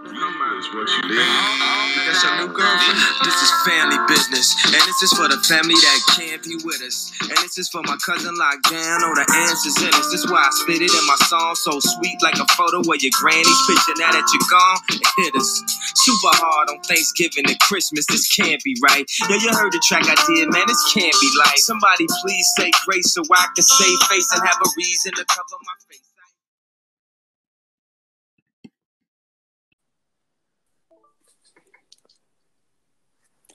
Is 0.00 0.68
what 0.72 0.88
you. 0.88 1.12
That's 1.12 2.24
your 2.24 2.32
new 2.40 2.48
girlfriend. 2.56 3.00
This 3.20 3.36
is 3.36 3.52
family 3.68 4.00
business, 4.08 4.56
and 4.64 4.80
this 4.88 5.00
is 5.04 5.12
for 5.12 5.28
the 5.28 5.36
family 5.44 5.76
that 5.76 6.00
can't 6.16 6.40
be 6.40 6.56
with 6.64 6.80
us. 6.80 7.12
And 7.20 7.36
this 7.44 7.60
is 7.60 7.68
for 7.68 7.84
my 7.84 8.00
cousin 8.00 8.32
locked 8.32 8.72
down. 8.72 9.04
All 9.04 9.12
the 9.12 9.28
answers 9.44 9.76
in 9.84 9.92
us. 9.92 10.08
This 10.08 10.24
why 10.24 10.40
I 10.40 10.52
spit 10.64 10.80
it 10.80 10.88
in 10.88 11.04
my 11.04 11.20
song, 11.28 11.52
so 11.52 11.76
sweet 11.84 12.16
like 12.24 12.40
a 12.40 12.48
photo 12.56 12.80
where 12.88 12.96
your 12.96 13.12
granny's 13.12 13.60
picture. 13.68 13.92
Now 14.00 14.16
that 14.16 14.24
you're 14.24 14.48
gone, 14.48 14.80
it 14.96 15.04
hit 15.20 15.36
us 15.36 15.52
super 16.00 16.32
hard 16.32 16.72
on 16.72 16.80
Thanksgiving 16.88 17.44
and 17.44 17.60
Christmas. 17.60 18.08
This 18.08 18.24
can't 18.32 18.60
be 18.64 18.76
right. 18.80 19.04
Yo, 19.28 19.36
you 19.36 19.52
heard 19.52 19.72
the 19.72 19.84
track 19.84 20.08
I 20.08 20.16
did, 20.16 20.48
man. 20.48 20.64
This 20.64 20.80
can't 20.96 21.12
be 21.12 21.30
like. 21.44 21.60
Somebody 21.60 22.08
please 22.24 22.48
say 22.56 22.72
grace 22.88 23.12
so 23.12 23.20
I 23.28 23.52
can 23.52 23.64
save 23.64 24.00
face 24.08 24.32
and 24.32 24.40
have 24.48 24.60
a 24.64 24.68
reason 24.80 25.12
to 25.12 25.24
cover 25.28 25.60
my 25.60 25.76
face. 25.92 26.09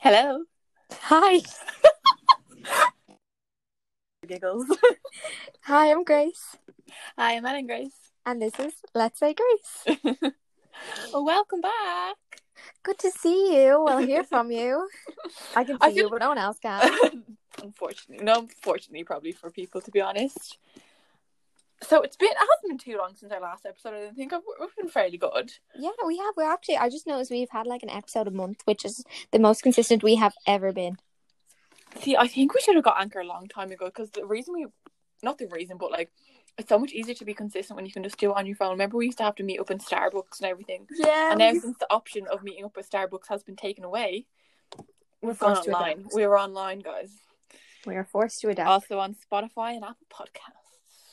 Hello. 0.06 0.44
Hi. 1.10 1.42
Giggles. 4.28 4.68
Hi, 5.64 5.90
I'm 5.92 6.04
Grace. 6.04 6.58
Hi, 7.18 7.34
I'm 7.38 7.44
Ellen 7.48 7.66
Grace. 7.66 8.12
And 8.24 8.40
this 8.40 8.54
is 8.60 8.74
Let's 8.94 9.18
Say 9.18 9.34
Grace. 9.34 9.98
well, 11.12 11.26
welcome 11.26 11.62
back. 11.62 12.18
Good 12.84 13.00
to 13.00 13.10
see 13.10 13.56
you. 13.66 13.84
We'll 13.84 13.98
hear 13.98 14.24
from 14.24 14.52
you. 14.52 14.88
I 15.56 15.64
can 15.64 15.78
see 15.78 15.80
I 15.82 15.90
feel- 15.92 16.04
you, 16.04 16.10
but 16.12 16.20
no 16.20 16.30
one 16.30 16.38
else 16.38 16.60
can. 16.60 17.24
unfortunately, 17.64 18.24
no, 18.24 18.42
unfortunately, 18.42 19.04
probably 19.06 19.32
for 19.32 19.50
people 19.50 19.82
to 19.82 19.90
be 19.90 20.02
honest. 20.02 20.60
So 21.84 22.02
it's 22.02 22.16
been 22.16 22.30
it 22.30 22.38
hasn't 22.38 22.70
been 22.70 22.78
too 22.78 22.98
long 22.98 23.16
since 23.16 23.32
our 23.32 23.42
last 23.42 23.66
episode. 23.66 23.94
I 23.94 24.12
think 24.12 24.34
I've, 24.34 24.42
we've 24.60 24.76
been 24.76 24.88
fairly 24.88 25.18
good. 25.18 25.52
yeah, 25.78 25.90
we 26.06 26.18
have. 26.18 26.34
We're 26.38 26.52
actually, 26.52 26.78
I 26.78 26.90
just 26.90 27.06
noticed 27.06 27.32
we've 27.32 27.50
had 27.50 27.68
like 27.68 27.84
an 27.84 27.90
episode 27.90 28.28
a 28.28 28.32
month, 28.32 28.62
which 28.66 28.86
is 28.86 29.04
the 29.32 29.40
most 29.40 29.62
consistent 29.62 30.02
we 30.02 30.16
have 30.16 30.34
ever 30.48 30.72
been. 30.72 30.98
See, 32.02 32.16
I 32.18 32.28
think 32.28 32.54
we 32.54 32.62
should 32.62 32.76
have 32.76 32.84
got 32.84 33.00
Anchor 33.00 33.20
a 33.20 33.26
long 33.26 33.48
time 33.48 33.72
ago 33.72 33.86
because 33.86 34.10
the 34.12 34.26
reason 34.26 34.54
we, 34.54 34.68
not 35.22 35.38
the 35.38 35.48
reason, 35.48 35.78
but 35.78 35.92
like 35.92 36.12
it's 36.58 36.70
so 36.70 36.80
much 36.80 36.94
easier 36.94 37.16
to 37.16 37.26
be 37.26 37.34
consistent 37.34 37.76
when 37.76 37.86
you 37.86 37.92
can 37.92 38.04
just 38.04 38.18
do 38.18 38.32
it 38.32 38.38
on 38.38 38.46
your 38.46 38.56
phone. 38.56 38.72
Remember, 38.72 38.98
we 38.98 39.06
used 39.06 39.18
to 39.18 39.24
have 39.24 39.36
to 39.36 39.44
meet 39.44 39.60
up 39.60 39.72
in 39.72 39.80
Starbucks 39.80 40.40
and 40.40 40.48
everything. 40.48 40.88
Yeah. 40.92 41.32
And 41.32 41.40
now 41.40 41.52
since 41.52 41.78
the 41.78 41.92
option 41.92 42.28
of 42.32 42.44
meeting 42.44 42.66
up 42.66 42.78
at 42.78 42.90
Starbucks 42.90 43.28
has 43.30 43.44
been 43.44 43.56
taken 43.58 43.84
away, 43.84 44.26
we're 45.22 45.34
forced 45.34 45.68
online. 45.68 46.08
We 46.14 46.26
were 46.26 46.40
online, 46.40 46.80
guys. 46.80 47.12
we 47.86 47.96
are 47.96 48.06
forced 48.06 48.40
to 48.42 48.50
adapt. 48.50 48.70
Also 48.70 49.00
on 49.00 49.16
Spotify 49.16 49.76
and 49.76 49.84
Apple 49.84 50.08
Podcasts. 50.10 50.65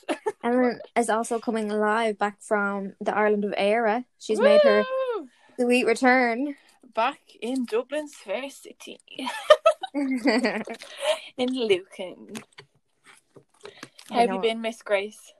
Emma 0.43 0.73
is 0.95 1.09
also 1.09 1.39
coming 1.39 1.69
live 1.69 2.17
back 2.17 2.41
from 2.41 2.93
the 3.01 3.15
island 3.15 3.45
of 3.45 3.53
Era. 3.57 4.05
She's 4.19 4.39
made 4.39 4.61
her 4.63 4.83
Woo! 5.17 5.27
sweet 5.59 5.85
return. 5.85 6.55
back 6.93 7.19
in 7.41 7.65
Dublin's 7.65 8.15
fair 8.15 8.49
city 8.49 8.99
in 9.93 10.63
Lucan. 11.37 12.33
How 14.09 14.19
have 14.19 14.31
you 14.31 14.39
been, 14.39 14.61
Miss 14.61 14.81
Grace? 14.81 15.33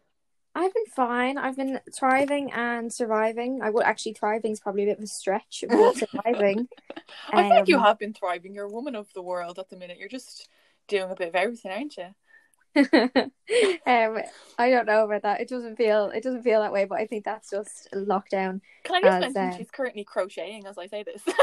I've 0.56 0.74
been 0.74 0.86
fine. 0.96 1.38
I've 1.40 1.58
been 1.58 1.80
thriving 1.98 2.52
and 2.52 2.94
surviving. 2.94 3.62
I 3.64 3.72
would 3.72 3.84
actually 3.86 4.14
thriving 4.14 4.52
is 4.52 4.60
probably 4.60 4.84
a 4.84 4.86
bit 4.88 4.98
of 5.00 5.04
a 5.04 5.08
stretch, 5.08 5.64
but 5.68 5.96
surviving. 5.96 6.68
I 7.32 7.42
feel 7.44 7.50
like 7.50 7.68
you 7.68 7.78
Um, 7.78 7.84
have 7.84 7.98
been 8.00 8.14
thriving. 8.14 8.54
You're 8.54 8.66
a 8.66 8.72
woman 8.72 8.96
of 8.96 9.12
the 9.14 9.22
world 9.24 9.58
at 9.58 9.70
the 9.70 9.76
minute. 9.78 9.98
You're 9.98 10.10
just 10.10 10.48
doing 10.88 11.10
a 11.10 11.16
bit 11.16 11.30
of 11.30 11.36
everything, 11.36 11.72
aren't 11.72 11.98
you? 11.98 12.14
um, 12.76 14.20
I 14.58 14.70
don't 14.70 14.86
know 14.88 15.06
about 15.06 15.22
that. 15.24 15.42
It 15.42 15.50
doesn't 15.50 15.76
feel 15.76 16.10
it 16.10 16.24
doesn't 16.24 16.44
feel 16.44 16.62
that 16.62 16.72
way, 16.74 16.86
but 16.86 17.00
I 17.00 17.06
think 17.06 17.24
that's 17.26 17.50
just 17.52 17.88
lockdown. 17.94 18.62
Can 18.84 18.96
I 18.96 19.02
just 19.02 19.14
As, 19.14 19.34
mention 19.34 19.54
uh, 19.54 19.58
she's 19.58 19.72
currently 19.72 20.04
crocheting 20.04 20.66
as 20.66 20.78
I 20.78 20.88
say 20.88 21.04
this? 21.04 21.22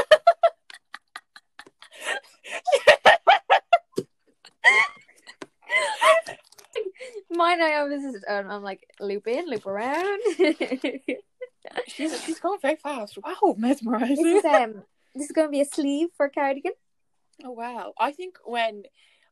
Mine, 7.29 7.61
I 7.61 7.75
always 7.75 8.03
um, 8.27 8.49
I'm 8.49 8.61
like 8.61 8.85
loop 8.99 9.25
in, 9.27 9.49
loop 9.49 9.65
around. 9.65 10.19
she's 11.87 12.23
she's 12.23 12.39
going 12.39 12.59
very 12.61 12.75
fast. 12.75 13.17
Wow, 13.23 13.55
mesmerizing. 13.57 14.27
is 14.27 14.43
um 14.45 14.83
this 15.15 15.25
is 15.25 15.31
going 15.31 15.47
to 15.47 15.51
be 15.51 15.61
a 15.61 15.65
sleeve 15.65 16.09
for 16.15 16.25
a 16.25 16.29
cardigan. 16.29 16.73
Oh 17.43 17.51
wow! 17.51 17.93
I 17.97 18.11
think 18.11 18.35
when 18.45 18.83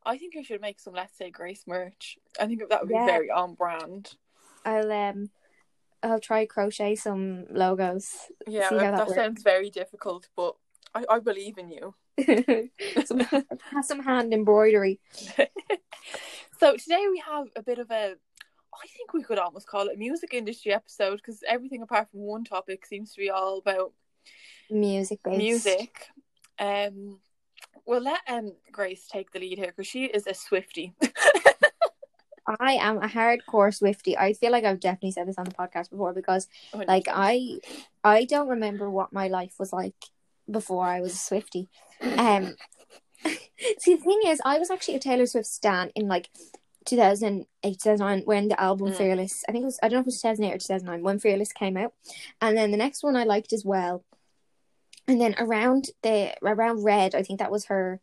I 0.10 0.18
think 0.18 0.36
I 0.36 0.42
should 0.42 0.60
make 0.62 0.80
some 0.80 0.94
Let's 0.94 1.16
Say 1.18 1.30
Grace 1.30 1.66
merch. 1.68 2.18
I 2.40 2.48
think 2.48 2.68
that 2.68 2.82
would 2.82 2.90
be 2.90 2.96
Yeah. 2.96 3.06
very 3.06 3.30
on 3.30 3.54
brand. 3.54 4.16
I'll 4.66 4.92
um 4.92 5.30
I'll 6.02 6.20
try 6.20 6.46
crochet 6.46 6.96
some 6.96 7.46
logos. 7.52 8.32
Yeah, 8.48 8.70
that, 8.72 8.98
that 8.98 9.10
sounds 9.12 9.44
very 9.44 9.70
difficult, 9.70 10.28
but 10.36 10.56
I, 10.96 11.06
I 11.10 11.20
believe 11.20 11.58
in 11.58 11.70
you. 11.70 11.94
some, 13.06 13.22
some 13.84 14.00
hand 14.04 14.34
embroidery. 14.34 15.00
so 16.60 16.76
today 16.76 17.06
we 17.10 17.22
have 17.26 17.48
a 17.56 17.62
bit 17.62 17.80
of 17.80 17.92
a. 17.92 18.16
I 18.74 18.88
think 18.96 19.14
we 19.14 19.24
could 19.24 19.40
almost 19.40 19.68
call 19.68 19.88
it 19.90 19.96
a 19.96 19.98
music 19.98 20.34
industry 20.34 20.74
episode 20.74 21.18
because 21.18 21.44
everything 21.48 21.82
apart 21.82 22.10
from 22.10 22.22
one 22.22 22.44
topic 22.46 22.86
seems 22.86 23.14
to 23.14 23.20
be 23.20 23.30
all 23.30 23.58
about 23.60 23.94
Music 24.72 25.20
based. 25.24 25.38
music. 25.38 26.08
Um, 26.58 27.20
we'll 27.90 28.02
let 28.02 28.22
um 28.28 28.54
Grace 28.72 29.08
take 29.12 29.32
the 29.32 29.40
lead 29.40 29.58
here 29.58 29.68
because 29.68 29.88
she 29.88 30.06
is 30.06 30.28
a 30.28 30.34
Swifty. 30.34 30.94
I 32.60 32.74
am 32.74 32.98
a 32.98 33.08
hardcore 33.08 33.74
Swifty. 33.74 34.18
I 34.18 34.34
feel 34.34 34.52
like 34.52 34.64
I've 34.64 34.80
definitely 34.80 35.12
said 35.12 35.28
this 35.28 35.38
on 35.38 35.46
the 35.46 35.52
podcast 35.52 35.90
before 35.90 36.14
because 36.14 36.48
like 36.88 37.08
I 37.10 37.60
I 38.04 38.26
don't 38.26 38.48
remember 38.48 38.90
what 38.90 39.12
my 39.12 39.28
life 39.28 39.56
was 39.60 39.74
like 39.74 39.96
before 40.50 40.86
I 40.86 41.02
was 41.02 41.14
a 41.14 41.18
Swifty. 41.18 41.68
Um 42.02 42.56
see 43.80 43.96
the 43.96 44.02
thing 44.02 44.22
is 44.28 44.40
I 44.46 44.60
was 44.60 44.70
actually 44.70 44.96
a 44.96 45.00
Taylor 45.00 45.26
Swift 45.26 45.48
stan 45.48 45.92
in 45.96 46.08
like 46.08 46.30
2008 46.86 47.80
2009 47.80 48.22
when 48.26 48.48
the 48.48 48.62
album 48.62 48.92
Mm. 48.92 48.98
Fearless 48.98 49.44
I 49.50 49.52
think 49.52 49.64
it 49.64 49.66
was 49.66 49.80
I 49.82 49.90
don't 49.90 49.98
know 49.98 50.02
if 50.02 50.06
it 50.06 50.14
was 50.14 50.22
2008 50.22 50.56
or 50.56 50.60
2009 50.60 51.04
when 51.04 51.20
Fearless 51.20 51.52
came 51.52 51.76
out 51.76 51.94
and 52.40 52.56
then 52.56 52.72
the 52.72 52.78
next 52.78 53.04
one 53.04 53.16
I 53.16 53.24
liked 53.24 53.52
as 53.52 53.66
well 53.66 54.04
and 55.10 55.20
then 55.20 55.36
around 55.40 55.90
the 56.04 56.34
around 56.42 56.84
Red 56.84 57.16
I 57.16 57.24
think 57.24 57.40
that 57.40 57.52
was 57.52 57.66
her 57.66 58.00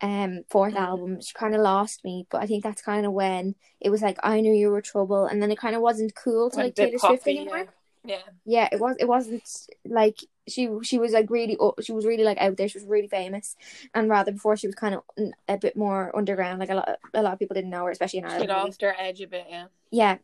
um 0.00 0.44
fourth 0.48 0.74
Mm. 0.74 0.80
album 0.88 1.20
she 1.20 1.32
kind 1.34 1.54
of 1.54 1.60
lost 1.60 2.04
me 2.04 2.26
but 2.30 2.42
I 2.42 2.46
think 2.46 2.62
that's 2.64 2.82
kind 2.82 3.04
of 3.06 3.12
when 3.12 3.54
it 3.80 3.90
was 3.90 4.00
like 4.02 4.18
I 4.22 4.40
knew 4.40 4.52
you 4.54 4.70
were 4.70 4.80
trouble 4.80 5.26
and 5.26 5.42
then 5.42 5.50
it 5.50 5.58
kind 5.58 5.76
of 5.76 5.82
wasn't 5.82 6.14
cool 6.14 6.50
to 6.50 6.56
like 6.58 6.74
Taylor 6.74 6.98
Swift 6.98 7.26
anymore 7.26 7.66
Yeah. 8.04 8.14
yeah. 8.14 8.22
yeah 8.44 8.68
it 8.72 8.80
was 8.80 8.96
it 8.98 9.08
wasn't 9.08 9.42
like 9.84 10.18
she 10.46 10.68
she 10.82 10.98
was 10.98 11.12
like 11.12 11.28
really 11.30 11.56
she 11.84 11.92
was 11.92 12.06
really 12.06 12.22
like 12.24 12.38
out 12.38 12.56
there 12.56 12.68
she 12.68 12.78
was 12.78 12.86
really 12.86 13.08
famous 13.08 13.56
and 13.92 14.08
rather 14.08 14.30
before 14.32 14.56
she 14.56 14.68
was 14.68 14.76
kind 14.76 14.94
of 14.94 15.02
a 15.48 15.58
bit 15.58 15.76
more 15.76 16.16
underground 16.16 16.60
like 16.60 16.70
a 16.70 16.76
lot 16.76 16.88
a 17.12 17.22
lot 17.22 17.32
of 17.34 17.38
people 17.40 17.54
didn't 17.54 17.70
know 17.74 17.84
her 17.84 17.90
especially 17.90 18.20
in 18.20 18.24
ireland 18.24 18.44
She 18.44 18.54
lost 18.54 18.82
her 18.82 18.94
edge 18.98 19.20
a 19.20 19.26
bit. 19.26 19.46
Yeah. 19.50 19.66
yeah 19.90 20.16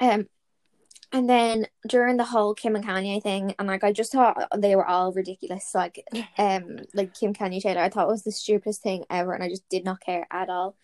um 0.00 0.28
and 1.16 1.30
then 1.30 1.66
during 1.88 2.18
the 2.18 2.24
whole 2.24 2.54
Kim 2.54 2.76
and 2.76 2.84
Kanye 2.84 3.22
thing 3.22 3.54
and 3.58 3.66
like 3.66 3.82
I 3.82 3.90
just 3.90 4.12
thought 4.12 4.36
they 4.54 4.76
were 4.76 4.86
all 4.86 5.12
ridiculous 5.12 5.74
like 5.74 6.04
um 6.36 6.80
like 6.92 7.14
Kim 7.14 7.32
Kanye 7.32 7.62
Taylor 7.62 7.80
I 7.80 7.88
thought 7.88 8.06
it 8.06 8.12
was 8.12 8.22
the 8.22 8.32
stupidest 8.32 8.82
thing 8.82 9.06
ever 9.08 9.32
and 9.32 9.42
I 9.42 9.48
just 9.48 9.66
did 9.70 9.82
not 9.82 10.00
care 10.00 10.26
at 10.30 10.50
all 10.50 10.76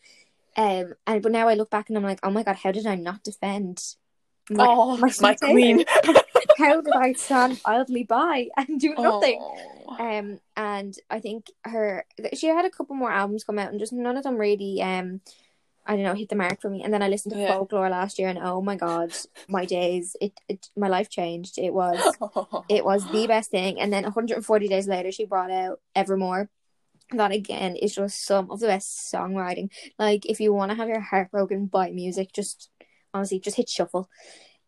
um 0.56 0.94
and 1.06 1.22
but 1.22 1.32
now 1.32 1.48
I 1.48 1.54
look 1.54 1.68
back 1.68 1.88
and 1.88 1.98
I'm 1.98 2.04
like 2.04 2.20
oh 2.22 2.30
my 2.30 2.42
god 2.42 2.56
how 2.56 2.72
did 2.72 2.86
I 2.86 2.94
not 2.94 3.22
defend 3.22 3.82
my, 4.50 4.66
oh, 4.68 4.96
my, 4.96 5.08
Taylor? 5.10 5.36
queen. 5.52 5.84
how 6.58 6.80
did 6.80 6.92
I 6.94 7.12
stand 7.12 7.60
idly 7.64 8.02
by 8.02 8.48
and 8.56 8.80
do 8.80 8.94
nothing? 8.98 9.38
Oh. 9.40 9.96
Um, 9.98 10.40
and 10.56 10.96
I 11.08 11.20
think 11.20 11.46
her 11.64 12.04
she 12.34 12.48
had 12.48 12.64
a 12.64 12.70
couple 12.70 12.96
more 12.96 13.10
albums 13.10 13.44
come 13.44 13.60
out, 13.60 13.70
and 13.70 13.78
just 13.78 13.92
none 13.92 14.16
of 14.16 14.24
them 14.24 14.36
really 14.36 14.82
um, 14.82 15.20
I 15.84 15.96
don't 15.96 16.04
know, 16.04 16.14
hit 16.14 16.28
the 16.28 16.36
mark 16.36 16.60
for 16.60 16.70
me. 16.70 16.82
And 16.82 16.94
then 16.94 17.02
I 17.02 17.08
listened 17.08 17.34
to 17.34 17.40
Yeah. 17.40 17.48
Folklore 17.48 17.90
last 17.90 18.18
year, 18.18 18.28
and 18.28 18.38
oh 18.38 18.62
my 18.62 18.76
god, 18.76 19.12
my 19.48 19.64
days, 19.64 20.16
it, 20.20 20.32
it 20.48 20.68
my 20.76 20.88
life 20.88 21.10
changed. 21.10 21.58
It 21.58 21.74
was 21.74 21.98
it 22.68 22.84
was 22.84 23.10
the 23.10 23.26
best 23.26 23.50
thing. 23.50 23.80
And 23.80 23.92
then 23.92 24.04
140 24.04 24.68
days 24.68 24.86
later, 24.86 25.10
she 25.10 25.24
brought 25.24 25.50
out 25.50 25.80
Evermore. 25.94 26.48
That 27.10 27.32
again 27.32 27.76
is 27.76 27.94
just 27.94 28.24
some 28.24 28.50
of 28.50 28.60
the 28.60 28.68
best 28.68 29.12
songwriting. 29.12 29.70
Like 29.98 30.24
if 30.24 30.40
you 30.40 30.52
want 30.54 30.70
to 30.70 30.76
have 30.76 30.88
your 30.88 31.00
heart 31.00 31.30
broken 31.30 31.66
by 31.66 31.90
music, 31.90 32.32
just 32.32 32.70
honestly 33.12 33.40
just 33.40 33.56
hit 33.56 33.68
shuffle. 33.68 34.08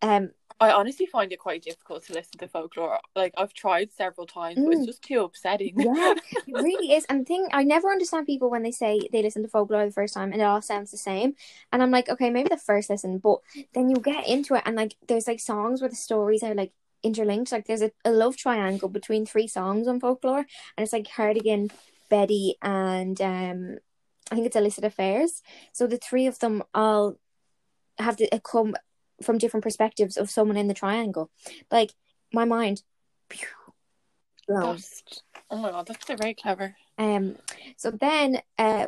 Um, 0.02 0.32
I 0.60 0.70
honestly 0.70 1.06
find 1.06 1.32
it 1.32 1.38
quite 1.38 1.62
difficult 1.62 2.04
to 2.06 2.12
listen 2.12 2.38
to 2.38 2.48
folklore. 2.48 2.98
Like 3.16 3.34
I've 3.36 3.52
tried 3.52 3.92
several 3.92 4.26
times, 4.26 4.60
but 4.64 4.72
it's 4.72 4.82
Mm. 4.82 4.86
just 4.86 5.02
too 5.02 5.20
upsetting. 5.22 5.74
yeah, 5.80 6.14
it 6.46 6.54
really 6.54 6.92
is. 6.92 7.04
And 7.08 7.20
the 7.20 7.24
thing, 7.24 7.48
I 7.52 7.64
never 7.64 7.90
understand 7.90 8.26
people 8.26 8.50
when 8.50 8.62
they 8.62 8.70
say 8.70 9.00
they 9.12 9.22
listen 9.22 9.42
to 9.42 9.48
folklore 9.48 9.84
the 9.84 9.90
first 9.92 10.14
time 10.14 10.32
and 10.32 10.40
it 10.40 10.44
all 10.44 10.62
sounds 10.62 10.90
the 10.90 10.96
same. 10.96 11.34
And 11.72 11.82
I'm 11.82 11.90
like, 11.90 12.08
okay, 12.08 12.30
maybe 12.30 12.48
the 12.48 12.56
first 12.56 12.88
listen, 12.88 13.18
but 13.18 13.38
then 13.74 13.88
you 13.90 13.96
get 13.96 14.28
into 14.28 14.54
it 14.54 14.62
and 14.64 14.76
like 14.76 14.96
there's 15.08 15.26
like 15.26 15.40
songs 15.40 15.80
where 15.80 15.90
the 15.90 15.96
stories 15.96 16.42
are 16.42 16.54
like 16.54 16.72
interlinked. 17.02 17.52
Like 17.52 17.66
there's 17.66 17.82
a, 17.82 17.90
a 18.04 18.10
love 18.12 18.36
triangle 18.36 18.88
between 18.88 19.26
three 19.26 19.48
songs 19.48 19.88
on 19.88 20.00
folklore, 20.00 20.38
and 20.38 20.46
it's 20.84 20.92
like 20.92 21.08
Cardigan, 21.10 21.70
Betty, 22.08 22.56
and 22.62 23.20
um, 23.20 23.78
I 24.30 24.36
think 24.36 24.46
it's 24.46 24.56
Illicit 24.56 24.84
Affairs. 24.84 25.42
So 25.72 25.86
the 25.86 25.98
three 25.98 26.26
of 26.26 26.38
them 26.38 26.62
all 26.72 27.16
have 27.98 28.16
to 28.16 28.40
come 28.40 28.74
from 29.22 29.38
different 29.38 29.64
perspectives 29.64 30.16
of 30.16 30.30
someone 30.30 30.56
in 30.56 30.68
the 30.68 30.74
triangle. 30.74 31.30
Like 31.70 31.92
my 32.32 32.44
mind, 32.44 32.82
oh 35.50 35.56
my 35.56 35.70
god, 35.70 35.86
that's 35.86 36.06
very 36.06 36.34
clever. 36.34 36.76
Um, 36.98 37.36
so 37.76 37.90
then, 37.90 38.40
uh, 38.58 38.86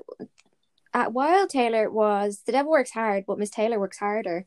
at 0.95 1.13
while 1.13 1.47
Taylor 1.47 1.91
was 1.91 2.43
the 2.47 2.53
devil 2.53 2.71
works 2.73 2.91
hard, 2.91 3.25
but 3.27 3.39
Miss 3.39 3.51
Taylor 3.51 3.79
works 3.79 3.99
harder. 3.99 4.47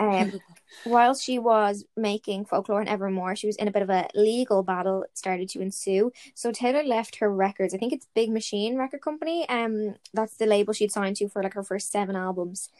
Um, 0.00 0.40
while 0.84 1.14
she 1.14 1.38
was 1.38 1.84
making 1.96 2.44
folklore 2.44 2.80
and 2.80 2.88
evermore, 2.88 3.34
she 3.36 3.46
was 3.46 3.56
in 3.56 3.68
a 3.68 3.72
bit 3.72 3.82
of 3.82 3.90
a 3.90 4.08
legal 4.14 4.62
battle 4.62 5.04
started 5.14 5.48
to 5.50 5.60
ensue. 5.60 6.12
So 6.34 6.52
Taylor 6.52 6.82
left 6.82 7.16
her 7.16 7.32
records. 7.32 7.74
I 7.74 7.78
think 7.78 7.92
it's 7.92 8.06
Big 8.14 8.30
Machine 8.30 8.76
Record 8.76 9.00
Company. 9.00 9.48
Um, 9.48 9.94
that's 10.14 10.36
the 10.36 10.46
label 10.46 10.72
she'd 10.72 10.92
signed 10.92 11.16
to 11.16 11.28
for 11.28 11.42
like 11.42 11.54
her 11.54 11.64
first 11.64 11.90
seven 11.90 12.16
albums. 12.16 12.70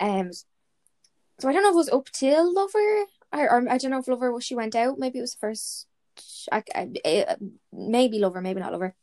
Um, 0.00 0.30
so 1.38 1.48
I 1.48 1.52
don't 1.52 1.62
know 1.62 1.70
if 1.70 1.74
it 1.74 1.76
was 1.76 1.88
up 1.90 2.10
till 2.10 2.52
Lover, 2.52 3.04
or, 3.32 3.50
or 3.50 3.68
I 3.68 3.78
don't 3.78 3.90
know 3.90 3.98
if 3.98 4.08
Lover 4.08 4.32
was 4.32 4.44
she 4.44 4.54
went 4.54 4.74
out. 4.74 4.98
Maybe 4.98 5.18
it 5.18 5.22
was 5.22 5.34
the 5.34 5.38
first. 5.38 5.86
I, 6.50 6.62
I, 6.74 7.36
maybe 7.72 8.18
Lover, 8.18 8.40
maybe 8.40 8.60
not 8.60 8.72
Lover. 8.72 8.94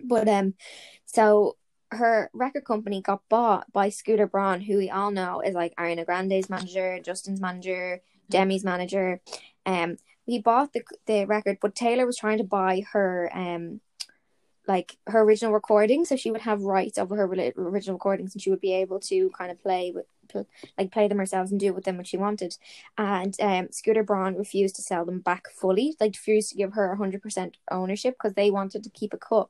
But 0.00 0.28
um, 0.28 0.54
so 1.04 1.56
her 1.92 2.30
record 2.32 2.64
company 2.64 3.00
got 3.00 3.22
bought 3.28 3.72
by 3.72 3.88
Scooter 3.88 4.26
Braun, 4.26 4.60
who 4.60 4.78
we 4.78 4.90
all 4.90 5.10
know 5.10 5.40
is 5.40 5.54
like 5.54 5.74
Ariana 5.76 6.04
Grande's 6.04 6.50
manager, 6.50 6.98
Justin's 7.00 7.40
manager, 7.40 8.02
Demi's 8.30 8.64
manager. 8.64 9.20
Um, 9.64 9.96
he 10.24 10.40
bought 10.40 10.72
the 10.72 10.82
the 11.06 11.24
record, 11.26 11.58
but 11.60 11.74
Taylor 11.74 12.06
was 12.06 12.16
trying 12.16 12.38
to 12.38 12.44
buy 12.44 12.82
her 12.92 13.30
um, 13.32 13.80
like 14.66 14.96
her 15.06 15.20
original 15.20 15.52
recording 15.52 16.04
so 16.04 16.16
she 16.16 16.32
would 16.32 16.40
have 16.40 16.62
rights 16.62 16.98
over 16.98 17.16
her 17.16 17.24
original 17.24 17.94
recordings, 17.94 18.34
and 18.34 18.42
she 18.42 18.50
would 18.50 18.60
be 18.60 18.74
able 18.74 18.98
to 19.00 19.30
kind 19.30 19.50
of 19.50 19.62
play 19.62 19.92
with 19.94 20.06
like 20.78 20.92
play 20.92 21.08
them 21.08 21.18
herself 21.18 21.50
and 21.50 21.60
do 21.60 21.66
it 21.66 21.74
with 21.74 21.84
them 21.84 21.96
what 21.96 22.06
she 22.06 22.16
wanted. 22.16 22.56
And 22.96 23.34
um, 23.40 23.68
Scooter 23.70 24.02
Braun 24.02 24.36
refused 24.36 24.76
to 24.76 24.82
sell 24.82 25.04
them 25.04 25.20
back 25.20 25.50
fully, 25.50 25.96
like 26.00 26.12
refused 26.12 26.50
to 26.50 26.56
give 26.56 26.74
her 26.74 26.94
hundred 26.96 27.22
percent 27.22 27.56
ownership 27.70 28.14
because 28.14 28.34
they 28.34 28.50
wanted 28.50 28.84
to 28.84 28.90
keep 28.90 29.12
a 29.12 29.18
cut. 29.18 29.48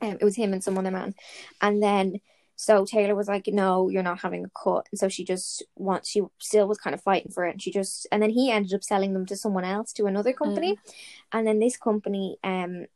Um, 0.00 0.18
it 0.20 0.24
was 0.24 0.36
him 0.36 0.52
and 0.52 0.62
some 0.62 0.76
other 0.76 0.90
man, 0.90 1.14
and 1.60 1.82
then 1.82 2.20
so 2.56 2.86
Taylor 2.86 3.14
was 3.14 3.28
like, 3.28 3.46
"No, 3.46 3.90
you're 3.90 4.02
not 4.02 4.20
having 4.20 4.44
a 4.44 4.50
cut," 4.50 4.88
and 4.90 4.98
so 4.98 5.08
she 5.08 5.24
just 5.24 5.62
wants. 5.76 6.08
She 6.08 6.22
still 6.38 6.66
was 6.66 6.78
kind 6.78 6.94
of 6.94 7.02
fighting 7.02 7.30
for 7.30 7.46
it, 7.46 7.52
and 7.52 7.62
she 7.62 7.70
just 7.70 8.06
and 8.10 8.22
then 8.22 8.30
he 8.30 8.50
ended 8.50 8.72
up 8.72 8.82
selling 8.82 9.12
them 9.12 9.26
to 9.26 9.36
someone 9.36 9.64
else 9.64 9.92
to 9.94 10.06
another 10.06 10.32
company, 10.32 10.74
mm. 10.74 10.94
and 11.32 11.46
then 11.46 11.58
this 11.58 11.76
company 11.76 12.38
um 12.42 12.86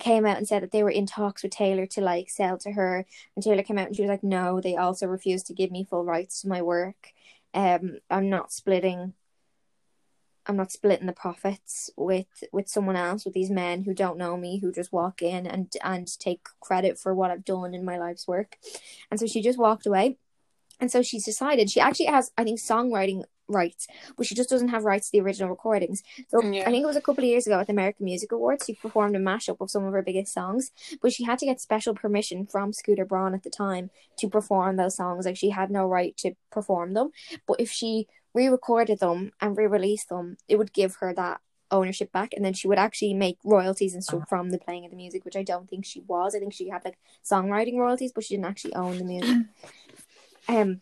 came 0.00 0.26
out 0.26 0.38
and 0.38 0.48
said 0.48 0.62
that 0.62 0.72
they 0.72 0.82
were 0.82 0.90
in 0.90 1.06
talks 1.06 1.42
with 1.42 1.52
Taylor 1.52 1.86
to 1.86 2.00
like 2.00 2.30
sell 2.30 2.58
to 2.58 2.72
her, 2.72 3.06
and 3.34 3.44
Taylor 3.44 3.62
came 3.62 3.78
out 3.78 3.88
and 3.88 3.96
she 3.96 4.02
was 4.02 4.10
like, 4.10 4.24
"No, 4.24 4.60
they 4.60 4.76
also 4.76 5.06
refused 5.06 5.46
to 5.48 5.54
give 5.54 5.70
me 5.70 5.84
full 5.84 6.04
rights 6.04 6.42
to 6.42 6.48
my 6.48 6.62
work. 6.62 7.12
Um, 7.54 7.98
I'm 8.10 8.28
not 8.28 8.52
splitting 8.52 9.14
I'm 10.48 10.56
not 10.56 10.70
splitting 10.72 11.06
the 11.06 11.12
profits 11.12 11.90
with 11.96 12.44
with 12.52 12.68
someone 12.68 12.96
else 12.96 13.24
with 13.24 13.34
these 13.34 13.50
men 13.50 13.82
who 13.82 13.94
don't 13.94 14.18
know 14.18 14.36
me 14.36 14.58
who 14.58 14.72
just 14.72 14.92
walk 14.92 15.22
in 15.22 15.46
and 15.46 15.72
and 15.82 16.06
take 16.18 16.46
credit 16.60 16.98
for 16.98 17.14
what 17.14 17.30
I've 17.30 17.44
done 17.44 17.74
in 17.74 17.84
my 17.84 17.98
life's 17.98 18.28
work. 18.28 18.56
And 19.10 19.18
so 19.18 19.26
she 19.26 19.42
just 19.42 19.58
walked 19.58 19.86
away. 19.86 20.18
And 20.78 20.90
so 20.90 21.02
she's 21.02 21.24
decided 21.24 21.70
she 21.70 21.80
actually 21.80 22.06
has 22.06 22.30
I 22.38 22.44
think 22.44 22.60
songwriting 22.60 23.24
rights, 23.48 23.86
but 24.16 24.26
she 24.26 24.34
just 24.34 24.50
doesn't 24.50 24.68
have 24.68 24.84
rights 24.84 25.10
to 25.10 25.12
the 25.12 25.24
original 25.24 25.50
recordings. 25.50 26.02
So 26.28 26.42
yeah. 26.42 26.62
I 26.62 26.66
think 26.66 26.82
it 26.82 26.86
was 26.86 26.96
a 26.96 27.00
couple 27.00 27.24
of 27.24 27.28
years 27.28 27.46
ago 27.46 27.58
at 27.60 27.66
the 27.66 27.72
American 27.72 28.04
Music 28.04 28.32
Awards, 28.32 28.64
she 28.66 28.74
performed 28.74 29.16
a 29.16 29.18
mashup 29.18 29.60
of 29.60 29.70
some 29.70 29.84
of 29.84 29.92
her 29.92 30.02
biggest 30.02 30.32
songs, 30.32 30.70
but 31.00 31.12
she 31.12 31.24
had 31.24 31.38
to 31.40 31.46
get 31.46 31.60
special 31.60 31.94
permission 31.94 32.46
from 32.46 32.72
Scooter 32.72 33.04
Braun 33.04 33.34
at 33.34 33.42
the 33.42 33.50
time 33.50 33.90
to 34.18 34.28
perform 34.28 34.76
those 34.76 34.96
songs. 34.96 35.26
Like 35.26 35.36
she 35.36 35.50
had 35.50 35.70
no 35.70 35.86
right 35.86 36.16
to 36.18 36.34
perform 36.50 36.94
them. 36.94 37.10
But 37.46 37.60
if 37.60 37.70
she 37.70 38.06
re-recorded 38.34 39.00
them 39.00 39.32
and 39.40 39.56
re-released 39.56 40.08
them, 40.08 40.36
it 40.48 40.56
would 40.56 40.72
give 40.72 40.96
her 40.96 41.14
that 41.14 41.40
ownership 41.70 42.12
back 42.12 42.32
and 42.32 42.44
then 42.44 42.52
she 42.52 42.68
would 42.68 42.78
actually 42.78 43.12
make 43.12 43.38
royalties 43.44 43.94
and 43.94 44.04
stuff 44.04 44.28
from 44.28 44.50
the 44.50 44.58
playing 44.58 44.84
of 44.84 44.90
the 44.90 44.96
music 44.96 45.24
which 45.24 45.36
I 45.36 45.42
don't 45.42 45.68
think 45.68 45.84
she 45.84 46.00
was 46.06 46.34
I 46.34 46.38
think 46.38 46.52
she 46.52 46.68
had 46.68 46.84
like 46.84 46.96
songwriting 47.28 47.76
royalties 47.76 48.12
but 48.12 48.24
she 48.24 48.34
didn't 48.34 48.46
actually 48.46 48.74
own 48.74 48.98
the 48.98 49.04
music 49.04 49.46
um 50.48 50.80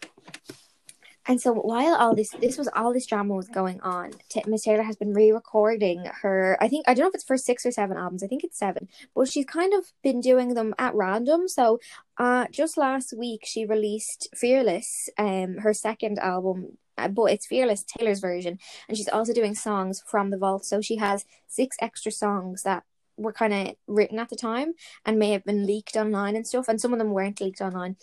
and 1.27 1.41
so 1.41 1.53
while 1.53 1.95
all 1.95 2.15
this 2.15 2.31
this 2.41 2.59
was 2.59 2.69
all 2.75 2.93
this 2.93 3.07
drama 3.07 3.35
was 3.35 3.49
going 3.49 3.81
on 3.81 4.13
Miss 4.47 4.65
Taylor 4.65 4.83
has 4.83 4.97
been 4.97 5.15
re-recording 5.15 6.05
her 6.23 6.57
I 6.61 6.69
think 6.69 6.89
I 6.89 6.95
don't 6.95 7.05
know 7.05 7.09
if 7.09 7.15
it's 7.15 7.25
for 7.25 7.37
six 7.37 7.65
or 7.65 7.71
seven 7.71 7.97
albums 7.97 8.23
I 8.23 8.27
think 8.27 8.45
it's 8.45 8.59
seven 8.59 8.89
but 9.15 9.29
she's 9.29 9.47
kind 9.47 9.73
of 9.75 9.93
been 10.03 10.21
doing 10.21 10.55
them 10.55 10.75
at 10.79 10.95
random 10.95 11.49
so 11.49 11.81
uh 12.19 12.47
just 12.51 12.77
last 12.77 13.13
week 13.17 13.43
she 13.45 13.65
released 13.65 14.29
Fearless 14.35 15.09
um 15.19 15.59
her 15.59 15.73
second 15.75 16.19
album 16.19 16.79
uh, 16.97 17.09
but 17.09 17.25
it's 17.25 17.47
Fearless 17.47 17.85
Taylor's 17.85 18.21
version, 18.21 18.59
and 18.89 18.97
she's 18.97 19.09
also 19.09 19.33
doing 19.33 19.55
songs 19.55 20.03
from 20.07 20.31
the 20.31 20.39
vault. 20.39 20.65
So 20.65 20.81
she 20.81 20.97
has 20.97 21.25
six 21.49 21.77
extra 21.81 22.13
songs 22.13 22.63
that 22.63 22.85
were 23.17 23.33
kind 23.33 23.53
of 23.53 23.77
written 23.87 24.19
at 24.19 24.29
the 24.29 24.37
time 24.37 24.75
and 25.05 25.19
may 25.19 25.31
have 25.31 25.45
been 25.45 25.67
leaked 25.67 25.97
online 25.97 26.37
and 26.37 26.47
stuff, 26.47 26.69
and 26.69 26.81
some 26.81 26.93
of 26.93 26.99
them 26.99 27.11
weren't 27.11 27.41
leaked 27.41 27.61
online. 27.61 27.97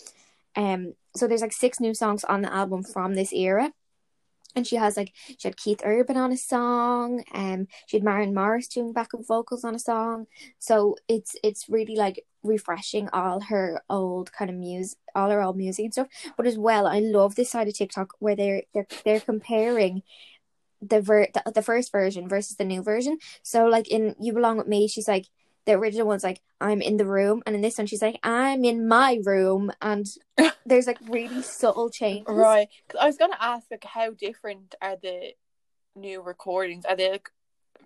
Um, 0.56 0.94
so 1.15 1.27
there's 1.27 1.41
like 1.41 1.53
six 1.53 1.79
new 1.79 1.93
songs 1.93 2.23
on 2.23 2.41
the 2.41 2.53
album 2.53 2.83
from 2.83 3.15
this 3.15 3.33
era 3.33 3.71
and 4.55 4.67
she 4.67 4.75
has 4.75 4.97
like 4.97 5.13
she 5.37 5.47
had 5.47 5.57
Keith 5.57 5.81
Urban 5.83 6.17
on 6.17 6.31
a 6.31 6.37
song, 6.37 7.23
um, 7.33 7.67
she 7.87 7.97
had 7.97 8.03
Maren 8.03 8.33
Morris 8.33 8.67
doing 8.67 8.93
backup 8.93 9.25
vocals 9.25 9.63
on 9.63 9.75
a 9.75 9.79
song. 9.79 10.27
So 10.59 10.95
it's 11.07 11.35
it's 11.43 11.69
really 11.69 11.95
like 11.95 12.25
refreshing 12.43 13.09
all 13.13 13.41
her 13.41 13.81
old 13.89 14.31
kind 14.33 14.49
of 14.49 14.57
music, 14.57 14.97
all 15.15 15.29
her 15.29 15.41
old 15.41 15.57
music 15.57 15.85
and 15.85 15.93
stuff. 15.93 16.07
But 16.37 16.47
as 16.47 16.57
well, 16.57 16.87
I 16.87 16.99
love 16.99 17.35
this 17.35 17.51
side 17.51 17.67
of 17.67 17.75
TikTok 17.75 18.13
where 18.19 18.35
they're 18.35 18.63
they're 18.73 18.87
they're 19.05 19.19
comparing 19.19 20.03
the 20.81 21.01
ver 21.01 21.27
the, 21.33 21.51
the 21.51 21.61
first 21.61 21.91
version 21.91 22.27
versus 22.27 22.57
the 22.57 22.65
new 22.65 22.81
version. 22.81 23.19
So 23.43 23.65
like 23.67 23.89
in 23.89 24.15
You 24.19 24.33
Belong 24.33 24.57
with 24.57 24.67
Me, 24.67 24.87
she's 24.87 25.07
like 25.07 25.27
the 25.65 25.73
original 25.73 26.07
one's 26.07 26.23
like 26.23 26.41
I'm 26.59 26.81
in 26.81 26.97
the 26.97 27.05
room, 27.05 27.41
and 27.45 27.55
in 27.55 27.61
this 27.61 27.77
one 27.77 27.87
she's 27.87 28.01
like 28.01 28.19
I'm 28.23 28.63
in 28.65 28.87
my 28.87 29.19
room, 29.23 29.71
and 29.81 30.05
there's 30.65 30.87
like 30.87 30.99
really 31.07 31.41
subtle 31.41 31.89
changes. 31.89 32.25
Right. 32.27 32.67
because 32.87 33.01
I 33.01 33.05
was 33.05 33.17
gonna 33.17 33.37
ask 33.39 33.67
like 33.71 33.83
how 33.83 34.11
different 34.11 34.75
are 34.81 34.97
the 35.01 35.33
new 35.95 36.21
recordings? 36.21 36.85
Are 36.85 36.95
they 36.95 37.11
like 37.11 37.29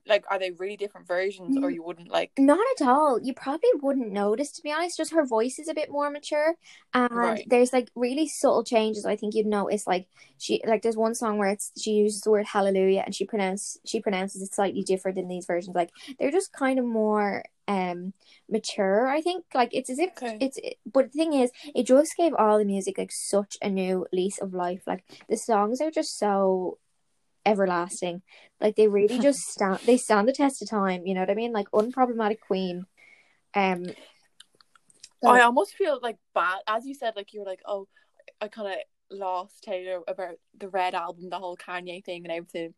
like 0.07 0.23
are 0.29 0.39
they 0.39 0.51
really 0.51 0.77
different 0.77 1.07
versions 1.07 1.57
or 1.57 1.69
you 1.69 1.83
wouldn't 1.83 2.09
like 2.09 2.31
not 2.37 2.59
at 2.79 2.87
all. 2.87 3.19
You 3.21 3.33
probably 3.33 3.69
wouldn't 3.81 4.11
notice 4.11 4.51
to 4.53 4.61
be 4.61 4.71
honest. 4.71 4.97
Just 4.97 5.13
her 5.13 5.25
voice 5.25 5.59
is 5.59 5.67
a 5.67 5.73
bit 5.73 5.89
more 5.89 6.09
mature 6.09 6.55
and 6.93 7.11
right. 7.11 7.45
there's 7.47 7.73
like 7.73 7.89
really 7.95 8.27
subtle 8.27 8.63
changes. 8.63 9.05
I 9.05 9.15
think 9.15 9.33
you'd 9.33 9.47
notice 9.47 9.87
like 9.87 10.07
she 10.37 10.61
like 10.65 10.81
there's 10.81 10.97
one 10.97 11.15
song 11.15 11.37
where 11.37 11.49
it's 11.49 11.71
she 11.77 11.91
uses 11.91 12.21
the 12.21 12.31
word 12.31 12.45
hallelujah 12.45 13.03
and 13.05 13.15
she 13.15 13.25
pronounces 13.25 13.79
she 13.85 13.99
pronounces 13.99 14.41
it 14.41 14.53
slightly 14.53 14.83
different 14.83 15.17
in 15.17 15.27
these 15.27 15.45
versions. 15.45 15.75
Like 15.75 15.91
they're 16.19 16.31
just 16.31 16.53
kind 16.53 16.79
of 16.79 16.85
more 16.85 17.43
um 17.67 18.13
mature 18.47 19.07
i 19.07 19.21
think. 19.21 19.45
Like 19.55 19.69
it's 19.73 19.89
as 19.89 19.97
if 19.97 20.11
okay. 20.11 20.37
it's 20.39 20.57
it, 20.57 20.77
but 20.91 21.11
the 21.11 21.17
thing 21.17 21.33
is 21.33 21.51
it 21.73 21.87
just 21.87 22.15
gave 22.15 22.33
all 22.33 22.59
the 22.59 22.65
music 22.65 22.97
like 22.97 23.11
such 23.11 23.57
a 23.61 23.69
new 23.69 24.05
lease 24.13 24.37
of 24.37 24.53
life. 24.53 24.83
Like 24.85 25.03
the 25.29 25.37
songs 25.37 25.81
are 25.81 25.91
just 25.91 26.19
so 26.19 26.77
everlasting 27.45 28.21
like 28.59 28.75
they 28.75 28.87
really 28.87 29.19
just 29.19 29.39
stand 29.49 29.79
they 29.85 29.97
stand 29.97 30.27
the 30.27 30.33
test 30.33 30.61
of 30.61 30.69
time 30.69 31.05
you 31.05 31.13
know 31.13 31.21
what 31.21 31.29
i 31.29 31.35
mean 31.35 31.53
like 31.53 31.69
unproblematic 31.71 32.39
queen 32.39 32.85
um 33.53 33.85
so... 35.23 35.29
i 35.29 35.41
almost 35.41 35.75
feel 35.75 35.99
like 36.01 36.17
bad 36.33 36.59
as 36.67 36.85
you 36.85 36.93
said 36.93 37.13
like 37.15 37.33
you 37.33 37.41
were 37.41 37.45
like 37.45 37.61
oh 37.65 37.87
i 38.41 38.47
kind 38.47 38.67
of 38.67 38.79
lost 39.11 39.63
Taylor 39.63 40.01
about 40.07 40.35
the 40.57 40.69
Red 40.69 40.95
album, 40.95 41.29
the 41.29 41.39
whole 41.39 41.57
Kanye 41.57 42.03
thing 42.03 42.23
and 42.25 42.31
everything. 42.31 42.73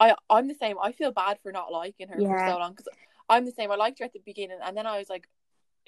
I 0.00 0.14
I'm 0.30 0.48
the 0.48 0.54
same. 0.54 0.76
I 0.82 0.92
feel 0.92 1.12
bad 1.12 1.38
for 1.42 1.52
not 1.52 1.72
liking 1.72 2.08
her 2.08 2.20
yeah. 2.20 2.28
for 2.28 2.52
so 2.52 2.58
long 2.58 2.72
because 2.72 2.88
I'm 3.28 3.44
the 3.44 3.52
same. 3.52 3.70
I 3.70 3.76
liked 3.76 3.98
her 3.98 4.04
at 4.04 4.12
the 4.12 4.20
beginning, 4.24 4.58
and 4.64 4.76
then 4.76 4.86
I 4.86 4.98
was 4.98 5.08
like, 5.08 5.28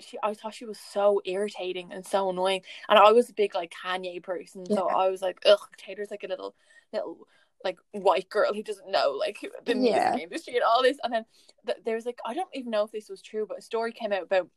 she. 0.01 0.19
I 0.23 0.35
thought 0.35 0.55
she 0.55 0.65
was 0.65 0.79
so 0.79 1.21
irritating 1.25 1.93
and 1.93 2.05
so 2.05 2.31
annoying, 2.31 2.63
and 2.89 2.99
I 2.99 3.13
was 3.13 3.31
a 3.31 3.35
big 3.35 3.55
like 3.55 3.73
Kanye 3.85 4.23
person, 4.23 4.67
so. 4.67 4.89
I 4.89 5.09
was 5.09 5.23
like, 5.23 5.39
ugh, 5.47 5.61
Taylor's 5.77 6.11
like 6.11 6.25
a 6.25 6.29
little 6.29 6.55
little 6.93 7.27
like 7.65 7.79
white 7.93 8.29
girl 8.29 8.53
who 8.53 8.63
doesn't 8.63 8.91
know 8.91 9.17
like 9.19 9.39
the 9.65 9.77
yeah. 9.77 10.11
music 10.11 10.23
industry 10.23 10.55
and 10.55 10.63
all 10.65 10.83
this. 10.83 10.99
And 11.03 11.13
then 11.13 11.25
th- 11.67 11.97
was 11.97 12.07
like 12.07 12.19
I 12.25 12.35
don't 12.35 12.49
even 12.55 12.71
know 12.71 12.85
if 12.85 12.93
this 12.93 13.09
was 13.09 13.23
true, 13.23 13.47
but 13.49 13.59
a 13.59 13.63
story 13.63 13.93
came 13.93 14.13
out 14.13 14.23
about 14.23 14.49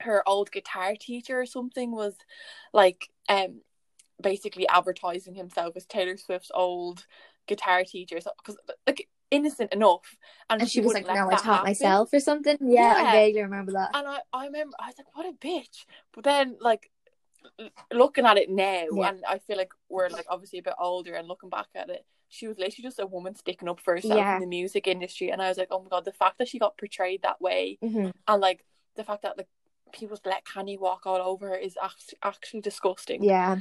her 0.00 0.22
old 0.28 0.50
guitar 0.50 0.94
teacher 0.98 1.40
or 1.40 1.46
something 1.46 1.90
was 1.92 2.14
like 2.72 3.08
um 3.28 3.60
basically 4.22 4.68
advertising 4.68 5.34
himself 5.34 5.76
as 5.76 5.86
Taylor 5.86 6.16
Swift's 6.16 6.50
old 6.54 7.06
guitar 7.46 7.84
teacher. 7.84 8.20
So 8.20 8.30
because 8.38 8.56
like 8.86 9.08
innocent 9.30 9.72
enough. 9.72 10.16
And, 10.48 10.60
and 10.60 10.70
she, 10.70 10.80
she 10.80 10.84
was 10.84 10.94
like, 10.94 11.06
"No, 11.06 11.28
I 11.28 11.32
taught 11.32 11.44
happen. 11.44 11.64
myself" 11.64 12.10
or 12.12 12.20
something. 12.20 12.56
Yeah, 12.60 13.00
yeah, 13.00 13.08
I 13.08 13.12
vaguely 13.12 13.42
remember 13.42 13.72
that. 13.72 13.90
And 13.94 14.06
I, 14.06 14.20
I 14.32 14.46
remember 14.46 14.76
I 14.80 14.86
was 14.86 14.94
like, 14.98 15.16
"What 15.16 15.26
a 15.26 15.32
bitch!" 15.32 15.84
But 16.12 16.24
then, 16.24 16.56
like, 16.60 16.90
looking 17.92 18.26
at 18.26 18.38
it 18.38 18.50
now, 18.50 18.86
yeah. 18.92 19.08
and 19.08 19.24
I 19.28 19.38
feel 19.38 19.56
like 19.56 19.72
we're 19.88 20.08
like 20.08 20.26
obviously 20.28 20.60
a 20.60 20.62
bit 20.62 20.74
older, 20.78 21.14
and 21.14 21.28
looking 21.28 21.50
back 21.50 21.68
at 21.74 21.90
it, 21.90 22.04
she 22.28 22.48
was 22.48 22.58
literally 22.58 22.82
just 22.82 22.98
a 22.98 23.06
woman 23.06 23.34
sticking 23.34 23.68
up 23.68 23.80
for 23.80 23.94
herself 23.94 24.16
yeah. 24.16 24.34
in 24.34 24.40
the 24.40 24.46
music 24.46 24.86
industry. 24.86 25.30
And 25.30 25.40
I 25.40 25.48
was 25.48 25.58
like, 25.58 25.68
"Oh 25.70 25.80
my 25.80 25.88
god!" 25.88 26.04
The 26.04 26.12
fact 26.12 26.38
that 26.38 26.48
she 26.48 26.58
got 26.58 26.78
portrayed 26.78 27.22
that 27.22 27.40
way, 27.40 27.78
mm-hmm. 27.82 28.10
and 28.28 28.40
like 28.40 28.64
the 28.96 29.04
fact 29.04 29.22
that 29.22 29.36
like 29.36 29.48
people 29.92 30.18
let 30.24 30.44
Kanye 30.44 30.78
walk 30.78 31.06
all 31.06 31.16
over 31.16 31.48
her 31.48 31.56
is 31.56 31.76
actually, 31.82 32.18
actually 32.22 32.60
disgusting. 32.60 33.22
Yeah. 33.22 33.60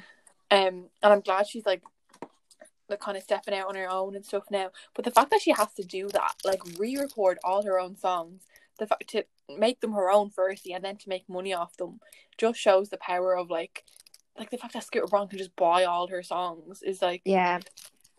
Um, 0.51 0.89
and 1.01 1.13
I'm 1.13 1.21
glad 1.21 1.47
she's 1.47 1.65
like 1.65 1.81
like 2.89 2.99
kind 2.99 3.17
of 3.17 3.23
stepping 3.23 3.53
out 3.53 3.67
on 3.67 3.75
her 3.75 3.89
own 3.89 4.15
and 4.15 4.25
stuff 4.25 4.45
now. 4.51 4.69
But 4.93 5.05
the 5.05 5.11
fact 5.11 5.31
that 5.31 5.41
she 5.41 5.51
has 5.51 5.73
to 5.73 5.83
do 5.83 6.07
that, 6.09 6.35
like 6.43 6.61
re-record 6.77 7.39
all 7.43 7.63
her 7.63 7.79
own 7.79 7.97
songs, 7.97 8.43
the 8.77 8.87
fact 8.87 9.07
to 9.09 9.25
make 9.57 9.81
them 9.81 9.93
her 9.93 10.11
own 10.11 10.29
firstly 10.29 10.73
and 10.73 10.83
then 10.83 10.97
to 10.97 11.09
make 11.09 11.27
money 11.27 11.53
off 11.53 11.77
them, 11.77 11.99
just 12.37 12.59
shows 12.59 12.89
the 12.89 12.97
power 12.97 13.35
of 13.35 13.49
like, 13.49 13.85
like 14.37 14.51
the 14.51 14.57
fact 14.57 14.73
that 14.73 14.83
Scooter 14.83 15.07
Braun 15.07 15.27
can 15.27 15.39
just 15.39 15.55
buy 15.55 15.83
all 15.85 16.07
her 16.07 16.21
songs 16.21 16.83
is 16.83 17.01
like, 17.01 17.21
yeah, 17.25 17.59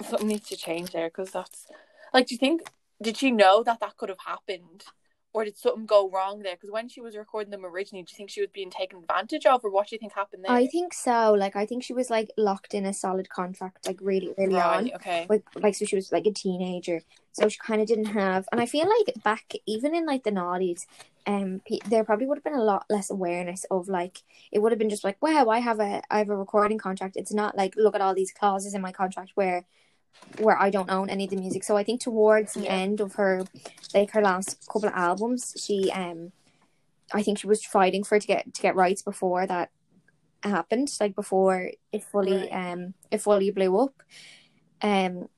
something 0.02 0.28
needs 0.28 0.48
to 0.48 0.56
change 0.56 0.90
there 0.90 1.08
because 1.08 1.30
that's 1.30 1.66
like, 2.12 2.26
do 2.26 2.34
you 2.34 2.38
think 2.38 2.70
did 3.02 3.16
she 3.16 3.30
know 3.30 3.62
that 3.62 3.80
that 3.80 3.96
could 3.96 4.08
have 4.08 4.18
happened? 4.26 4.84
or 5.36 5.44
did 5.44 5.58
something 5.58 5.84
go 5.84 6.08
wrong 6.08 6.40
there? 6.40 6.54
Because 6.54 6.70
when 6.70 6.88
she 6.88 7.02
was 7.02 7.14
recording 7.14 7.50
them 7.50 7.66
originally, 7.66 8.02
do 8.02 8.10
you 8.10 8.16
think 8.16 8.30
she 8.30 8.40
was 8.40 8.48
being 8.54 8.70
taken 8.70 9.00
advantage 9.00 9.44
of, 9.44 9.62
or 9.62 9.70
what 9.70 9.86
do 9.86 9.94
you 9.94 9.98
think 10.00 10.14
happened 10.14 10.42
there? 10.42 10.50
I 10.50 10.66
think 10.66 10.94
so. 10.94 11.34
Like, 11.34 11.54
I 11.54 11.66
think 11.66 11.84
she 11.84 11.92
was 11.92 12.08
like 12.08 12.30
locked 12.38 12.72
in 12.72 12.86
a 12.86 12.94
solid 12.94 13.28
contract, 13.28 13.86
like 13.86 13.98
really 14.00 14.32
early 14.38 14.54
right, 14.54 14.78
on. 14.78 14.94
Okay. 14.94 15.26
Like, 15.28 15.42
like 15.54 15.74
so 15.74 15.84
she 15.84 15.94
was 15.94 16.10
like 16.10 16.24
a 16.24 16.32
teenager, 16.32 17.02
so 17.32 17.50
she 17.50 17.58
kind 17.58 17.82
of 17.82 17.86
didn't 17.86 18.06
have. 18.06 18.48
And 18.50 18.62
I 18.62 18.64
feel 18.64 18.88
like 18.88 19.22
back 19.22 19.52
even 19.66 19.94
in 19.94 20.06
like 20.06 20.24
the 20.24 20.32
noughties, 20.32 20.86
um, 21.26 21.60
there 21.86 22.02
probably 22.02 22.24
would 22.24 22.38
have 22.38 22.44
been 22.44 22.54
a 22.54 22.64
lot 22.64 22.86
less 22.88 23.10
awareness 23.10 23.66
of 23.70 23.90
like 23.90 24.22
it 24.50 24.60
would 24.60 24.72
have 24.72 24.78
been 24.78 24.88
just 24.88 25.04
like, 25.04 25.20
wow, 25.20 25.50
I 25.50 25.58
have 25.58 25.80
a 25.80 26.00
I 26.10 26.16
have 26.16 26.30
a 26.30 26.36
recording 26.36 26.78
contract. 26.78 27.14
It's 27.14 27.34
not 27.34 27.58
like 27.58 27.76
look 27.76 27.94
at 27.94 28.00
all 28.00 28.14
these 28.14 28.32
clauses 28.32 28.72
in 28.72 28.80
my 28.80 28.92
contract 28.92 29.32
where 29.34 29.66
where 30.38 30.58
I 30.60 30.70
don't 30.70 30.90
own 30.90 31.08
any 31.08 31.24
of 31.24 31.30
the 31.30 31.36
music. 31.36 31.64
So 31.64 31.76
I 31.76 31.84
think 31.84 32.00
towards 32.00 32.54
the 32.54 32.64
Yeah. 32.64 32.74
end 32.74 33.00
of 33.00 33.14
her 33.14 33.44
like 33.94 34.10
her 34.12 34.22
last 34.22 34.66
couple 34.66 34.88
of 34.88 34.94
albums, 34.94 35.54
she 35.56 35.90
um 35.92 36.32
I 37.14 37.22
think 37.22 37.38
she 37.38 37.46
was 37.46 37.64
fighting 37.64 38.04
for 38.04 38.16
it 38.16 38.20
to 38.22 38.26
get 38.26 38.52
to 38.52 38.62
get 38.62 38.74
rights 38.76 39.02
before 39.02 39.46
that 39.46 39.70
happened, 40.42 40.92
like 41.00 41.14
before 41.14 41.70
it 41.92 42.04
fully 42.04 42.32
Right. 42.50 42.72
um 42.72 42.94
it 43.10 43.18
fully 43.22 43.50
blew 43.50 43.78
up. 43.78 43.94
Um 44.82 45.28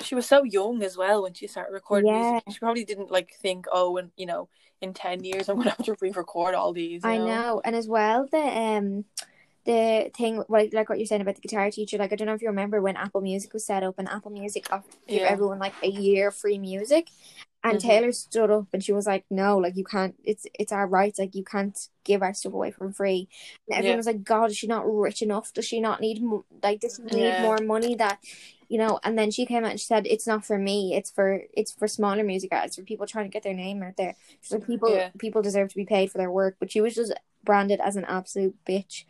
She 0.00 0.14
was 0.14 0.26
so 0.26 0.44
young 0.44 0.82
as 0.82 0.96
well 0.96 1.22
when 1.22 1.34
she 1.34 1.46
started 1.46 1.72
recording 1.72 2.12
Yeah. 2.14 2.32
music. 2.32 2.44
She 2.50 2.58
probably 2.58 2.84
didn't 2.84 3.10
like 3.10 3.34
think, 3.42 3.66
oh, 3.70 3.96
and 3.98 4.12
you 4.16 4.26
know, 4.26 4.48
in 4.80 4.94
ten 4.94 5.22
years 5.24 5.48
I'm 5.48 5.56
gonna 5.56 5.70
have 5.70 5.84
to 5.84 5.96
re-record 6.00 6.54
all 6.54 6.72
these. 6.72 7.04
I 7.04 7.18
know. 7.18 7.60
And 7.64 7.76
as 7.76 7.86
well 7.88 8.26
the 8.30 8.38
um 8.38 9.04
the 9.64 10.10
thing 10.16 10.42
like 10.48 10.72
like 10.72 10.88
what 10.88 10.98
you're 10.98 11.06
saying 11.06 11.20
about 11.22 11.34
the 11.36 11.40
guitar 11.42 11.70
teacher, 11.70 11.98
like 11.98 12.12
I 12.12 12.16
don't 12.16 12.26
know 12.26 12.34
if 12.34 12.42
you 12.42 12.48
remember 12.48 12.80
when 12.80 12.96
Apple 12.96 13.20
Music 13.20 13.52
was 13.52 13.66
set 13.66 13.82
up 13.82 13.96
and 13.98 14.08
Apple 14.08 14.30
Music 14.30 14.66
offered 14.72 14.94
Yeah. 15.06 15.22
everyone 15.28 15.58
like 15.58 15.74
a 15.82 15.88
year 15.88 16.30
free 16.30 16.58
music. 16.58 17.08
And 17.62 17.76
Mhm. 17.76 17.82
Taylor 17.82 18.12
stood 18.12 18.50
up 18.50 18.68
and 18.72 18.82
she 18.82 18.94
was 18.94 19.06
like, 19.06 19.26
No, 19.30 19.58
like 19.58 19.76
you 19.76 19.84
can't 19.84 20.14
it's 20.24 20.46
it's 20.58 20.72
our 20.72 20.86
rights, 20.86 21.18
like 21.18 21.34
you 21.34 21.44
can't 21.44 21.78
give 22.04 22.22
our 22.22 22.32
stuff 22.32 22.54
away 22.54 22.70
for 22.70 22.90
free. 22.90 23.28
And 23.68 23.76
everyone 23.76 23.92
Yeah. 23.92 23.96
was 23.98 24.06
like, 24.06 24.24
God, 24.24 24.50
is 24.50 24.56
she 24.56 24.66
not 24.66 24.90
rich 24.90 25.20
enough? 25.20 25.52
Does 25.52 25.66
she 25.66 25.78
not 25.78 26.00
need 26.00 26.22
like 26.62 26.80
does 26.80 26.96
she 26.96 27.14
need 27.14 27.34
Yeah. 27.34 27.42
more 27.42 27.58
money 27.58 27.94
that 27.96 28.18
you 28.70 28.78
know, 28.78 29.00
and 29.02 29.18
then 29.18 29.32
she 29.32 29.44
came 29.46 29.64
out 29.64 29.72
and 29.72 29.80
she 29.80 29.86
said, 29.86 30.06
"It's 30.06 30.28
not 30.28 30.44
for 30.46 30.56
me. 30.56 30.94
It's 30.94 31.10
for 31.10 31.42
it's 31.52 31.72
for 31.72 31.88
smaller 31.88 32.22
music 32.22 32.50
artists, 32.52 32.76
for 32.76 32.84
people 32.84 33.04
trying 33.04 33.24
to 33.24 33.28
get 33.30 33.42
their 33.42 33.52
name 33.52 33.82
out 33.82 33.96
there. 33.96 34.14
Like, 34.48 34.64
people 34.64 34.92
people 35.18 35.42
deserve 35.42 35.70
to 35.70 35.74
be 35.76 35.84
paid 35.84 36.12
for 36.12 36.18
their 36.18 36.30
work." 36.30 36.54
But 36.60 36.70
she 36.70 36.80
was 36.80 36.94
just 36.94 37.12
branded 37.42 37.80
as 37.80 37.96
an 37.96 38.04
absolute 38.04 38.54
bitch, 38.64 39.06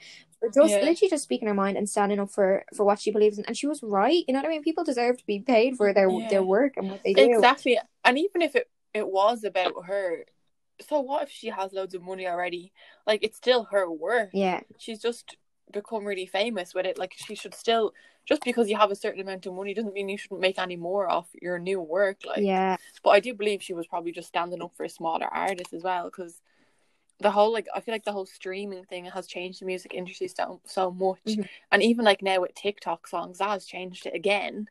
just 0.54 0.70
Yeah. 0.70 0.80
literally 0.80 1.10
just 1.10 1.24
speaking 1.24 1.48
her 1.48 1.54
mind 1.54 1.76
and 1.76 1.88
standing 1.88 2.18
up 2.18 2.30
for 2.30 2.64
for 2.74 2.84
what 2.84 2.98
she 2.98 3.10
believes 3.10 3.38
in. 3.38 3.44
And 3.44 3.56
she 3.56 3.66
was 3.66 3.82
right. 3.82 4.24
You 4.26 4.32
know 4.34 4.40
what 4.40 4.46
I 4.46 4.50
mean? 4.50 4.62
People 4.62 4.84
deserve 4.84 5.18
to 5.18 5.26
be 5.26 5.40
paid 5.40 5.76
for 5.76 5.92
their 5.92 6.08
Yeah. 6.08 6.28
their 6.28 6.42
work 6.42 6.76
and 6.76 6.90
what 6.90 7.02
they 7.04 7.12
do. 7.14 7.34
Exactly. 7.34 7.78
And 8.04 8.18
even 8.18 8.42
if 8.42 8.56
it, 8.56 8.68
it 8.94 9.08
was 9.08 9.44
about 9.44 9.84
her, 9.86 10.24
so 10.80 11.00
what 11.00 11.24
if 11.24 11.30
she 11.30 11.48
has 11.48 11.72
loads 11.72 11.94
of 11.94 12.02
money 12.02 12.26
already? 12.26 12.72
Like 13.06 13.22
it's 13.22 13.36
still 13.36 13.64
her 13.64 13.90
work. 13.90 14.30
Yeah, 14.32 14.60
She's 14.78 15.00
just 15.00 15.36
become 15.70 16.04
really 16.04 16.26
famous 16.26 16.74
with 16.74 16.86
it. 16.86 16.98
Like 16.98 17.12
she 17.14 17.34
should 17.34 17.54
still 17.54 17.92
just 18.26 18.42
because 18.44 18.68
you 18.68 18.76
have 18.76 18.90
a 18.90 18.94
certain 18.96 19.20
amount 19.20 19.46
of 19.46 19.54
money 19.54 19.74
doesn't 19.74 19.94
mean 19.94 20.08
you 20.08 20.18
shouldn't 20.18 20.40
make 20.40 20.58
any 20.58 20.76
more 20.76 21.10
off 21.10 21.28
your 21.40 21.58
new 21.58 21.80
work. 21.80 22.18
Like 22.26 22.40
yeah, 22.42 22.76
but 23.04 23.10
I 23.10 23.20
do 23.20 23.34
believe 23.34 23.62
she 23.62 23.74
was 23.74 23.86
probably 23.86 24.12
just 24.12 24.28
standing 24.28 24.62
up 24.62 24.72
for 24.76 24.84
a 24.84 24.88
smaller 24.88 25.26
artist 25.26 25.72
as 25.72 25.82
well 25.82 26.04
because 26.04 26.40
the 27.20 27.30
whole 27.30 27.52
like 27.52 27.66
I 27.74 27.80
feel 27.80 27.94
like 27.94 28.04
the 28.04 28.12
whole 28.12 28.26
streaming 28.26 28.84
thing 28.84 29.04
has 29.06 29.26
changed 29.26 29.60
the 29.60 29.66
music 29.66 29.94
industry 29.94 30.28
so 30.28 30.60
so 30.64 30.90
much, 30.90 31.18
Mhm. 31.26 31.48
and 31.70 31.82
even 31.82 32.04
like 32.04 32.22
now 32.22 32.40
with 32.40 32.54
TikTok 32.54 33.06
songs 33.06 33.38
that 33.38 33.50
has 33.50 33.66
changed 33.66 34.06
it 34.06 34.14
again. 34.14 34.68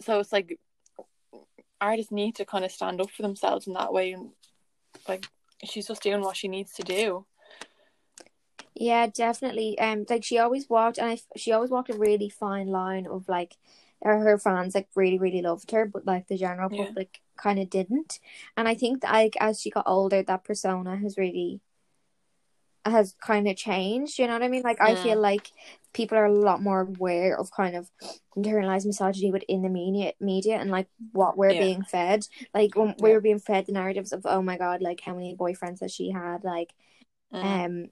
So 0.00 0.20
it's 0.20 0.32
like 0.32 0.58
artists 1.80 2.12
need 2.12 2.36
to 2.36 2.44
kind 2.44 2.64
of 2.64 2.72
stand 2.72 3.00
up 3.00 3.10
for 3.10 3.22
themselves 3.22 3.66
in 3.66 3.72
that 3.74 3.92
way, 3.92 4.12
and 4.12 4.30
like 5.08 5.26
she's 5.64 5.86
just 5.88 6.02
doing 6.02 6.20
what 6.20 6.36
she 6.36 6.48
needs 6.48 6.72
to 6.74 6.82
do. 6.82 7.26
yeah, 8.74 9.06
definitely. 9.06 9.78
Um, 9.78 10.04
like 10.08 10.24
she 10.24 10.38
always 10.38 10.68
walked, 10.68 10.98
and 10.98 11.10
I, 11.10 11.18
she 11.36 11.52
always 11.52 11.70
walked 11.70 11.90
a 11.90 11.96
really 11.96 12.28
fine 12.28 12.68
line 12.68 13.06
of 13.06 13.28
like, 13.28 13.56
her, 14.02 14.18
her 14.18 14.38
fans 14.38 14.74
like 14.74 14.88
really 14.94 15.18
really 15.18 15.42
loved 15.42 15.70
her, 15.70 15.86
but 15.86 16.06
like 16.06 16.28
the 16.28 16.36
general 16.36 16.70
Yeah. 16.70 16.86
public 16.86 17.20
kind 17.36 17.58
of 17.58 17.70
didn't. 17.70 18.20
And 18.56 18.68
I 18.68 18.74
think 18.74 19.02
that, 19.02 19.12
like 19.12 19.36
as 19.40 19.60
she 19.60 19.70
got 19.70 19.84
older, 19.86 20.22
that 20.22 20.44
persona 20.44 20.96
has 20.96 21.16
really 21.18 21.60
has 22.84 23.14
kind 23.20 23.48
of 23.48 23.56
changed. 23.56 24.18
You 24.18 24.26
know 24.26 24.34
what 24.34 24.42
I 24.42 24.48
mean? 24.48 24.62
Like 24.62 24.80
I 24.80 24.94
Mm. 24.94 25.02
feel 25.02 25.20
like 25.20 25.50
people 25.92 26.18
are 26.18 26.26
a 26.26 26.32
lot 26.32 26.62
more 26.62 26.80
aware 26.82 27.38
of 27.38 27.50
kind 27.50 27.76
of 27.76 27.90
internalized 28.36 28.84
misogyny 28.86 29.30
within 29.32 29.62
the 29.62 29.68
media, 29.70 30.12
media, 30.20 30.56
and 30.56 30.70
like 30.70 30.88
what 31.12 31.36
we're 31.36 31.54
Yeah. 31.54 31.60
being 31.60 31.82
fed. 31.84 32.26
Like 32.52 32.76
when 32.76 32.94
we 32.98 33.08
Yeah. 33.08 33.14
were 33.14 33.20
being 33.20 33.38
fed 33.38 33.66
the 33.66 33.72
narratives 33.72 34.12
of 34.12 34.22
oh 34.26 34.42
my 34.42 34.58
god, 34.58 34.82
like 34.82 35.00
how 35.00 35.14
many 35.14 35.34
boyfriends 35.36 35.80
has 35.80 35.92
she 35.92 36.10
had? 36.10 36.44
Like 36.44 36.74
Mm. 37.32 37.42
um 37.64 37.88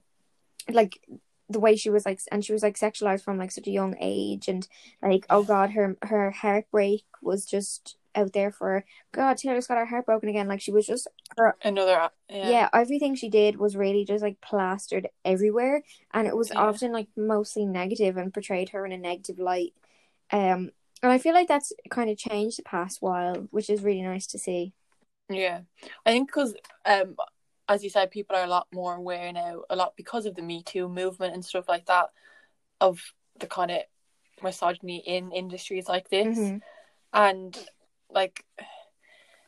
like 0.71 1.01
the 1.49 1.59
way 1.59 1.75
she 1.75 1.89
was 1.89 2.05
like 2.05 2.19
and 2.31 2.45
she 2.45 2.53
was 2.53 2.63
like 2.63 2.77
sexualized 2.77 3.23
from 3.23 3.37
like 3.37 3.51
such 3.51 3.67
a 3.67 3.71
young 3.71 3.95
age 3.99 4.47
and 4.47 4.67
like 5.01 5.25
oh 5.29 5.43
god 5.43 5.71
her 5.71 5.97
her 6.03 6.31
heartbreak 6.31 7.03
was 7.21 7.45
just 7.45 7.97
out 8.15 8.33
there 8.33 8.51
for 8.51 8.67
her. 8.69 8.85
god 9.11 9.37
taylor's 9.37 9.67
got 9.67 9.77
her 9.77 9.85
heart 9.85 10.05
broken 10.05 10.29
again 10.29 10.47
like 10.47 10.61
she 10.61 10.71
was 10.71 10.85
just 10.85 11.07
her 11.37 11.55
Another 11.63 12.09
yeah. 12.29 12.49
yeah, 12.49 12.69
everything 12.73 13.15
she 13.15 13.29
did 13.29 13.57
was 13.57 13.75
really 13.75 14.05
just 14.05 14.23
like 14.23 14.39
plastered 14.41 15.07
everywhere 15.23 15.83
and 16.13 16.27
it 16.27 16.35
was 16.35 16.51
Yeah. 16.51 16.61
often 16.61 16.91
like 16.91 17.07
mostly 17.15 17.65
negative 17.65 18.17
and 18.17 18.33
portrayed 18.33 18.69
her 18.69 18.85
in 18.85 18.91
a 18.91 18.97
negative 18.97 19.39
light 19.39 19.73
um 20.31 20.71
and 21.01 21.11
i 21.11 21.17
feel 21.17 21.33
like 21.33 21.47
that's 21.47 21.71
kind 21.89 22.09
of 22.09 22.17
changed 22.17 22.57
the 22.59 22.63
past 22.63 23.01
while 23.01 23.47
which 23.51 23.69
is 23.69 23.83
really 23.83 24.01
nice 24.01 24.27
to 24.27 24.39
see 24.39 24.73
Yeah, 25.29 25.61
I 26.05 26.11
think 26.11 26.27
because 26.27 26.53
um, 26.85 27.15
as 27.69 27.81
you 27.83 27.89
said, 27.89 28.11
people 28.11 28.35
are 28.35 28.43
a 28.43 28.47
lot 28.47 28.67
more 28.73 28.95
aware 28.95 29.31
now, 29.31 29.63
a 29.69 29.75
lot 29.75 29.93
because 29.95 30.25
of 30.25 30.35
the 30.35 30.41
Me 30.41 30.61
Too 30.63 30.89
movement 30.89 31.33
and 31.33 31.43
stuff 31.45 31.69
like 31.69 31.85
that, 31.85 32.09
of 32.81 32.99
the 33.39 33.47
kind 33.47 33.71
of 33.71 33.81
misogyny 34.43 34.97
in 34.97 35.31
industries 35.31 35.87
like 35.87 36.09
this, 36.09 36.37
Mhm. 36.37 36.61
and 37.13 37.67
like 38.13 38.45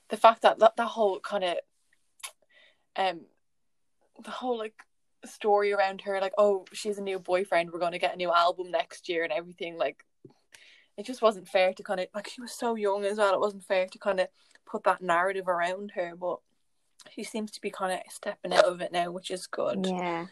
the 0.10 0.18
fact 0.18 0.42
that 0.42 0.60
that, 0.60 0.76
that 0.76 0.88
whole 0.88 1.20
kind 1.20 1.44
of 1.44 1.58
um, 2.96 3.22
the 4.24 4.32
whole 4.32 4.58
like 4.58 4.76
story 5.26 5.74
around 5.74 6.02
her, 6.02 6.20
like 6.22 6.34
oh 6.38 6.66
she's 6.74 6.98
a 6.98 7.04
new 7.04 7.20
boyfriend, 7.20 7.72
we're 7.72 7.80
going 7.80 7.92
to 7.92 8.00
get 8.00 8.14
a 8.14 8.18
new 8.18 8.32
album 8.32 8.72
next 8.72 9.10
year 9.10 9.24
and 9.24 9.34
everything, 9.34 9.78
like 9.78 10.04
it 10.98 11.06
just 11.06 11.22
wasn't 11.22 11.48
fair 11.48 11.74
to 11.74 11.84
kind 11.84 12.00
of 12.00 12.08
like 12.16 12.28
she 12.28 12.42
was 12.42 12.54
so 12.54 12.76
young 12.76 13.04
as 13.06 13.18
well. 13.18 13.34
It 13.34 13.40
wasn't 13.40 13.66
fair 13.66 13.88
to 13.88 14.00
kind 14.00 14.20
of 14.20 14.28
put 14.66 14.84
that 14.86 15.02
narrative 15.02 15.48
around 15.48 15.92
her, 15.96 16.14
but 16.16 16.40
she 17.12 17.24
seems 17.24 17.52
to 17.52 17.62
be 17.62 17.70
kind 17.70 17.94
of 17.94 18.00
stepping 18.10 18.54
out 18.54 18.66
of 18.66 18.82
it 18.82 18.92
now, 18.92 19.12
which 19.12 19.32
is 19.32 19.48
good. 19.48 19.86
yeah 19.86 20.26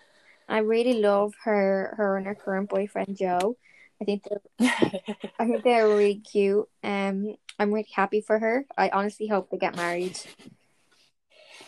i 0.50 0.58
really 0.58 1.00
love 1.00 1.34
her 1.42 1.94
her 1.96 2.18
and 2.18 2.25
her 2.25 2.36
current 2.36 2.70
boyfriend 2.70 3.16
joe 3.16 3.56
i 4.02 4.04
think 4.04 4.22
they're 4.24 4.42
I 5.40 5.46
think 5.46 5.63
they're 5.63 5.88
really 5.88 6.16
cute. 6.16 6.68
Um, 6.84 7.36
I'm 7.60 7.74
really 7.74 7.88
happy 7.94 8.22
for 8.22 8.40
her. 8.40 8.66
I 8.78 8.90
honestly 8.90 9.28
hope 9.28 9.50
they 9.50 9.58
get 9.58 9.76
married. 9.76 10.18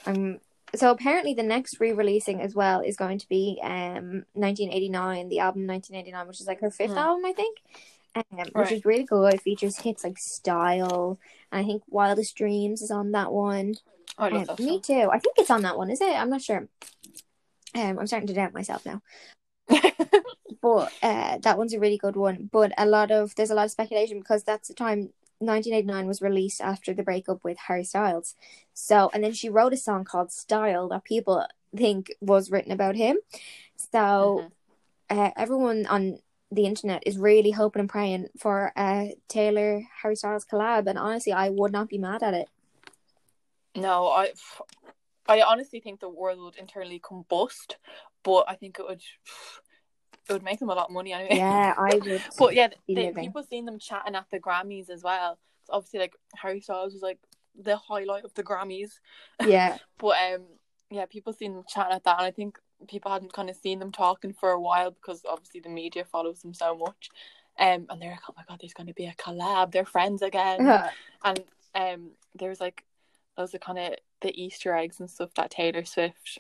Um, 0.06 0.40
so 0.76 0.92
apparently 0.92 1.34
the 1.34 1.44
next 1.44 1.80
re-releasing 1.80 2.42
as 2.42 2.54
well 2.54 2.82
is 2.82 2.98
going 2.98 3.18
to 3.20 3.28
be 3.30 3.60
um 3.64 4.26
1989, 4.34 5.30
the 5.30 5.40
album 5.40 5.66
1989, 5.68 6.28
which 6.28 6.42
is 6.42 6.48
like 6.48 6.62
her 6.62 6.72
fifth 6.72 6.92
Hmm. 6.92 6.98
album, 6.98 7.26
I 7.26 7.34
think. 7.34 7.60
Um, 8.16 8.24
which 8.40 8.54
Right. 8.54 8.72
is 8.72 8.86
really 8.86 9.04
good. 9.04 9.34
It 9.34 9.42
features 9.42 9.78
hits 9.80 10.04
like 10.04 10.18
Style, 10.18 11.20
and 11.52 11.64
I 11.64 11.68
think 11.68 11.84
Wildest 11.88 12.36
Dreams 12.36 12.82
is 12.82 12.92
on 12.92 13.12
that 13.12 13.32
one. 13.32 13.76
I 14.18 14.30
love 14.30 14.48
Um, 14.50 14.56
that 14.56 14.60
me 14.60 14.80
too. 14.80 15.10
I 15.12 15.20
think 15.20 15.38
it's 15.38 15.50
on 15.50 15.64
that 15.64 15.78
one. 15.78 15.90
Is 15.90 16.00
it? 16.02 16.14
I'm 16.16 16.30
not 16.30 16.42
sure. 16.42 16.70
Um, 17.74 18.00
I'm 18.00 18.08
starting 18.08 18.28
to 18.28 18.34
doubt 18.34 18.54
myself 18.54 18.86
now. 18.86 19.02
but 20.62 20.94
uh, 21.04 21.38
that 21.40 21.58
one's 21.58 21.74
a 21.74 21.80
really 21.80 21.98
good 21.98 22.16
one. 22.16 22.50
But 22.52 22.72
a 22.78 22.86
lot 22.86 23.12
of 23.12 23.36
there's 23.36 23.52
a 23.52 23.56
lot 23.56 23.66
of 23.66 23.72
speculation 23.72 24.20
because 24.20 24.44
that's 24.44 24.70
the 24.70 24.74
time 24.74 25.10
1989 25.40 26.08
was 26.08 26.22
released 26.22 26.62
after 26.62 26.94
the 26.94 27.04
breakup 27.04 27.44
with 27.44 27.58
Harry 27.68 27.84
Styles. 27.84 28.36
So 28.74 29.10
and 29.14 29.24
then 29.24 29.34
she 29.34 29.50
wrote 29.50 29.74
a 29.74 29.78
song 29.78 30.04
called 30.04 30.32
Style 30.32 30.88
that 30.90 31.04
people 31.04 31.46
think 31.76 32.14
was 32.22 32.52
written 32.52 32.72
about 32.72 32.96
him. 32.96 33.18
So 33.92 34.46
Mhm. 34.48 34.52
uh, 35.10 35.32
everyone 35.36 35.86
on 35.88 36.20
the 36.52 36.66
internet 36.66 37.04
is 37.06 37.18
really 37.18 37.52
hoping 37.52 37.82
and 37.82 37.90
praying 37.90 38.28
for 38.38 38.72
a 38.78 39.16
Taylor 39.28 39.82
Harry 40.02 40.16
Styles 40.16 40.46
collab, 40.46 40.88
and 40.88 40.98
honestly, 40.98 41.34
I 41.34 41.50
would 41.50 41.72
not 41.72 41.90
be 41.90 41.98
mad 41.98 42.24
at 42.24 42.34
it. 42.34 42.50
No, 43.76 44.08
I, 44.08 44.32
I 45.28 45.42
honestly 45.42 45.80
think 45.80 46.00
the 46.00 46.10
world 46.10 46.40
would 46.40 46.56
internally 46.56 47.00
combust, 47.00 47.76
but 48.24 48.46
I 48.48 48.56
think 48.56 48.80
it 48.80 48.86
would. 48.88 49.02
It 50.30 50.34
would 50.34 50.44
make 50.44 50.60
them 50.60 50.70
a 50.70 50.74
lot 50.74 50.88
of 50.88 50.94
money 50.94 51.14
anyway. 51.14 51.38
Yeah, 51.38 51.74
I 51.78 51.96
would. 52.06 52.22
but 52.38 52.56
yeah, 52.56 52.70
people 52.88 53.44
seen 53.44 53.66
them 53.66 53.80
chatting 53.80 54.16
at 54.16 54.26
the 54.32 54.40
Grammys 54.40 54.90
as 54.90 55.04
well. 55.04 55.38
So 55.66 55.74
obviously, 55.74 56.00
like 56.00 56.16
Harry 56.36 56.62
Styles 56.62 56.94
was 56.94 57.02
like 57.02 57.20
the 57.60 57.78
highlight 57.78 58.26
of 58.26 58.34
the 58.34 58.44
Grammys. 58.44 59.00
yeah, 59.46 59.78
But 59.98 60.16
um, 60.34 60.44
yeah, 60.90 61.06
people 61.06 61.34
seen 61.34 61.54
them 61.54 61.64
chatting 61.68 61.96
at 61.96 62.04
that, 62.04 62.18
and 62.20 62.28
I 62.28 62.32
think 62.32 62.58
people 62.88 63.12
hadn't 63.12 63.34
kind 63.34 63.50
of 63.50 63.56
seen 63.56 63.80
them 63.80 63.92
talking 63.92 64.34
for 64.34 64.50
a 64.50 64.60
while 64.60 64.92
because 64.92 65.22
obviously 65.28 65.62
the 65.62 65.70
media 65.70 66.06
follows 66.06 66.42
them 66.42 66.54
so 66.54 66.76
much. 66.76 67.10
Um, 67.58 67.86
and 67.90 68.02
they're 68.02 68.12
like, 68.12 68.20
oh 68.30 68.34
my 68.36 68.44
god, 68.48 68.60
there's 68.60 68.74
going 68.74 68.88
to 68.88 68.94
be 68.94 69.06
a 69.06 69.14
collab. 69.14 69.72
They're 69.72 69.86
friends 69.86 70.22
again. 70.22 70.60
and 71.24 71.44
um, 71.74 72.12
there's 72.36 72.60
like 72.60 72.84
those 73.38 73.54
are 73.56 73.60
kind 73.60 73.80
of 73.80 73.94
the 74.22 74.42
Easter 74.42 74.74
eggs 74.76 75.00
and 75.00 75.10
stuff 75.10 75.34
that 75.36 75.52
Taylor 75.52 75.86
Swift 75.86 76.40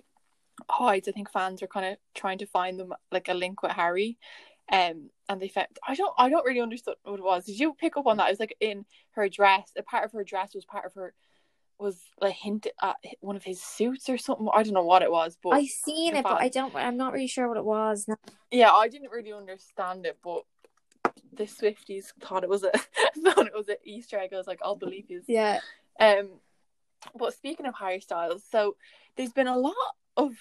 hides. 0.69 1.07
I 1.07 1.11
think 1.11 1.29
fans 1.31 1.61
are 1.61 1.67
kind 1.67 1.85
of 1.85 1.97
trying 2.13 2.37
to 2.39 2.45
find 2.45 2.79
them 2.79 2.93
like 3.11 3.27
a 3.29 3.33
link 3.33 3.61
with 3.61 3.71
Harry. 3.73 4.17
Um, 4.71 5.09
and 5.29 5.39
they 5.39 5.47
found 5.47 5.67
I 5.87 5.93
don't 5.93 6.13
I 6.17 6.27
don't 6.29 6.45
really 6.45 6.61
understand 6.61 6.97
what 7.03 7.19
it 7.19 7.23
was. 7.23 7.45
Did 7.45 7.59
you 7.59 7.73
pick 7.73 7.97
up 7.97 8.07
on 8.07 8.17
that? 8.17 8.27
It 8.27 8.31
was 8.31 8.39
like 8.39 8.57
in 8.59 8.85
her 9.11 9.29
dress. 9.29 9.71
A 9.77 9.83
part 9.83 10.05
of 10.05 10.11
her 10.13 10.23
dress 10.23 10.55
was 10.55 10.65
part 10.65 10.85
of 10.85 10.93
her 10.95 11.13
was 11.77 11.99
like 12.21 12.33
hint 12.33 12.67
at 12.81 12.95
one 13.19 13.35
of 13.35 13.43
his 13.43 13.61
suits 13.61 14.09
or 14.09 14.17
something. 14.17 14.47
I 14.53 14.63
don't 14.63 14.73
know 14.73 14.85
what 14.85 15.01
it 15.01 15.11
was, 15.11 15.37
but 15.41 15.49
I 15.49 15.65
seen 15.65 16.15
it, 16.15 16.23
but 16.23 16.41
I 16.41 16.49
don't. 16.49 16.73
I'm 16.75 16.97
not 16.97 17.13
really 17.13 17.27
sure 17.27 17.47
what 17.47 17.57
it 17.57 17.65
was. 17.65 18.07
No. 18.07 18.15
yeah, 18.49 18.71
I 18.71 18.87
didn't 18.87 19.11
really 19.11 19.33
understand 19.33 20.05
it, 20.05 20.17
but 20.23 20.43
the 21.33 21.43
Swifties 21.43 22.13
thought 22.21 22.43
it 22.43 22.49
was 22.49 22.63
a 22.63 22.71
thought 23.33 23.47
it 23.47 23.53
was 23.53 23.67
an 23.67 23.75
Easter 23.83 24.17
egg. 24.17 24.33
I 24.33 24.37
was 24.37 24.47
like, 24.47 24.61
I'll 24.63 24.75
believe 24.75 25.09
you. 25.09 25.21
Yeah, 25.27 25.59
Um, 25.99 26.29
but 27.15 27.33
speaking 27.33 27.65
of 27.65 27.75
Harry 27.75 27.99
Styles, 27.99 28.43
so 28.49 28.77
there's 29.15 29.33
been 29.33 29.47
a 29.47 29.57
lot 29.57 29.75
of 30.17 30.33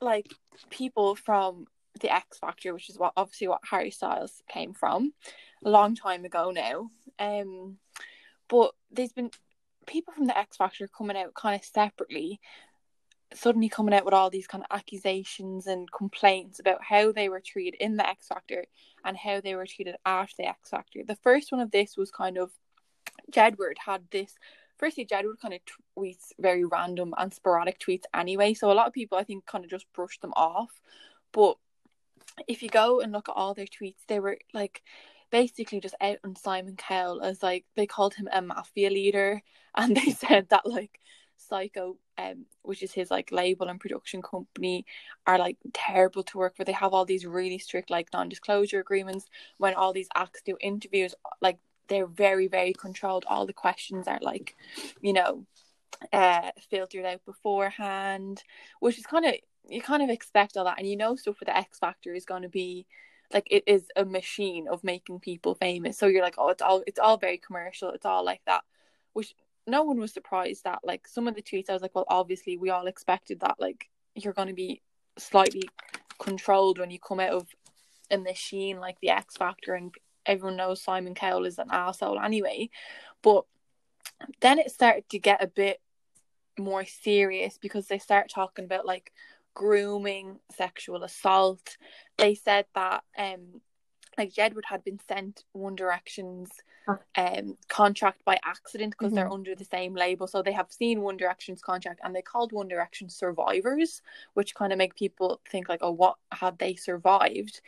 like 0.00 0.30
people 0.70 1.14
from 1.14 1.66
the 2.00 2.12
X 2.12 2.38
Factor, 2.38 2.74
which 2.74 2.90
is 2.90 2.98
what 2.98 3.12
obviously 3.16 3.48
what 3.48 3.62
Harry 3.70 3.90
Styles 3.90 4.42
came 4.48 4.74
from, 4.74 5.12
a 5.64 5.70
long 5.70 5.94
time 5.94 6.24
ago 6.24 6.50
now. 6.50 6.90
Um, 7.18 7.78
but 8.48 8.72
there's 8.90 9.12
been 9.12 9.30
people 9.86 10.12
from 10.12 10.26
the 10.26 10.36
X 10.36 10.56
Factor 10.56 10.88
coming 10.88 11.16
out 11.16 11.34
kind 11.34 11.58
of 11.58 11.64
separately, 11.64 12.40
suddenly 13.32 13.68
coming 13.68 13.94
out 13.94 14.04
with 14.04 14.14
all 14.14 14.30
these 14.30 14.46
kind 14.46 14.64
of 14.68 14.76
accusations 14.76 15.66
and 15.66 15.90
complaints 15.90 16.58
about 16.58 16.82
how 16.82 17.12
they 17.12 17.28
were 17.28 17.40
treated 17.40 17.80
in 17.80 17.96
the 17.96 18.08
X 18.08 18.28
Factor 18.28 18.66
and 19.04 19.16
how 19.16 19.40
they 19.40 19.54
were 19.54 19.66
treated 19.66 19.96
after 20.04 20.34
the 20.38 20.48
X 20.48 20.70
Factor. 20.70 21.00
The 21.06 21.16
first 21.16 21.52
one 21.52 21.60
of 21.60 21.70
this 21.70 21.96
was 21.96 22.10
kind 22.10 22.36
of 22.36 22.50
Jedward 23.30 23.78
had 23.84 24.02
this. 24.10 24.34
Firstly, 24.78 25.06
Jedward 25.06 25.40
kind 25.40 25.54
of 25.54 25.60
tweets 25.98 26.32
very 26.38 26.64
random 26.64 27.14
and 27.16 27.32
sporadic 27.32 27.78
tweets 27.78 28.04
anyway, 28.14 28.54
so 28.54 28.70
a 28.70 28.74
lot 28.74 28.86
of 28.86 28.92
people 28.92 29.18
I 29.18 29.24
think 29.24 29.46
kind 29.46 29.64
of 29.64 29.70
just 29.70 29.86
brushed 29.94 30.20
them 30.20 30.32
off. 30.36 30.80
But 31.32 31.56
if 32.46 32.62
you 32.62 32.68
go 32.68 33.00
and 33.00 33.12
look 33.12 33.28
at 33.28 33.36
all 33.36 33.54
their 33.54 33.66
tweets, 33.66 34.04
they 34.08 34.20
were 34.20 34.38
like 34.52 34.82
basically 35.30 35.80
just 35.80 35.94
out 36.00 36.18
on 36.24 36.36
Simon 36.36 36.76
Cowell 36.76 37.22
as 37.22 37.42
like 37.42 37.64
they 37.74 37.86
called 37.86 38.14
him 38.14 38.28
a 38.32 38.42
mafia 38.42 38.90
leader, 38.90 39.42
and 39.76 39.96
they 39.96 40.10
said 40.10 40.48
that 40.50 40.66
like 40.66 41.00
Syco, 41.50 41.96
um, 42.18 42.46
which 42.62 42.82
is 42.82 42.92
his 42.92 43.10
like 43.10 43.32
label 43.32 43.68
and 43.68 43.80
production 43.80 44.22
company, 44.22 44.84
are 45.26 45.38
like 45.38 45.56
terrible 45.72 46.22
to 46.24 46.38
work 46.38 46.54
with. 46.58 46.66
They 46.66 46.72
have 46.72 46.92
all 46.92 47.04
these 47.04 47.26
really 47.26 47.58
strict 47.58 47.90
like 47.90 48.08
non-disclosure 48.12 48.80
agreements. 48.80 49.26
When 49.58 49.74
all 49.74 49.92
these 49.92 50.08
acts 50.14 50.42
do 50.44 50.56
interviews, 50.60 51.14
like 51.40 51.58
they're 51.88 52.06
very 52.06 52.48
very 52.48 52.72
controlled. 52.72 53.24
All 53.28 53.46
the 53.46 53.52
questions 53.52 54.06
are 54.08 54.18
like, 54.22 54.56
you 55.00 55.12
know, 55.12 55.46
uh, 56.12 56.50
filtered 56.70 57.04
out 57.04 57.24
beforehand, 57.24 58.42
which 58.80 58.98
is 58.98 59.06
kind 59.06 59.24
of 59.24 59.34
you 59.68 59.82
kind 59.82 60.02
of 60.02 60.10
expect 60.10 60.56
all 60.56 60.64
that, 60.64 60.78
and 60.78 60.88
you 60.88 60.96
know 60.96 61.16
stuff 61.16 61.40
with 61.40 61.48
the 61.48 61.56
X 61.56 61.78
Factor 61.78 62.14
is 62.14 62.24
going 62.24 62.42
to 62.42 62.48
be 62.48 62.86
like 63.32 63.48
it 63.50 63.64
is 63.66 63.88
a 63.96 64.04
machine 64.04 64.68
of 64.68 64.84
making 64.84 65.20
people 65.20 65.54
famous. 65.54 65.98
So 65.98 66.06
you're 66.06 66.22
like, 66.22 66.36
oh, 66.38 66.48
it's 66.50 66.62
all 66.62 66.82
it's 66.86 66.98
all 66.98 67.16
very 67.16 67.38
commercial. 67.38 67.90
It's 67.90 68.06
all 68.06 68.24
like 68.24 68.42
that, 68.46 68.62
which 69.12 69.34
no 69.66 69.82
one 69.82 69.98
was 69.98 70.12
surprised 70.12 70.64
that. 70.64 70.80
Like 70.84 71.08
some 71.08 71.26
of 71.26 71.34
the 71.34 71.42
tweets, 71.42 71.68
I 71.68 71.72
was 71.72 71.82
like, 71.82 71.94
well, 71.94 72.04
obviously 72.08 72.56
we 72.56 72.70
all 72.70 72.86
expected 72.86 73.40
that. 73.40 73.56
Like 73.58 73.88
you're 74.14 74.32
going 74.32 74.48
to 74.48 74.54
be 74.54 74.82
slightly 75.18 75.68
controlled 76.18 76.78
when 76.78 76.90
you 76.90 76.98
come 76.98 77.20
out 77.20 77.30
of 77.30 77.48
a 78.10 78.18
machine 78.18 78.78
like 78.78 79.00
the 79.00 79.10
X 79.10 79.36
Factor, 79.36 79.74
and 79.74 79.92
everyone 80.26 80.56
knows 80.56 80.82
Simon 80.82 81.14
Cowell 81.14 81.46
is 81.46 81.58
an 81.58 81.68
asshole 81.70 82.18
anyway. 82.18 82.70
But 83.22 83.44
then 84.40 84.58
it 84.58 84.70
started 84.70 85.08
to 85.10 85.18
get 85.18 85.42
a 85.42 85.46
bit 85.46 85.80
more 86.58 86.84
serious 86.86 87.58
because 87.58 87.86
they 87.86 87.98
start 87.98 88.30
talking 88.30 88.64
about 88.64 88.86
like 88.86 89.12
grooming, 89.54 90.38
sexual 90.54 91.02
assault. 91.02 91.76
They 92.16 92.34
said 92.34 92.66
that 92.74 93.04
um 93.18 93.60
like 94.18 94.32
Jedward 94.32 94.64
had 94.66 94.82
been 94.82 94.98
sent 95.06 95.44
One 95.52 95.74
Direction's 95.74 96.50
um 97.16 97.56
contract 97.68 98.24
by 98.24 98.38
accident 98.44 98.94
because 98.98 99.12
they're 99.12 99.26
Mhm. 99.28 99.32
under 99.34 99.54
the 99.54 99.64
same 99.64 99.94
label. 99.94 100.26
So 100.26 100.42
they 100.42 100.52
have 100.52 100.72
seen 100.72 101.02
One 101.02 101.16
Direction's 101.16 101.60
contract 101.62 102.00
and 102.02 102.14
they 102.14 102.22
called 102.22 102.52
One 102.52 102.68
Direction 102.68 103.08
survivors, 103.10 104.02
which 104.34 104.54
kind 104.54 104.72
of 104.72 104.78
make 104.78 104.94
people 104.94 105.40
think 105.50 105.68
like, 105.68 105.80
oh, 105.82 105.90
what 105.92 106.16
had 106.32 106.58
they 106.58 106.74
survived? 106.74 107.60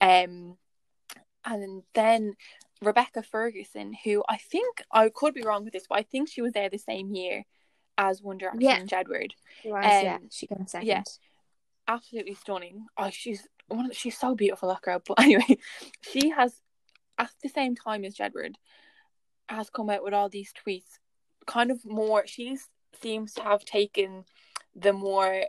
Um 0.00 0.58
and 1.46 1.82
then 1.94 2.34
Rebecca 2.82 3.22
Ferguson, 3.22 3.94
who 4.04 4.22
I 4.28 4.36
think 4.36 4.82
I 4.92 5.08
could 5.08 5.32
be 5.32 5.42
wrong 5.42 5.64
with 5.64 5.72
this, 5.72 5.86
but 5.88 5.98
I 5.98 6.02
think 6.02 6.28
she 6.28 6.42
was 6.42 6.52
there 6.52 6.68
the 6.68 6.76
same 6.78 7.10
year 7.14 7.44
as 7.96 8.20
One 8.20 8.36
Direction 8.36 8.60
Yeah. 8.60 8.76
and 8.76 8.88
Jedward 8.88 9.30
It 9.64 9.70
was, 9.70 9.84
Um, 9.84 9.90
yeah, 10.04 10.18
she 10.30 10.46
got 10.46 10.60
a 10.60 10.68
second. 10.68 10.86
yeah. 10.88 11.02
absolutely 11.88 12.34
stunning. 12.34 12.84
Oh, 12.98 13.10
she's 13.10 13.46
one. 13.68 13.86
Of, 13.86 13.96
she's 13.96 14.18
so 14.18 14.34
beautiful, 14.34 14.68
that 14.68 14.82
girl. 14.82 15.00
But 15.06 15.20
anyway, 15.20 15.56
she 16.02 16.28
has 16.30 16.52
at 17.16 17.30
the 17.42 17.48
same 17.48 17.74
time 17.74 18.04
as 18.04 18.16
Jedward 18.16 18.56
has 19.48 19.70
come 19.70 19.88
out 19.88 20.02
with 20.04 20.12
all 20.12 20.28
these 20.28 20.52
tweets, 20.52 20.98
kind 21.46 21.70
of 21.70 21.84
more. 21.86 22.26
She 22.26 22.58
seems 23.00 23.32
to 23.34 23.42
have 23.42 23.64
taken 23.64 24.24
the 24.74 24.92
more 24.92 25.44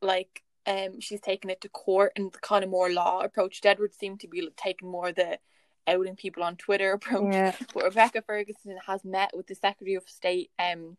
like 0.00 0.42
um 0.66 1.00
she's 1.00 1.20
taken 1.20 1.50
it 1.50 1.60
to 1.60 1.68
court 1.68 2.12
and 2.16 2.32
the 2.32 2.38
kind 2.38 2.64
of 2.64 2.70
more 2.70 2.90
law 2.90 3.20
approach. 3.20 3.60
Jedward 3.62 3.94
seemed 3.94 4.20
to 4.20 4.28
be 4.28 4.48
taking 4.56 4.90
more 4.90 5.12
the 5.12 5.38
outing 5.86 6.16
people 6.16 6.42
on 6.42 6.56
Twitter 6.56 6.92
approach. 6.92 7.32
Yeah. 7.32 7.54
But 7.74 7.84
Rebecca 7.84 8.22
Ferguson 8.22 8.78
has 8.86 9.04
met 9.04 9.30
with 9.34 9.46
the 9.46 9.54
Secretary 9.54 9.94
of 9.94 10.08
State 10.08 10.50
um, 10.58 10.96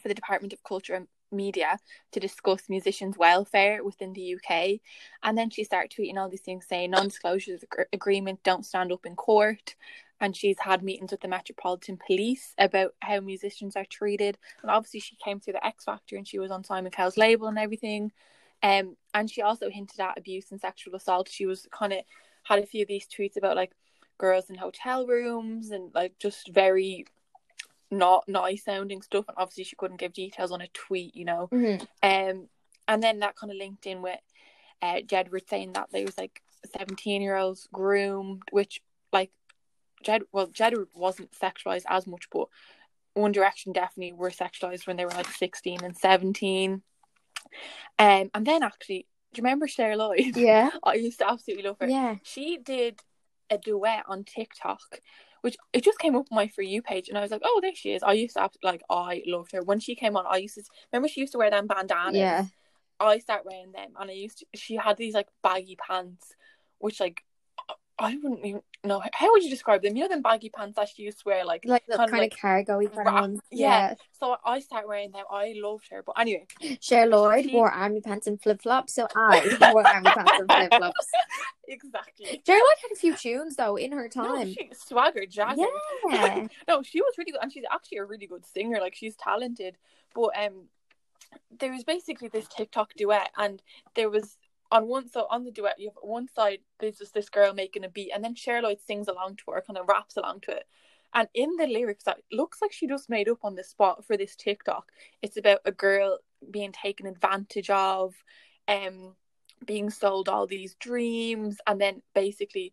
for 0.00 0.08
the 0.08 0.14
Department 0.14 0.52
of 0.52 0.62
Culture 0.62 0.94
and 0.94 1.08
Media 1.30 1.78
to 2.12 2.20
discuss 2.20 2.68
musicians' 2.68 3.18
welfare 3.18 3.84
within 3.84 4.12
the 4.12 4.36
UK. 4.36 4.80
And 5.22 5.36
then 5.36 5.50
she 5.50 5.64
started 5.64 5.90
tweeting 5.90 6.16
all 6.16 6.28
these 6.28 6.40
things 6.40 6.66
saying 6.66 6.90
non 6.90 7.08
disclosure 7.08 7.58
agreement, 7.92 8.42
don't 8.44 8.64
stand 8.64 8.92
up 8.92 9.04
in 9.04 9.14
court. 9.14 9.74
And 10.20 10.34
she's 10.34 10.58
had 10.58 10.82
meetings 10.82 11.12
with 11.12 11.20
the 11.20 11.28
Metropolitan 11.28 11.96
Police 12.04 12.54
about 12.58 12.94
how 13.00 13.20
musicians 13.20 13.76
are 13.76 13.84
treated. 13.84 14.36
And 14.62 14.70
obviously, 14.70 15.00
she 15.00 15.16
came 15.16 15.38
through 15.38 15.52
the 15.52 15.66
X 15.66 15.84
Factor 15.84 16.16
and 16.16 16.26
she 16.26 16.40
was 16.40 16.50
on 16.50 16.64
Simon 16.64 16.90
Cowell's 16.90 17.16
label 17.16 17.46
and 17.46 17.58
everything. 17.58 18.10
Um, 18.62 18.96
and 19.14 19.30
she 19.30 19.42
also 19.42 19.70
hinted 19.70 20.00
at 20.00 20.18
abuse 20.18 20.50
and 20.50 20.60
sexual 20.60 20.94
assault. 20.96 21.28
She 21.28 21.46
was 21.46 21.66
kind 21.70 21.92
of 21.92 22.00
had 22.44 22.58
a 22.58 22.66
few 22.66 22.82
of 22.82 22.88
these 22.88 23.06
tweets 23.06 23.36
about 23.36 23.56
like 23.56 23.72
girls 24.18 24.50
in 24.50 24.56
hotel 24.56 25.06
rooms 25.06 25.70
and 25.70 25.94
like 25.94 26.18
just 26.18 26.48
very 26.52 27.06
not 27.90 28.28
nice 28.28 28.64
sounding 28.64 29.00
stuff 29.00 29.24
and 29.28 29.36
obviously 29.38 29.64
she 29.64 29.76
couldn't 29.76 29.96
give 30.00 30.12
details 30.12 30.50
on 30.52 30.60
a 30.60 30.66
tweet 30.68 31.14
you 31.16 31.24
know 31.24 31.48
Mhm. 31.50 31.80
um 32.02 32.48
and 32.86 33.02
then 33.02 33.20
that 33.20 33.34
kind 33.36 33.50
of 33.50 33.56
linked 33.56 33.86
in 33.86 34.02
with 34.02 34.20
uh 34.82 34.96
jedward 35.06 35.48
saying 35.48 35.72
that 35.72 35.88
there 35.90 36.04
was 36.04 36.18
like 36.18 36.42
17 36.76 37.22
year 37.22 37.36
olds 37.36 37.66
groomed 37.72 38.42
which 38.50 38.82
like 39.10 39.30
jed 40.02 40.22
well 40.32 40.48
jedward 40.48 40.88
wasn't 40.94 41.30
sexualized 41.32 41.84
as 41.88 42.06
much 42.06 42.28
but 42.30 42.48
one 43.14 43.32
direction 43.32 43.72
definitely 43.72 44.12
were 44.12 44.30
sexualized 44.30 44.86
when 44.86 44.96
they 44.98 45.04
were 45.06 45.10
like 45.12 45.30
16 45.30 45.82
and 45.82 45.96
17 45.96 46.82
um 47.98 48.30
and 48.34 48.46
then 48.46 48.62
actually 48.62 49.06
do 49.32 49.40
you 49.40 49.44
remember 49.44 49.66
Cher 49.68 49.96
Lloyd 49.96 50.18
Yeah. 50.36 50.70
I 50.82 50.94
used 50.94 51.18
to 51.18 51.30
absolutely 51.30 51.66
love 51.66 51.76
her 51.80 51.88
Yeah. 51.88 52.16
she 52.22 52.58
did 52.58 53.00
a 53.50 53.58
duet 53.58 54.04
on 54.06 54.24
TikTok, 54.24 55.00
which 55.40 55.56
it 55.72 55.82
just 55.82 55.98
came 55.98 56.14
up 56.16 56.26
on 56.30 56.36
my 56.36 56.48
for 56.48 56.62
you 56.62 56.82
page, 56.82 57.08
and 57.08 57.16
I 57.16 57.22
was 57.22 57.30
like, 57.30 57.40
oh, 57.44 57.60
there 57.62 57.74
she 57.74 57.92
is. 57.92 58.02
I 58.02 58.12
used 58.12 58.34
to 58.34 58.50
like, 58.62 58.82
I 58.90 59.22
loved 59.26 59.52
her 59.52 59.62
when 59.62 59.80
she 59.80 59.94
came 59.94 60.16
on. 60.16 60.26
I 60.28 60.36
used 60.36 60.56
to 60.56 60.62
remember 60.92 61.08
she 61.08 61.20
used 61.20 61.32
to 61.32 61.38
wear 61.38 61.50
them 61.50 61.66
bandanas. 61.66 62.14
Yeah. 62.14 62.44
I 63.00 63.18
started 63.18 63.46
wearing 63.46 63.72
them, 63.72 63.92
and 63.98 64.10
I 64.10 64.14
used 64.14 64.40
to. 64.40 64.46
She 64.54 64.76
had 64.76 64.96
these 64.96 65.14
like 65.14 65.28
baggy 65.42 65.76
pants, 65.76 66.34
which 66.78 67.00
like 67.00 67.22
I 68.00 68.14
wouldn't 68.22 68.44
even 68.44 68.62
know 68.84 69.02
how 69.12 69.32
would 69.32 69.42
you 69.42 69.50
describe 69.50 69.82
them. 69.82 69.96
You 69.96 70.04
know 70.04 70.08
them 70.08 70.22
baggy 70.22 70.50
pants 70.50 70.76
that 70.76 70.88
she 70.88 71.02
used 71.02 71.18
to 71.20 71.24
wear, 71.26 71.44
like 71.44 71.64
Like 71.64 71.84
the 71.86 71.96
Kind 71.96 72.10
kind 72.10 72.24
of 72.24 72.32
of 72.32 72.38
cargo 72.38 72.80
kind 72.88 73.08
of 73.08 73.14
ones. 73.14 73.40
yeah. 73.50 73.94
So 74.20 74.36
I 74.44 74.60
started 74.60 74.86
wearing 74.86 75.10
them. 75.10 75.24
I 75.30 75.54
loved 75.56 75.88
her, 75.90 76.02
but 76.04 76.18
anyway, 76.18 76.46
Cher 76.80 77.06
Lloyd 77.06 77.46
She- 77.46 77.52
wore 77.54 77.70
army 77.70 78.00
pants 78.00 78.26
and 78.28 78.40
flip 78.40 78.62
flops, 78.62 78.94
so 78.94 79.08
I 79.16 79.56
wore 79.74 79.86
army 79.86 80.10
pants 80.10 80.32
and 80.38 80.48
flip 80.50 80.72
flops. 80.74 81.10
exactly. 81.68 82.42
Cher 82.46 82.56
Lloyd 82.56 82.78
had 82.82 82.92
a 82.92 82.96
few 82.96 83.16
tunes 83.16 83.56
though 83.56 83.76
in 83.76 83.92
her 83.92 84.08
time. 84.08 84.34
No, 84.34 84.44
she 84.44 84.70
swaggered, 84.74 85.30
jagger. 85.30 85.62
yeah. 86.08 86.46
no, 86.68 86.82
she 86.82 87.00
was 87.00 87.14
really 87.18 87.32
good, 87.32 87.40
and 87.42 87.52
she's 87.52 87.64
actually 87.70 87.98
a 87.98 88.04
really 88.04 88.26
good 88.26 88.46
singer. 88.46 88.78
Like 88.80 88.94
she's 88.94 89.16
talented. 89.16 89.76
But 90.14 90.30
um, 90.38 90.68
there 91.58 91.72
was 91.72 91.84
basically 91.84 92.28
this 92.28 92.46
TikTok 92.48 92.94
duet, 92.94 93.30
and 93.36 93.60
there 93.94 94.08
was 94.10 94.36
on 94.70 94.86
one 94.86 95.08
so 95.08 95.26
on 95.30 95.44
the 95.44 95.50
duet 95.50 95.78
you 95.78 95.88
have 95.88 95.96
one 96.02 96.28
side 96.28 96.58
there's 96.78 96.98
just 96.98 97.14
this 97.14 97.30
girl 97.30 97.54
making 97.54 97.84
a 97.84 97.88
beat 97.88 98.10
and 98.14 98.22
then 98.22 98.34
Lloyd 98.62 98.78
sings 98.86 99.08
along 99.08 99.36
to 99.36 99.52
her, 99.52 99.62
kind 99.66 99.78
of 99.78 99.88
raps 99.88 100.16
along 100.16 100.40
to 100.40 100.52
it. 100.52 100.64
And 101.14 101.28
in 101.34 101.56
the 101.56 101.66
lyrics 101.66 102.04
that 102.04 102.18
looks 102.30 102.60
like 102.60 102.72
she 102.72 102.86
just 102.86 103.08
made 103.08 103.28
up 103.28 103.38
on 103.42 103.54
the 103.54 103.64
spot 103.64 104.04
for 104.04 104.16
this 104.16 104.36
TikTok, 104.36 104.90
it's 105.22 105.36
about 105.36 105.60
a 105.64 105.72
girl 105.72 106.18
being 106.50 106.72
taken 106.72 107.06
advantage 107.06 107.70
of, 107.70 108.14
um, 108.66 109.14
being 109.64 109.90
sold 109.90 110.28
all 110.28 110.46
these 110.46 110.74
dreams, 110.74 111.56
and 111.66 111.80
then 111.80 112.02
basically 112.14 112.72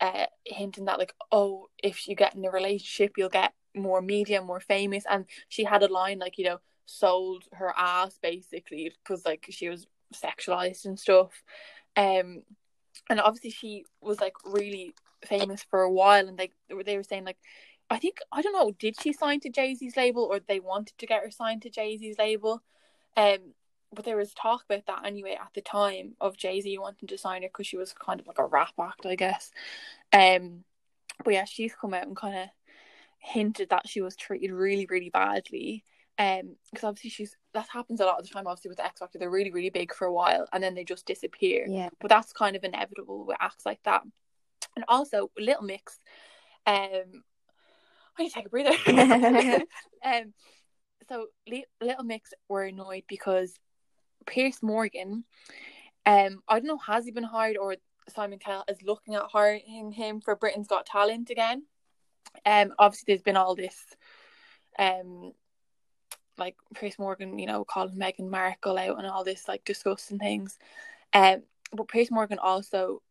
uh, 0.00 0.26
hinting 0.44 0.84
that 0.84 0.98
like, 0.98 1.14
oh, 1.32 1.68
if 1.82 2.06
you 2.06 2.14
get 2.14 2.34
in 2.34 2.44
a 2.44 2.50
relationship, 2.50 3.14
you'll 3.16 3.30
get 3.30 3.54
more 3.74 4.02
media, 4.02 4.42
more 4.42 4.60
famous. 4.60 5.04
And 5.08 5.24
she 5.48 5.64
had 5.64 5.82
a 5.82 5.92
line 5.92 6.18
like, 6.18 6.38
you 6.38 6.44
know, 6.44 6.60
sold 6.86 7.44
her 7.52 7.72
ass 7.76 8.18
basically 8.22 8.92
because 9.02 9.24
like 9.24 9.46
she 9.48 9.70
was 9.70 9.86
sexualized 10.20 10.84
and 10.84 10.98
stuff. 10.98 11.42
Um, 11.96 12.42
and 13.10 13.20
obviously 13.20 13.50
she 13.50 13.84
was 14.00 14.20
like 14.20 14.34
really 14.44 14.94
famous 15.24 15.62
for 15.62 15.82
a 15.82 15.90
while, 15.90 16.28
and 16.28 16.38
they 16.38 16.50
they 16.84 16.96
were 16.96 17.02
saying 17.02 17.24
like, 17.24 17.38
I 17.90 17.98
think 17.98 18.18
I 18.32 18.42
don't 18.42 18.52
know, 18.52 18.72
did 18.78 19.00
she 19.00 19.12
sign 19.12 19.40
to 19.40 19.50
Jay 19.50 19.74
Z's 19.74 19.96
label 19.96 20.24
or 20.24 20.40
they 20.40 20.60
wanted 20.60 20.96
to 20.98 21.06
get 21.06 21.22
her 21.22 21.30
signed 21.30 21.62
to 21.62 21.70
Jay 21.70 21.96
Z's 21.96 22.16
label? 22.18 22.62
Um, 23.16 23.54
but 23.92 24.04
there 24.04 24.16
was 24.16 24.34
talk 24.34 24.64
about 24.64 24.86
that 24.86 25.06
anyway 25.06 25.38
at 25.40 25.50
the 25.54 25.60
time 25.60 26.14
of 26.20 26.36
Jay 26.36 26.60
Z 26.60 26.78
wanting 26.78 27.08
to 27.08 27.18
sign 27.18 27.42
her 27.42 27.48
because 27.48 27.66
she 27.66 27.76
was 27.76 27.92
kind 27.92 28.20
of 28.20 28.26
like 28.26 28.38
a 28.38 28.46
rap 28.46 28.72
act, 28.80 29.06
I 29.06 29.14
guess. 29.14 29.50
Um, 30.12 30.64
but 31.24 31.34
yeah, 31.34 31.44
she's 31.44 31.74
come 31.74 31.94
out 31.94 32.06
and 32.06 32.16
kind 32.16 32.36
of 32.36 32.48
hinted 33.18 33.70
that 33.70 33.88
she 33.88 34.00
was 34.00 34.16
treated 34.16 34.52
really, 34.52 34.86
really 34.86 35.10
badly. 35.10 35.84
Um, 36.16 36.56
because 36.72 36.84
obviously 36.84 37.10
she's 37.10 37.36
that 37.54 37.66
happens 37.72 38.00
a 38.00 38.04
lot 38.04 38.18
of 38.18 38.26
the 38.26 38.32
time. 38.32 38.46
Obviously 38.46 38.68
with 38.68 38.78
the 38.78 38.84
X 38.84 39.00
Factor, 39.00 39.18
they're 39.18 39.30
really, 39.30 39.50
really 39.50 39.70
big 39.70 39.94
for 39.94 40.06
a 40.06 40.12
while 40.12 40.46
and 40.52 40.62
then 40.62 40.74
they 40.74 40.84
just 40.84 41.06
disappear. 41.06 41.66
Yeah. 41.68 41.88
But 42.00 42.08
that's 42.08 42.32
kind 42.32 42.56
of 42.56 42.64
inevitable 42.64 43.26
with 43.26 43.36
acts 43.40 43.66
like 43.66 43.80
that. 43.84 44.02
And 44.76 44.84
also 44.88 45.30
Little 45.38 45.62
Mix, 45.62 45.98
um, 46.66 47.24
I 48.16 48.22
need 48.22 48.28
to 48.28 48.34
take 48.34 48.46
a 48.46 48.50
breather. 48.50 48.76
um, 50.04 50.34
so 51.08 51.26
Little 51.80 52.04
Mix 52.04 52.32
were 52.48 52.64
annoyed 52.64 53.04
because 53.08 53.54
piers 54.26 54.62
Morgan, 54.62 55.24
um, 56.06 56.42
I 56.48 56.58
don't 56.58 56.66
know, 56.66 56.78
has 56.78 57.04
he 57.04 57.10
been 57.10 57.24
hired 57.24 57.56
or 57.56 57.76
Simon 58.14 58.38
Cowell 58.38 58.64
is 58.68 58.82
looking 58.82 59.14
at 59.14 59.22
hiring 59.30 59.92
him 59.92 60.20
for 60.20 60.36
Britain's 60.36 60.68
Got 60.68 60.86
Talent 60.86 61.30
again. 61.30 61.64
Um, 62.44 62.72
obviously 62.78 63.04
there's 63.08 63.22
been 63.22 63.36
all 63.36 63.54
this, 63.54 63.76
um, 64.78 65.32
like 66.38 66.56
Piers 66.74 66.98
Morgan, 66.98 67.38
you 67.38 67.46
know, 67.46 67.64
calling 67.64 67.96
Meghan 67.96 68.30
Markle 68.30 68.78
out 68.78 68.98
and 68.98 69.06
all 69.06 69.24
this 69.24 69.48
like 69.48 69.64
disgusting 69.64 70.18
things. 70.18 70.58
Um, 71.12 71.42
but 71.72 71.88
Piers 71.88 72.10
Morgan 72.10 72.38
also 72.38 73.02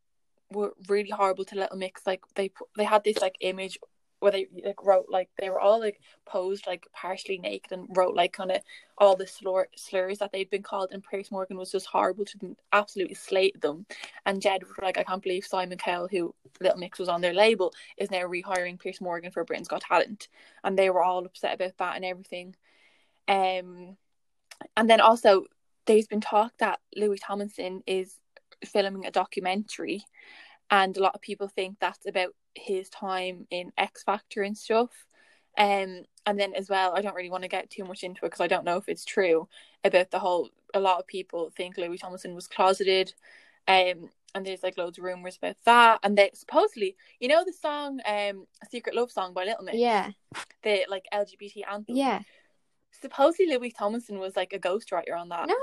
were 0.51 0.73
really 0.87 1.09
horrible 1.09 1.45
to 1.45 1.55
Little 1.55 1.77
Mix. 1.77 2.05
Like 2.05 2.21
they 2.35 2.51
they 2.77 2.83
had 2.83 3.03
this 3.03 3.19
like 3.19 3.35
image 3.41 3.77
where 4.23 4.31
they 4.31 4.47
like 4.63 4.81
wrote 4.85 5.07
like 5.09 5.29
they 5.37 5.49
were 5.49 5.59
all 5.59 5.81
like 5.81 5.99
posed 6.25 6.65
like 6.65 6.87
partially 6.93 7.37
naked 7.37 7.73
and 7.73 7.89
wrote 7.89 8.15
like 8.15 8.31
kind 8.31 8.51
of 8.51 8.61
all 8.97 9.17
the 9.17 9.27
slur- 9.27 9.67
slurs 9.75 10.19
that 10.19 10.31
they'd 10.31 10.49
been 10.49 10.63
called 10.63 10.87
and 10.93 11.03
Piers 11.03 11.29
Morgan 11.29 11.57
was 11.57 11.73
just 11.73 11.87
horrible 11.87 12.23
to 12.23 12.37
them 12.37 12.55
absolutely 12.71 13.15
slate 13.15 13.59
them 13.59 13.85
and 14.25 14.41
Jed 14.41 14.63
was 14.63 14.71
like 14.81 14.97
I 14.97 15.03
can't 15.03 15.21
believe 15.21 15.45
Simon 15.45 15.77
Cowell 15.77 16.07
who 16.09 16.33
Little 16.61 16.77
Mix 16.77 16.99
was 16.99 17.09
on 17.09 17.19
their 17.19 17.33
label 17.33 17.73
is 17.97 18.11
now 18.11 18.21
rehiring 18.21 18.79
Pierce 18.79 19.01
Morgan 19.01 19.29
for 19.29 19.43
Britain's 19.43 19.67
Got 19.67 19.81
Talent 19.81 20.29
and 20.63 20.79
they 20.79 20.89
were 20.89 21.03
all 21.03 21.25
upset 21.25 21.55
about 21.55 21.77
that 21.79 21.97
and 21.97 22.05
everything 22.05 22.55
um 23.27 23.97
and 24.77 24.89
then 24.89 25.01
also 25.01 25.45
there's 25.85 26.07
been 26.07 26.21
talk 26.21 26.53
that 26.59 26.79
Louis 26.95 27.19
Tomlinson 27.19 27.83
is 27.85 28.15
filming 28.65 29.05
a 29.05 29.11
documentary 29.11 30.03
and 30.69 30.95
a 30.97 31.01
lot 31.01 31.15
of 31.15 31.21
people 31.21 31.47
think 31.47 31.77
that's 31.79 32.05
about 32.07 32.33
his 32.55 32.89
time 32.89 33.47
in 33.49 33.71
X 33.77 34.03
Factor 34.03 34.41
and 34.41 34.57
stuff. 34.57 34.89
Um, 35.57 36.05
and 36.25 36.39
then 36.39 36.53
as 36.55 36.69
well, 36.69 36.93
I 36.95 37.01
don't 37.01 37.15
really 37.15 37.29
want 37.29 37.43
to 37.43 37.49
get 37.49 37.69
too 37.69 37.83
much 37.83 38.03
into 38.03 38.25
it 38.25 38.29
because 38.29 38.41
I 38.41 38.47
don't 38.47 38.65
know 38.65 38.77
if 38.77 38.89
it's 38.89 39.05
true 39.05 39.47
about 39.83 40.09
the 40.11 40.19
whole. 40.19 40.49
A 40.73 40.79
lot 40.79 40.99
of 40.99 41.05
people 41.05 41.51
think 41.55 41.77
Louis 41.77 41.99
Tomlinson 41.99 42.33
was 42.33 42.47
closeted, 42.47 43.13
um, 43.67 44.09
and 44.33 44.43
there's 44.43 44.63
like 44.63 44.77
loads 44.77 44.97
of 44.97 45.03
rumors 45.03 45.37
about 45.37 45.57
that. 45.65 45.99
And 46.01 46.17
they 46.17 46.31
supposedly, 46.33 46.95
you 47.19 47.27
know, 47.27 47.43
the 47.45 47.53
song 47.53 47.99
um 48.07 48.47
"Secret 48.71 48.95
Love 48.95 49.11
Song" 49.11 49.33
by 49.33 49.45
Little 49.45 49.63
Mix, 49.63 49.77
yeah, 49.77 50.09
the 50.63 50.85
like 50.89 51.05
LGBT 51.13 51.61
anthem, 51.71 51.95
yeah. 51.95 52.21
Supposedly, 53.03 53.53
Louis 53.53 53.71
Tomlinson 53.71 54.17
was 54.17 54.37
like 54.37 54.53
a 54.53 54.59
ghostwriter 54.59 55.15
on 55.17 55.27
that. 55.27 55.47
No 55.49 55.55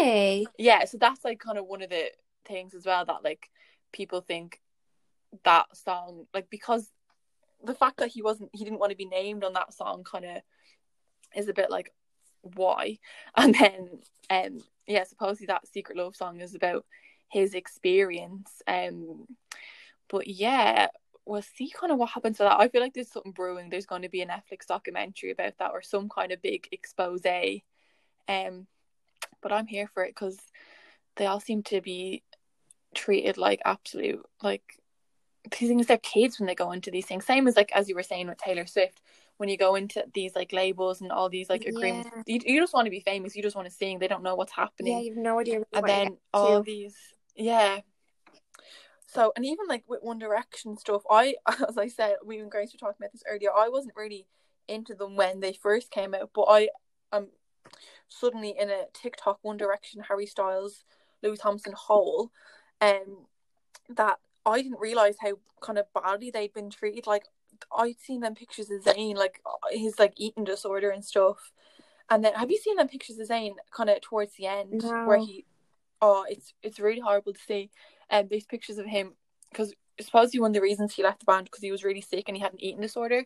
way. 0.00 0.46
Yeah, 0.58 0.84
so 0.84 0.98
that's 0.98 1.24
like 1.24 1.38
kind 1.38 1.56
of 1.56 1.66
one 1.66 1.80
of 1.80 1.90
the 1.90 2.10
things 2.44 2.74
as 2.74 2.84
well 2.84 3.04
that 3.04 3.22
like 3.22 3.48
people 3.92 4.20
think 4.20 4.60
that 5.44 5.66
song 5.76 6.26
like 6.34 6.50
because 6.50 6.90
the 7.62 7.74
fact 7.74 7.98
that 7.98 8.08
he 8.08 8.20
wasn't 8.20 8.50
he 8.52 8.64
didn't 8.64 8.80
want 8.80 8.90
to 8.90 8.96
be 8.96 9.06
named 9.06 9.44
on 9.44 9.52
that 9.52 9.72
song 9.72 10.02
kind 10.02 10.24
of 10.24 10.42
is 11.36 11.48
a 11.48 11.54
bit 11.54 11.70
like 11.70 11.92
why 12.42 12.98
and 13.36 13.54
then 13.54 13.88
um 14.30 14.58
yeah 14.86 15.04
supposedly 15.04 15.46
that 15.46 15.66
secret 15.68 15.96
love 15.96 16.16
song 16.16 16.40
is 16.40 16.54
about 16.54 16.84
his 17.30 17.54
experience 17.54 18.62
um 18.66 19.26
but 20.08 20.26
yeah 20.26 20.88
we'll 21.28 21.42
see 21.42 21.70
kind 21.70 21.92
of 21.92 21.98
what 21.98 22.08
happens 22.10 22.38
to 22.38 22.42
that. 22.44 22.58
I 22.58 22.68
feel 22.68 22.80
like 22.80 22.94
there's 22.94 23.12
something 23.12 23.32
brewing. 23.32 23.68
There's 23.68 23.86
going 23.86 24.02
to 24.02 24.08
be 24.08 24.22
a 24.22 24.26
netflix 24.26 24.66
documentary 24.66 25.30
about 25.30 25.58
that 25.58 25.72
or 25.72 25.82
some 25.82 26.08
kind 26.08 26.32
of 26.32 26.42
big 26.42 26.66
expose. 26.72 27.22
Um 28.28 28.66
but 29.42 29.52
i'm 29.52 29.66
here 29.66 29.86
for 29.92 30.04
it 30.04 30.10
because 30.14 30.38
they 31.16 31.26
all 31.26 31.40
seem 31.40 31.62
to 31.64 31.80
be 31.80 32.22
treated 32.94 33.36
like 33.36 33.60
absolute 33.64 34.24
like 34.42 34.62
these 35.58 35.68
things 35.68 35.86
they're 35.86 35.98
kids 35.98 36.38
when 36.38 36.46
they 36.46 36.54
go 36.54 36.72
into 36.72 36.90
these 36.90 37.06
things. 37.06 37.24
Same 37.24 37.46
as 37.46 37.56
like 37.56 37.72
as 37.72 37.88
you 37.88 37.94
were 37.94 38.02
saying 38.02 38.28
with 38.28 38.38
taylor 38.38 38.66
swift 38.66 39.00
when 39.36 39.48
you 39.48 39.56
go 39.56 39.74
into 39.76 40.04
these 40.14 40.34
like 40.34 40.52
labels 40.52 41.00
and 41.00 41.12
all 41.12 41.28
these 41.28 41.48
like 41.48 41.64
agreements 41.64 42.10
Yeah. 42.12 42.22
you, 42.26 42.40
you 42.54 42.60
just 42.60 42.74
want 42.74 42.86
to 42.86 42.90
be 42.90 43.00
famous. 43.00 43.36
You 43.36 43.42
just 43.42 43.54
want 43.56 43.68
to 43.68 43.74
sing. 43.74 43.98
They 43.98 44.08
don't 44.08 44.22
know 44.22 44.34
what's 44.34 44.52
happening. 44.52 44.94
Yeah, 44.94 45.02
you 45.04 45.14
have 45.14 45.22
no 45.22 45.38
idea. 45.38 45.62
and 45.72 45.86
then 45.86 46.16
all 46.34 46.62
these 46.62 46.96
yeah 47.36 47.80
so 49.08 49.32
and 49.34 49.44
even 49.44 49.66
like 49.68 49.82
with 49.88 50.02
one 50.02 50.18
direction 50.18 50.76
stuff 50.76 51.02
i 51.10 51.34
as 51.68 51.78
i 51.78 51.88
said 51.88 52.16
we 52.24 52.38
and 52.38 52.50
grace 52.50 52.72
were 52.72 52.78
talking 52.78 52.96
about 53.00 53.12
this 53.12 53.24
earlier 53.28 53.50
i 53.56 53.68
wasn't 53.68 53.96
really 53.96 54.26
into 54.68 54.94
them 54.94 55.16
when 55.16 55.40
they 55.40 55.52
first 55.52 55.90
came 55.90 56.14
out 56.14 56.30
but 56.34 56.44
i 56.44 56.68
am 57.12 57.28
suddenly 58.08 58.54
in 58.58 58.70
a 58.70 58.84
tiktok 58.92 59.38
one 59.42 59.56
direction 59.56 60.02
harry 60.08 60.26
styles 60.26 60.84
louis 61.22 61.38
thompson 61.38 61.72
hole 61.72 62.30
um 62.80 63.26
that 63.88 64.18
i 64.46 64.60
didn't 64.60 64.80
realize 64.80 65.16
how 65.20 65.32
kind 65.60 65.78
of 65.78 65.86
badly 65.92 66.30
they'd 66.30 66.54
been 66.54 66.70
treated. 66.70 67.06
Like 67.06 67.24
i'd 67.76 67.98
seen 68.00 68.20
them 68.20 68.34
pictures 68.34 68.70
of 68.70 68.82
zayn 68.84 69.16
like 69.16 69.40
his 69.70 69.98
like 69.98 70.14
eating 70.16 70.44
disorder 70.44 70.90
and 70.90 71.04
stuff. 71.04 71.52
And 72.10 72.24
then 72.24 72.34
have 72.34 72.50
you 72.50 72.58
seen 72.58 72.76
them 72.76 72.88
pictures 72.88 73.18
of 73.18 73.28
zayn 73.28 73.54
kind 73.70 73.90
of 73.90 74.00
towards 74.00 74.34
the 74.36 74.46
end 74.46 74.82
where 75.04 75.18
he 75.18 75.44
oh 76.00 76.24
it's 76.28 76.54
it's 76.62 76.78
really 76.78 77.00
horrible 77.00 77.32
to 77.32 77.40
see 77.40 77.70
um, 78.10 78.26
these 78.30 78.46
pictures 78.46 78.78
of 78.78 78.86
him 78.86 79.12
because 79.50 79.74
supposedly 80.00 80.40
one 80.40 80.50
of 80.50 80.54
the 80.54 80.60
reasons 80.60 80.94
he 80.94 81.02
left 81.02 81.20
the 81.20 81.26
band 81.26 81.44
because 81.44 81.62
he 81.62 81.72
was 81.72 81.84
really 81.84 82.00
sick 82.00 82.24
and 82.28 82.36
he 82.36 82.42
had 82.42 82.52
an 82.52 82.62
eating 82.62 82.80
disorder 82.80 83.24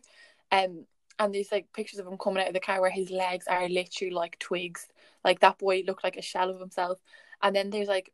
um 0.51 0.85
and 1.19 1.33
there's 1.33 1.51
like 1.51 1.71
pictures 1.73 1.99
of 1.99 2.07
him 2.07 2.17
coming 2.17 2.41
out 2.41 2.47
of 2.47 2.53
the 2.53 2.59
car 2.59 2.81
where 2.81 2.89
his 2.89 3.11
legs 3.11 3.45
are 3.47 3.69
literally 3.69 4.13
like 4.13 4.39
twigs 4.39 4.87
like 5.23 5.39
that 5.39 5.57
boy 5.57 5.83
looked 5.85 6.03
like 6.03 6.17
a 6.17 6.21
shell 6.21 6.49
of 6.49 6.59
himself. 6.59 6.99
And 7.41 7.55
then 7.55 7.69
there's 7.69 7.87
like 7.87 8.11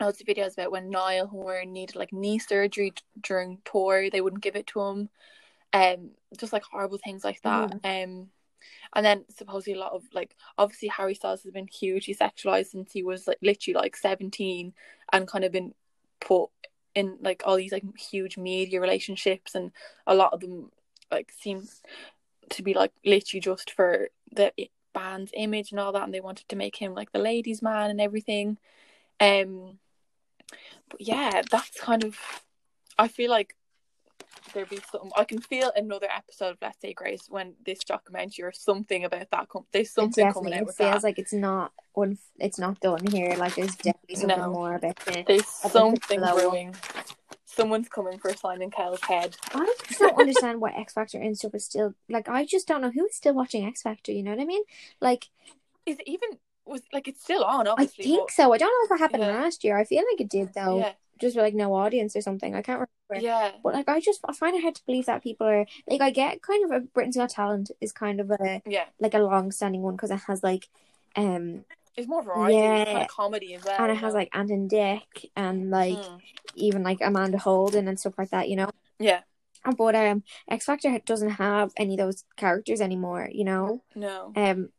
lots 0.00 0.20
of 0.20 0.26
videos 0.26 0.54
about 0.54 0.72
when 0.72 0.90
Niall 0.90 1.26
Horan 1.26 1.72
needed 1.72 1.96
like 1.96 2.12
knee 2.12 2.38
surgery 2.38 2.90
d- 2.90 3.02
during 3.22 3.58
tour 3.64 4.10
they 4.10 4.20
wouldn't 4.20 4.42
give 4.42 4.56
it 4.56 4.66
to 4.68 4.80
him 4.80 5.08
um 5.72 6.10
just 6.36 6.52
like 6.52 6.62
horrible 6.64 6.98
things 7.02 7.24
like 7.24 7.40
that 7.42 7.72
um 7.84 8.28
and 8.94 9.06
then 9.06 9.24
supposedly 9.30 9.74
a 9.74 9.78
lot 9.78 9.92
of 9.92 10.02
like 10.12 10.36
obviously 10.58 10.88
Harry 10.88 11.14
Styles 11.14 11.42
has 11.42 11.52
been 11.52 11.66
hugely 11.66 12.14
sexualized 12.14 12.66
since 12.66 12.92
he 12.92 13.02
was 13.02 13.26
like 13.26 13.38
literally 13.40 13.74
like 13.74 13.96
17 13.96 14.72
and 15.12 15.28
kind 15.28 15.44
of 15.44 15.52
been 15.52 15.72
put 16.20 16.50
in 16.94 17.16
like 17.20 17.42
all 17.44 17.56
these 17.56 17.72
like 17.72 17.84
huge 17.96 18.36
media 18.36 18.80
relationships 18.80 19.54
and 19.54 19.70
a 20.06 20.14
lot 20.14 20.32
of 20.32 20.40
them 20.40 20.70
like 21.10 21.32
seem 21.38 21.68
to 22.48 22.62
be 22.62 22.74
like 22.74 22.92
literally 23.04 23.40
just 23.40 23.70
for 23.70 24.08
the 24.32 24.52
band's 24.92 25.30
image 25.34 25.70
and 25.70 25.80
all 25.80 25.92
that 25.92 26.02
and 26.02 26.12
they 26.12 26.20
wanted 26.20 26.48
to 26.48 26.56
make 26.56 26.76
him 26.76 26.94
like 26.94 27.12
the 27.12 27.18
ladies 27.18 27.62
man 27.62 27.90
and 27.90 28.00
everything. 28.00 28.58
Um 29.20 29.78
but 30.88 31.00
yeah 31.00 31.42
that's 31.50 31.80
kind 31.80 32.04
of 32.04 32.18
I 32.98 33.08
feel 33.08 33.30
like 33.30 33.54
there'd 34.52 34.68
be 34.68 34.80
something 34.90 35.10
I 35.16 35.24
can 35.24 35.40
feel 35.40 35.72
another 35.76 36.08
episode 36.14 36.50
of 36.50 36.58
Let's 36.62 36.80
Say 36.80 36.92
Grace 36.92 37.26
when 37.28 37.54
this 37.64 37.80
documentary 37.84 38.44
or 38.44 38.52
something 38.52 39.04
about 39.04 39.30
that 39.30 39.48
com- 39.48 39.66
there's 39.72 39.90
something 39.90 40.32
coming 40.32 40.54
out 40.54 40.62
it 40.62 40.74
feels 40.74 40.76
that 40.76 41.02
like 41.04 41.18
it's 41.18 41.32
not 41.32 41.72
one. 41.92 42.18
It's 42.38 42.58
not 42.58 42.80
done 42.80 43.06
here. 43.06 43.34
Like 43.36 43.54
there's 43.54 43.76
definitely 43.76 44.16
something 44.16 44.38
No. 44.38 44.50
more 44.50 44.74
about 44.74 44.96
it. 45.08 45.26
there's 45.26 45.46
something 45.46 46.20
below. 46.20 46.34
brewing 46.36 46.74
someone's 47.44 47.88
coming 47.88 48.16
for 48.18 48.32
Simon 48.34 48.70
Cowell's 48.70 49.02
head 49.02 49.36
I 49.52 49.74
just 49.88 49.98
don't 49.98 50.18
understand 50.18 50.60
why 50.60 50.70
X 50.70 50.92
Factor 50.92 51.18
and 51.18 51.36
stuff 51.36 51.54
is 51.54 51.64
still 51.64 51.94
like. 52.08 52.28
I 52.28 52.44
just 52.46 52.68
don't 52.68 52.80
know 52.80 52.90
who 52.90 53.06
is 53.06 53.16
still 53.16 53.34
watching 53.34 53.64
X 53.66 53.82
Factor. 53.82 54.12
You 54.12 54.22
know 54.22 54.30
what 54.30 54.40
I 54.40 54.44
mean? 54.44 54.62
Like 55.00 55.28
is 55.86 55.98
it 55.98 56.06
even 56.08 56.30
was 56.64 56.82
like 56.92 57.08
it's 57.08 57.22
still 57.22 57.42
on. 57.42 57.66
I 57.66 57.86
think 57.86 58.28
but, 58.28 58.30
so. 58.30 58.52
I 58.52 58.58
don't 58.58 58.68
know 58.68 58.94
if 58.94 59.00
it 59.00 59.02
happened 59.02 59.22
Yeah. 59.24 59.42
last 59.42 59.64
year. 59.64 59.76
I 59.78 59.84
feel 59.84 60.04
like 60.12 60.20
it 60.20 60.28
did 60.30 60.54
though. 60.54 60.78
Yeah, 60.78 60.92
Just 61.20 61.36
like 61.36 61.54
no 61.54 61.74
audience 61.74 62.16
or 62.16 62.20
something. 62.20 62.54
I 62.54 62.62
can't 62.62 62.86
remember. 63.10 63.24
yeah, 63.26 63.52
But 63.62 63.74
like 63.74 63.88
I 63.88 64.00
just 64.00 64.20
I 64.28 64.32
find 64.32 64.56
it 64.56 64.62
hard 64.62 64.74
to 64.76 64.84
believe 64.86 65.06
that 65.06 65.22
people 65.22 65.46
are 65.46 65.66
like 65.88 66.00
I 66.00 66.10
get 66.10 66.42
kind 66.42 66.64
of 66.64 66.70
a 66.70 66.80
Britain's 66.80 67.16
Got 67.16 67.30
Talent 67.30 67.70
is 67.80 67.92
kind 67.92 68.20
of 68.20 68.30
a 68.30 68.62
yeah. 68.66 68.86
like 68.98 69.14
a 69.14 69.18
long 69.18 69.52
standing 69.52 69.82
one 69.82 69.96
because 69.96 70.10
it 70.10 70.20
has 70.26 70.42
like 70.42 70.68
um 71.16 71.64
It's 71.96 72.08
more 72.08 72.22
variety, 72.22 72.56
it's 72.56 72.84
kind 72.86 72.88
Yeah. 72.98 73.02
of 73.02 73.08
comedy 73.08 73.54
as 73.54 73.64
well. 73.64 73.76
and 73.82 73.92
it 73.92 73.96
has 73.98 74.14
like 74.14 74.30
Ant 74.32 74.50
and 74.50 74.70
Dec 74.70 75.02
and 75.36 75.70
like 75.70 75.98
Mm. 75.98 76.20
even 76.54 76.82
like 76.82 76.98
Amanda 77.02 77.38
Holden 77.38 77.86
and 77.88 77.98
stuff 78.00 78.14
like 78.18 78.30
that, 78.30 78.48
you 78.48 78.56
know. 78.56 78.70
yeah, 78.98 79.20
But 79.76 79.94
um 79.94 80.22
X 80.48 80.64
Factor 80.64 80.98
doesn't 81.04 81.30
have 81.30 81.72
any 81.76 81.94
of 81.94 81.98
those 81.98 82.24
characters 82.36 82.80
anymore, 82.80 83.28
you 83.32 83.44
know. 83.44 83.82
no, 83.94 84.32
Um 84.36 84.70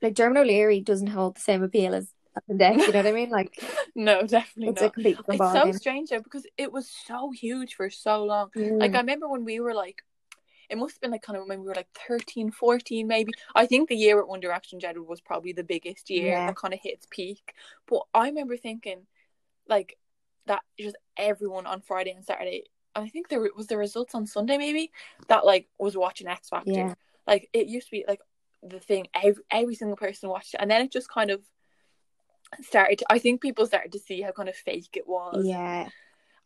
like 0.00 0.14
Dermot 0.14 0.38
O'Leary 0.38 0.80
doesn't 0.80 1.08
hold 1.08 1.36
the 1.36 1.40
same 1.40 1.62
appeal 1.62 1.94
as 1.94 2.08
You 2.48 2.54
know 2.56 2.74
what 2.74 3.06
I 3.06 3.12
mean? 3.12 3.30
Like 3.30 3.62
no, 3.94 4.22
definitely 4.26 4.72
it's 4.72 4.80
a 4.80 4.84
not. 4.84 4.94
complete 4.94 5.18
It's 5.28 5.52
so 5.52 5.72
strange 5.72 6.10
though 6.10 6.20
because 6.20 6.46
it 6.56 6.72
was 6.72 6.88
so 7.06 7.30
huge 7.30 7.74
for 7.74 7.90
so 7.90 8.24
long. 8.24 8.50
Mm. 8.56 8.80
Like 8.80 8.94
I 8.94 8.98
remember 8.98 9.28
when 9.28 9.44
we 9.44 9.60
were 9.60 9.74
like, 9.74 10.02
it 10.68 10.78
must 10.78 10.94
have 10.94 11.00
been 11.00 11.10
like 11.10 11.22
kind 11.22 11.38
of 11.38 11.46
when 11.46 11.60
we 11.60 11.66
were 11.66 11.74
like 11.74 11.88
13, 12.08 12.50
14 12.50 13.06
maybe. 13.06 13.32
I 13.54 13.66
think 13.66 13.88
the 13.88 13.96
year 13.96 14.18
at 14.20 14.28
One 14.28 14.40
Direction 14.40 14.80
Jedward 14.80 15.06
was 15.06 15.20
probably 15.20 15.52
the 15.52 15.64
biggest 15.64 16.10
year 16.10 16.28
Yeah. 16.28 16.46
that 16.46 16.56
kind 16.56 16.74
of 16.74 16.80
hit 16.82 16.94
its 16.94 17.06
peak. 17.10 17.54
But 17.86 18.02
I 18.12 18.26
remember 18.28 18.56
thinking, 18.56 19.06
like, 19.68 19.96
that 20.46 20.62
just 20.78 20.96
everyone 21.16 21.66
on 21.66 21.80
Friday 21.80 22.10
and 22.12 22.24
Saturday. 22.24 22.64
I 22.94 23.08
think 23.08 23.28
there 23.28 23.46
was 23.56 23.66
the 23.66 23.76
results 23.76 24.14
on 24.14 24.26
Sunday 24.26 24.56
maybe 24.58 24.92
that 25.28 25.44
like 25.44 25.68
was 25.78 25.96
watching 25.96 26.28
X 26.28 26.48
Factor. 26.48 26.70
Yeah. 26.70 26.94
Like 27.26 27.48
it 27.52 27.66
used 27.66 27.88
to 27.88 27.90
be 27.92 28.04
like 28.06 28.20
the 28.62 28.78
thing 28.78 29.08
every 29.14 29.42
every 29.50 29.74
single 29.74 29.96
person 29.96 30.28
watched 30.28 30.54
it, 30.54 30.60
and 30.60 30.70
then 30.70 30.82
it 30.82 30.92
just 30.92 31.08
kind 31.08 31.30
of 31.30 31.40
started. 32.62 32.98
To, 33.00 33.06
I 33.10 33.18
think 33.18 33.40
people 33.40 33.66
started 33.66 33.92
to 33.92 33.98
see 33.98 34.20
how 34.22 34.32
kind 34.32 34.48
of 34.48 34.56
fake 34.56 34.90
it 34.94 35.06
was. 35.06 35.44
Yeah. 35.46 35.88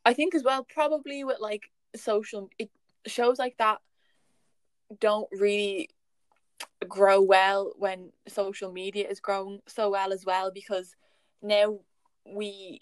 I 0.05 0.15
think 0.15 0.35
as 0.35 0.43
well, 0.43 0.65
probably 0.65 1.25
with 1.25 1.39
like 1.41 1.71
social 1.97 2.51
it 2.59 2.71
shows 3.07 3.39
like 3.39 3.57
that 3.59 3.79
don't 5.01 5.29
really 5.33 5.89
grow 6.89 7.21
well 7.21 7.73
when 7.77 8.11
social 8.27 8.73
media 8.73 9.09
is 9.09 9.21
growing 9.21 9.61
so 9.67 9.91
well 9.91 10.13
as 10.13 10.25
well 10.25 10.51
because 10.53 10.95
now 11.43 11.79
we 12.27 12.81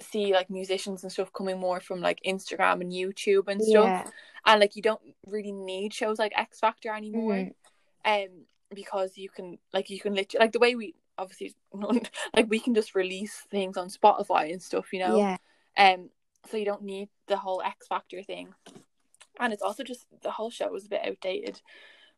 see 0.00 0.32
like 0.32 0.48
musicians 0.50 1.02
and 1.02 1.12
stuff 1.12 1.32
coming 1.32 1.58
more 1.58 1.80
from 1.80 2.00
like 2.00 2.20
Instagram 2.26 2.80
and 2.80 2.92
YouTube 2.92 3.48
and 3.48 3.60
stuff 3.62 3.84
Yeah. 3.84 4.10
and 4.46 4.60
like 4.60 4.76
you 4.76 4.82
don't 4.82 5.00
really 5.26 5.52
need 5.52 5.92
shows 5.92 6.18
like 6.18 6.32
X 6.36 6.58
Factor 6.60 6.92
anymore 6.92 7.34
Mhm. 7.34 7.54
um 8.04 8.46
because 8.74 9.18
you 9.18 9.28
can 9.28 9.58
like 9.72 9.90
you 9.90 10.00
can 10.00 10.14
literally 10.14 10.44
like 10.44 10.52
the 10.52 10.58
way 10.58 10.74
we 10.74 10.94
obviously 11.18 11.54
like 12.34 12.48
we 12.48 12.58
can 12.58 12.74
just 12.74 12.94
release 12.94 13.46
things 13.50 13.76
on 13.76 13.88
Spotify 13.88 14.52
and 14.52 14.62
stuff 14.62 14.92
you 14.92 15.00
know 15.00 15.16
Yeah. 15.18 15.36
um, 15.76 16.10
so 16.50 16.56
you 16.56 16.64
don't 16.64 16.82
need 16.82 17.08
the 17.28 17.36
whole 17.36 17.62
X 17.62 17.86
Factor 17.86 18.22
thing, 18.22 18.52
and 19.38 19.52
it's 19.52 19.62
also 19.62 19.84
just 19.84 20.06
the 20.22 20.30
whole 20.30 20.50
show 20.50 20.68
was 20.68 20.86
a 20.86 20.88
bit 20.88 21.06
outdated. 21.06 21.60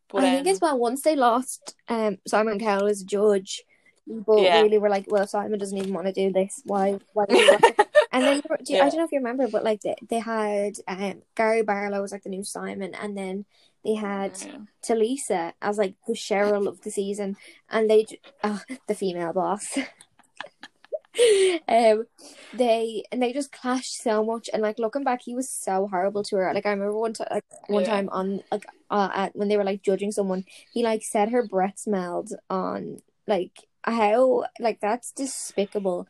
But 0.09 0.25
I 0.25 0.31
think 0.35 0.47
um, 0.47 0.53
as 0.55 0.61
well, 0.61 0.79
once 0.79 1.03
they 1.03 1.15
lost 1.17 1.75
um 1.89 2.19
Simon 2.27 2.59
Cowell 2.59 2.87
as 2.87 3.03
a 3.03 3.07
judge, 3.07 3.63
people 4.09 4.43
Yeah. 4.43 4.63
really 4.63 4.79
were 4.79 4.89
like, 4.89 5.07
"Well, 5.09 5.27
Simon 5.27 5.59
doesn't 5.59 5.77
even 5.77 5.93
want 5.93 6.07
to 6.07 6.13
do 6.13 6.33
this. 6.33 6.63
Why? 6.65 6.99
Why?" 7.13 7.27
Do 7.29 7.37
you 7.37 7.51
watch 7.53 7.65
it?" 7.79 7.89
and 8.13 8.27
then 8.27 8.41
do 8.65 8.73
you, 8.73 8.79
Yeah. 8.79 8.87
I 8.87 8.89
don't 8.89 8.99
know 8.99 9.05
if 9.05 9.13
you 9.13 9.19
remember, 9.19 9.47
but 9.49 9.63
like 9.65 9.83
they, 9.83 9.97
they 10.09 10.21
had 10.21 10.77
um 10.89 11.23
Gary 11.37 11.63
Barlow 11.63 12.01
was 12.01 12.13
like 12.13 12.23
the 12.23 12.31
new 12.31 12.45
Simon, 12.45 12.95
and 12.95 13.17
then 13.17 13.45
they 13.85 13.95
had. 13.95 14.37
Tulisa 14.85 15.55
as 15.63 15.79
like 15.79 15.95
the 16.07 16.13
Cheryl 16.13 16.69
of 16.69 16.83
the 16.83 16.91
season, 16.91 17.37
and 17.71 17.89
they 17.89 18.07
oh, 18.43 18.61
the 18.87 18.95
female 18.95 19.33
boss. 19.33 19.79
um, 21.69 22.05
they 22.53 23.05
and 23.13 23.23
they 23.23 23.33
just 23.33 23.53
clashed 23.53 24.03
so 24.03 24.25
much, 24.25 24.49
and 24.53 24.63
like 24.63 24.79
looking 24.79 25.05
back, 25.05 25.21
he 25.25 25.35
was 25.35 25.49
so 25.51 25.87
horrible 25.89 26.23
to 26.25 26.37
her. 26.37 26.53
Like 26.55 26.67
I 26.67 26.71
remember 26.71 26.99
one 26.99 27.13
time, 27.13 27.29
like 27.31 27.45
one 27.69 27.85
Yeah. 27.85 27.91
time 27.91 28.09
on 28.11 28.41
like 28.51 28.67
uh, 28.91 29.11
at, 29.15 29.37
when 29.37 29.49
they 29.49 29.57
were 29.57 29.65
like 29.65 29.83
judging 29.83 30.13
someone, 30.13 30.45
he 30.73 30.83
like 30.83 31.03
said 31.03 31.31
her 31.31 31.47
breath 31.47 31.79
smelled 31.79 32.31
on 32.51 32.99
like 33.27 33.53
how 33.85 34.45
like 34.59 34.81
that's 34.81 35.13
despicable. 35.13 36.09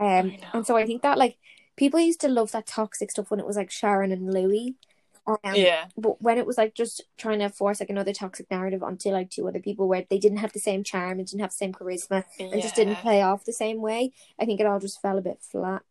Um, 0.00 0.36
and 0.52 0.66
so 0.66 0.76
I 0.76 0.86
think 0.86 1.02
that 1.02 1.18
like 1.18 1.38
people 1.76 2.00
used 2.00 2.20
to 2.22 2.28
love 2.28 2.52
that 2.52 2.66
toxic 2.66 3.10
stuff 3.10 3.30
when 3.30 3.40
it 3.40 3.46
was 3.46 3.56
like 3.56 3.70
Sharon 3.70 4.12
and 4.12 4.32
Louis. 4.32 4.76
Um, 5.26 5.38
yeah, 5.54 5.84
but 5.96 6.20
when 6.20 6.36
it 6.38 6.46
was 6.46 6.58
like 6.58 6.74
just 6.74 7.00
trying 7.16 7.38
to 7.38 7.48
force 7.48 7.78
like 7.78 7.90
another 7.90 8.12
toxic 8.12 8.50
narrative 8.50 8.82
onto 8.82 9.10
like 9.10 9.30
two 9.30 9.46
other 9.46 9.60
people 9.60 9.86
where 9.88 10.04
they 10.10 10.18
didn't 10.18 10.38
have 10.38 10.52
the 10.52 10.58
same 10.58 10.82
charm 10.82 11.18
and 11.18 11.28
didn't 11.28 11.42
have 11.42 11.50
the 11.50 11.56
same 11.56 11.72
charisma 11.72 12.24
and 12.40 12.60
just 12.60 12.74
didn't 12.74 12.96
play 12.96 13.22
off 13.22 13.44
the 13.44 13.52
same 13.52 13.80
way, 13.80 14.12
I 14.40 14.44
think 14.46 14.58
it 14.60 14.66
all 14.66 14.80
just 14.80 15.00
fell 15.00 15.18
a 15.18 15.22
bit 15.22 15.38
flat. 15.40 15.82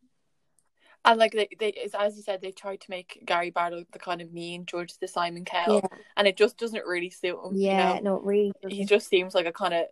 And 1.03 1.17
like 1.17 1.31
they, 1.31 1.47
they, 1.59 1.71
as- 1.97 2.15
you 2.15 2.21
said, 2.21 2.41
they 2.41 2.51
tried 2.51 2.81
to 2.81 2.89
make 2.89 3.23
Gary 3.25 3.49
Barlow 3.49 3.83
the 3.91 3.99
kind 3.99 4.21
of 4.21 4.31
mean 4.31 4.65
George 4.65 4.93
the 4.99 5.07
Simon 5.07 5.45
Cowell, 5.45 5.81
Yeah, 5.81 5.97
and 6.17 6.27
it 6.27 6.37
just 6.37 6.57
doesn't 6.57 6.85
really 6.85 7.09
suit 7.09 7.39
him. 7.43 7.53
yeah, 7.55 7.95
you 7.95 8.03
know? 8.03 8.17
no, 8.17 8.21
really. 8.21 8.51
he 8.61 8.69
doesn't. 8.69 8.87
just 8.87 9.09
seems 9.09 9.33
like 9.33 9.45
a 9.47 9.51
kind 9.53 9.73
of. 9.73 9.85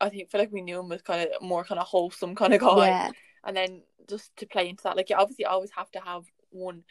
I 0.00 0.08
think 0.10 0.28
feel 0.30 0.40
like 0.40 0.52
we 0.52 0.62
knew 0.62 0.80
him 0.80 0.92
as 0.92 1.02
kind 1.02 1.22
of 1.30 1.40
more 1.40 1.64
kind 1.64 1.78
of 1.80 1.86
wholesome 1.86 2.34
kind 2.34 2.52
of 2.52 2.60
guy, 2.60 2.88
Yeah, 2.88 3.10
and 3.44 3.56
then 3.56 3.82
just 4.08 4.34
to 4.38 4.46
play 4.46 4.68
into 4.68 4.82
that, 4.84 4.96
like 4.96 5.08
you 5.08 5.16
obviously 5.16 5.44
always 5.44 5.70
have 5.76 5.90
to 5.92 6.00
have 6.00 6.24
one 6.50 6.82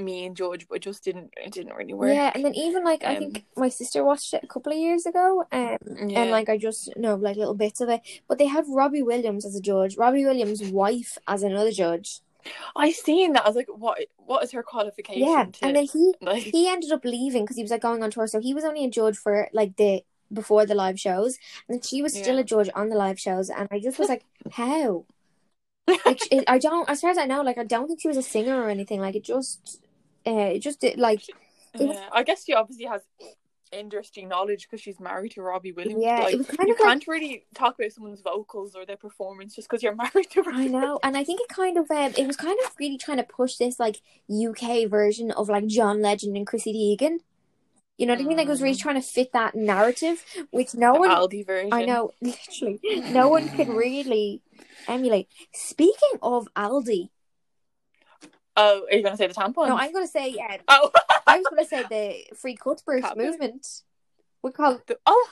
mean 0.00 0.34
George, 0.34 0.66
but 0.68 0.76
it 0.76 0.82
just 0.82 1.04
didn't 1.04 1.32
it 1.36 1.52
didn't 1.52 1.74
really 1.74 1.94
work. 1.94 2.14
yeah, 2.14 2.30
and 2.34 2.44
then 2.44 2.54
even 2.54 2.84
like 2.84 3.04
I 3.04 3.16
Um, 3.16 3.18
think 3.18 3.44
my 3.56 3.68
sister 3.68 4.04
watched 4.04 4.32
it 4.34 4.44
a 4.44 4.46
couple 4.46 4.72
of 4.72 4.78
years 4.78 5.06
ago, 5.06 5.44
um, 5.52 5.78
Yeah. 6.08 6.20
and 6.20 6.30
like 6.30 6.48
I 6.48 6.56
just 6.58 6.96
know 6.96 7.14
like 7.16 7.36
little 7.36 7.54
bits 7.54 7.80
of 7.80 7.88
it. 7.88 8.00
But 8.28 8.38
they 8.38 8.46
had 8.46 8.64
Robbie 8.68 9.02
Williams 9.02 9.44
as 9.44 9.54
a 9.56 9.60
judge, 9.60 9.96
Robbie 9.96 10.24
Williams' 10.24 10.62
wife 10.62 11.18
as 11.26 11.42
another 11.42 11.72
judge. 11.72 12.20
I 12.76 12.92
seen 12.92 13.32
that. 13.34 13.44
I 13.44 13.48
was 13.48 13.56
like, 13.56 13.68
what? 13.68 13.98
What 14.16 14.42
is 14.44 14.52
her 14.52 14.62
qualification? 14.62 15.26
Yeah, 15.28 15.44
to, 15.52 15.64
and 15.66 15.76
then 15.76 15.86
he 15.86 16.14
like, 16.20 16.42
he 16.44 16.68
ended 16.68 16.92
up 16.92 17.04
leaving 17.04 17.44
because 17.44 17.56
he 17.56 17.62
was 17.62 17.70
like 17.70 17.82
going 17.82 18.02
on 18.02 18.10
tour, 18.10 18.26
so 18.26 18.40
he 18.40 18.54
was 18.54 18.64
only 18.64 18.84
a 18.84 18.90
judge 18.90 19.16
for 19.16 19.48
like 19.52 19.76
the 19.76 20.02
before 20.32 20.64
the 20.66 20.74
live 20.74 20.98
shows, 21.00 21.38
and 21.68 21.84
she 21.84 22.00
was 22.02 22.12
still 22.14 22.34
Yeah. 22.36 22.40
a 22.40 22.44
judge 22.44 22.70
on 22.74 22.88
the 22.90 22.96
live 22.96 23.18
shows, 23.18 23.50
and 23.50 23.66
I 23.70 23.80
just 23.80 23.98
was 23.98 24.08
like, 24.08 24.24
how? 24.52 25.04
Like 26.04 26.20
I 26.46 26.58
don't, 26.58 26.88
as 26.88 27.00
far 27.00 27.10
as 27.10 27.18
I 27.18 27.24
know, 27.24 27.40
like 27.42 27.56
I 27.58 27.64
don't 27.64 27.86
think 27.88 28.00
she 28.00 28.08
was 28.08 28.16
a 28.18 28.22
singer 28.22 28.62
or 28.62 28.68
anything. 28.68 29.00
Like 29.00 29.16
it 29.16 29.24
just, 29.24 29.80
uh, 30.26 30.30
it 30.54 30.60
just 30.60 30.80
did 30.80 30.98
like 30.98 31.22
it 31.28 31.36
was- 31.86 31.96
yeah, 31.96 32.08
I 32.12 32.22
guess 32.22 32.44
she 32.44 32.54
obviously 32.54 32.86
has 32.86 33.02
industry 33.70 34.24
knowledge 34.24 34.62
because 34.66 34.80
she's 34.80 34.98
married 34.98 35.32
to 35.32 35.42
Robbie 35.42 35.72
Williams. 35.72 36.02
Yeah, 36.02 36.20
like, 36.20 36.32
it 36.34 36.38
was 36.38 36.46
kind 36.46 36.68
you 36.68 36.74
of 36.74 36.80
can't 36.80 37.06
really 37.06 37.44
talk 37.54 37.78
about 37.78 37.92
someone's 37.92 38.22
vocals 38.22 38.74
or 38.74 38.86
their 38.86 38.96
performance 38.96 39.54
just 39.54 39.68
because 39.68 39.82
you're 39.82 39.94
married 40.04 40.30
to. 40.30 40.42
Robbie 40.42 40.56
I 40.64 40.66
know, 40.68 40.98
and 41.02 41.16
I 41.16 41.24
think 41.24 41.40
it 41.42 41.48
kind 41.48 41.76
of 41.76 41.90
um, 41.90 42.14
it 42.16 42.26
was 42.26 42.36
kind 42.36 42.58
of 42.64 42.72
really 42.80 42.96
trying 42.98 43.18
to 43.18 43.24
push 43.24 43.56
this 43.56 43.78
like 43.78 44.00
UK 44.30 44.88
version 44.88 45.30
of 45.30 45.48
like 45.50 45.66
John 45.66 46.00
Legend 46.00 46.36
and 46.36 46.46
Chrissy 46.46 46.72
Teigen. 46.98 47.18
You 47.98 48.06
know 48.06 48.14
what 48.14 48.22
I 48.22 48.24
mean? 48.26 48.36
Like 48.38 48.46
it 48.46 48.50
was 48.50 48.62
really 48.62 48.76
Mm. 48.76 48.80
trying 48.80 48.94
to 48.94 49.06
fit 49.06 49.32
that 49.32 49.54
narrative, 49.56 50.24
which 50.50 50.72
no 50.74 50.94
The 50.94 51.00
one 51.00 51.10
Aldi 51.10 51.44
version. 51.44 51.72
I 51.72 51.84
know, 51.84 52.12
literally, 52.22 52.80
no 53.10 53.28
one 53.28 53.48
could 53.50 53.68
really 53.68 54.40
emulate. 54.86 55.28
Speaking 55.52 56.18
of 56.22 56.46
Aldi, 56.56 57.08
Oh, 58.60 58.86
are 58.90 58.96
you 58.96 59.02
gonna 59.04 59.16
say 59.16 59.28
the 59.28 59.34
tampon? 59.34 59.68
no, 59.68 59.76
I'm 59.76 59.92
going 59.92 60.04
to 60.04 60.10
say, 60.10 60.34
uh, 60.36 60.58
Oh, 60.68 60.90
I 61.26 61.38
was 61.38 61.46
going 61.48 61.62
to 61.62 61.68
say 61.68 61.84
the 61.88 62.36
free 62.36 62.56
Cuthbert? 62.56 63.16
movement. 63.16 63.82
We 64.42 64.50
call 64.50 64.80
the- 64.86 64.98
oh, 65.06 65.28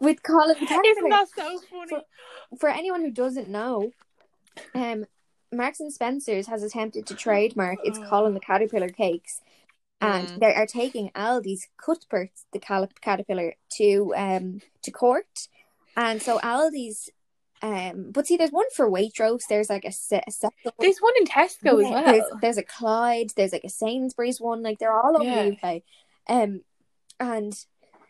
with 0.00 0.22
Colin 0.22 0.56
isn't 0.56 0.68
that 1.10 1.26
so 1.36 1.58
funny? 1.70 1.88
For- 1.90 2.56
For 2.58 2.68
anyone 2.70 3.02
who 3.02 3.10
doesn't 3.10 3.48
know, 3.48 3.92
um, 4.74 5.04
Marks 5.52 5.80
and 5.80 5.92
Spencers 5.92 6.46
has 6.46 6.62
attempted 6.62 7.06
to 7.08 7.14
trademark 7.14 7.78
its 7.84 7.98
Colin 8.08 8.32
the 8.34 8.40
Caterpillar 8.40 8.88
cakes, 8.88 9.42
and 10.00 10.28
Mm. 10.28 10.40
they 10.40 10.54
are 10.54 10.66
taking 10.66 11.10
Aldi's 11.10 11.68
Cuthbert 11.76 12.30
the 12.52 12.58
Caterpillar 12.58 13.54
to 13.76 14.14
um 14.16 14.60
to 14.82 14.90
court, 14.90 15.48
and 15.96 16.22
so 16.22 16.38
Aldi's. 16.38 17.10
Um, 17.62 18.10
but 18.10 18.26
see, 18.26 18.36
there's 18.36 18.50
one 18.50 18.66
for 18.74 18.90
Waitrose. 18.90 19.42
There's 19.48 19.70
like 19.70 19.84
a 19.84 19.92
set. 19.92 20.24
A 20.26 20.72
There's 20.80 20.98
one 20.98 21.12
in 21.20 21.26
Tesco 21.26 21.84
as 21.84 21.90
well. 21.90 22.04
There's, 22.04 22.24
there's 22.40 22.58
a 22.58 22.62
Clyde, 22.64 23.30
there's 23.36 23.52
like 23.52 23.64
a 23.64 23.68
Sainsbury's 23.68 24.40
one, 24.40 24.62
like 24.62 24.78
they're 24.78 24.92
all 24.98 25.14
over 25.16 25.24
Yeah. 25.24 25.42
the 25.50 25.56
UK. 25.56 25.82
Um, 26.28 26.60
and 27.20 27.54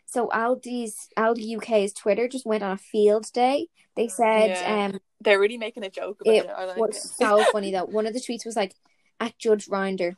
so 0.07 0.27
Aldi's 0.29 1.07
Aldi 1.17 1.57
UK's 1.57 1.93
Twitter 1.93 2.27
just 2.27 2.45
went 2.47 2.63
on 2.63 2.71
a 2.71 2.77
field 2.77 3.31
day. 3.31 3.67
They 3.95 4.07
said 4.07 4.49
Yeah. 4.49 4.85
um 4.93 4.99
They're 5.21 5.39
really 5.39 5.57
making 5.57 5.83
a 5.83 5.89
joke 5.89 6.21
about 6.21 6.33
it 6.33 6.45
it. 6.45 6.67
Like 6.67 6.77
was 6.77 6.97
it. 6.97 7.11
so 7.15 7.43
funny 7.51 7.71
though. 7.71 7.85
One 7.85 8.07
of 8.07 8.13
the 8.13 8.19
tweets 8.19 8.45
was 8.45 8.55
like, 8.55 8.73
"At 9.19 9.37
Judge 9.37 9.67
Rinder, 9.67 10.15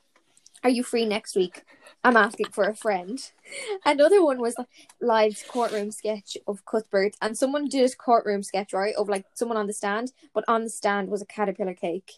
are 0.64 0.70
you 0.70 0.82
free 0.84 1.06
next 1.06 1.36
week? 1.36 1.64
I'm 2.06 2.18
asking 2.18 2.52
for 2.52 2.64
a 2.64 2.76
friend." 2.76 3.20
Another 3.86 4.24
one 4.24 4.40
was 4.40 4.56
like 4.58 4.68
live 5.02 5.44
courtroom 5.48 5.92
sketch 5.92 6.38
of 6.48 6.66
Cuthbert, 6.66 7.16
and 7.22 7.38
someone 7.38 7.68
did 7.68 7.90
a 7.90 7.96
courtroom 7.96 8.44
sketch 8.44 8.74
right 8.74 8.96
of 8.96 9.10
like 9.10 9.26
someone 9.34 9.58
on 9.58 9.68
the 9.68 9.74
stand, 9.74 10.14
but 10.34 10.44
on 10.48 10.64
the 10.64 10.70
stand 10.70 11.10
was 11.10 11.22
a 11.22 11.26
caterpillar 11.26 11.74
cake. 11.74 12.14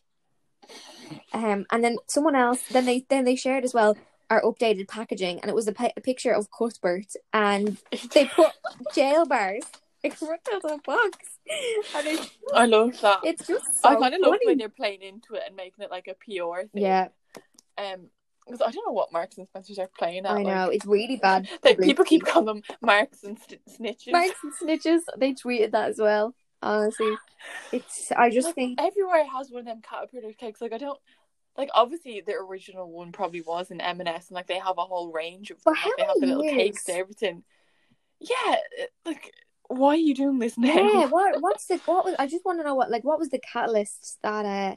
Um, 1.33 1.65
and 1.71 1.83
then 1.83 1.97
someone 2.07 2.35
else, 2.35 2.61
then 2.71 2.85
they 2.85 3.05
then 3.09 3.23
they 3.25 3.35
shared 3.35 3.63
as 3.63 3.73
well 3.73 3.97
our 4.29 4.41
updated 4.41 4.87
packaging, 4.87 5.39
and 5.39 5.49
it 5.49 5.55
was 5.55 5.67
a, 5.67 5.71
pi- 5.71 5.93
a 5.95 6.01
picture 6.01 6.33
of 6.33 6.49
Cuthbert, 6.51 7.13
and 7.33 7.77
they 8.13 8.25
put 8.25 8.51
jail 8.93 9.25
bars 9.25 9.63
like 10.03 10.17
Matilda 10.21 10.77
Fox. 10.85 11.17
And 11.95 12.07
it's, 12.07 12.29
I 12.53 12.65
love 12.65 12.99
that. 13.01 13.21
it's 13.23 13.47
just 13.47 13.81
so 13.81 13.89
I 13.89 13.95
kind 13.95 14.13
of 14.13 14.21
love 14.21 14.37
when 14.43 14.57
they're 14.57 14.69
playing 14.69 15.01
into 15.01 15.35
it 15.35 15.43
and 15.47 15.55
making 15.55 15.83
it 15.83 15.91
like 15.91 16.07
a 16.07 16.13
PR 16.13 16.67
thing. 16.67 16.83
Yeah, 16.83 17.07
Um, 17.77 18.09
because 18.47 18.61
I 18.61 18.71
don't 18.71 18.85
know 18.85 18.93
what 18.93 19.11
Marks 19.11 19.37
and 19.37 19.47
Spencers 19.47 19.77
are 19.79 19.89
playing 19.97 20.25
at. 20.25 20.31
I 20.31 20.43
know 20.43 20.67
Like, 20.67 20.75
it's 20.77 20.85
really 20.85 21.17
bad. 21.17 21.47
publicity. 21.61 21.87
people 21.87 22.05
keep 22.05 22.25
calling 22.25 22.45
them 22.47 22.61
Marks 22.81 23.23
and 23.23 23.37
st- 23.39 23.61
Snitches. 23.67 24.11
Marks 24.11 24.39
and 24.43 24.53
snitches. 24.53 25.01
They 25.17 25.33
tweeted 25.33 25.71
that 25.71 25.89
as 25.89 25.97
well. 25.99 26.33
Honestly, 26.61 27.15
it's. 27.71 28.11
I 28.11 28.29
just 28.31 28.47
Like, 28.47 28.55
think. 28.55 28.81
everywhere 28.81 29.25
has 29.27 29.51
one 29.51 29.59
of 29.59 29.65
them 29.65 29.81
caterpillar 29.87 30.33
cakes. 30.33 30.59
Like 30.61 30.73
I 30.73 30.77
don't. 30.79 30.99
Like 31.57 31.69
obviously 31.73 32.21
the 32.25 32.33
original 32.33 32.89
one 32.91 33.11
probably 33.11 33.41
was 33.41 33.71
in 33.71 33.81
M&S 33.81 34.29
and 34.29 34.35
like 34.35 34.45
they 34.47 34.59
have 34.59 34.77
a 34.77 34.83
whole 34.85 35.11
range 35.11 35.49
of 35.51 35.59
For 35.61 35.73
them. 35.73 35.81
how 35.81 35.89
Like, 35.89 35.97
they 35.97 36.03
have 36.05 36.15
the 36.19 36.25
little 36.27 36.43
years? 36.43 36.55
cakes 36.55 36.89
and 36.89 36.97
everything. 36.99 37.43
Yeah, 38.19 38.55
like 39.05 39.31
why 39.67 39.89
are 39.89 39.95
you 39.97 40.15
doing 40.15 40.39
this 40.39 40.57
now? 40.57 40.73
Yeah, 40.73 41.05
what 41.07 41.41
what's 41.41 41.65
the 41.67 41.77
what 41.85 42.05
was 42.05 42.15
I 42.17 42.27
just 42.27 42.45
want 42.45 42.59
to 42.59 42.63
know 42.63 42.75
what 42.75 42.89
like 42.91 43.03
what 43.03 43.19
was 43.19 43.29
the 43.29 43.39
catalyst 43.39 44.17
that 44.23 44.45
uh 44.45 44.75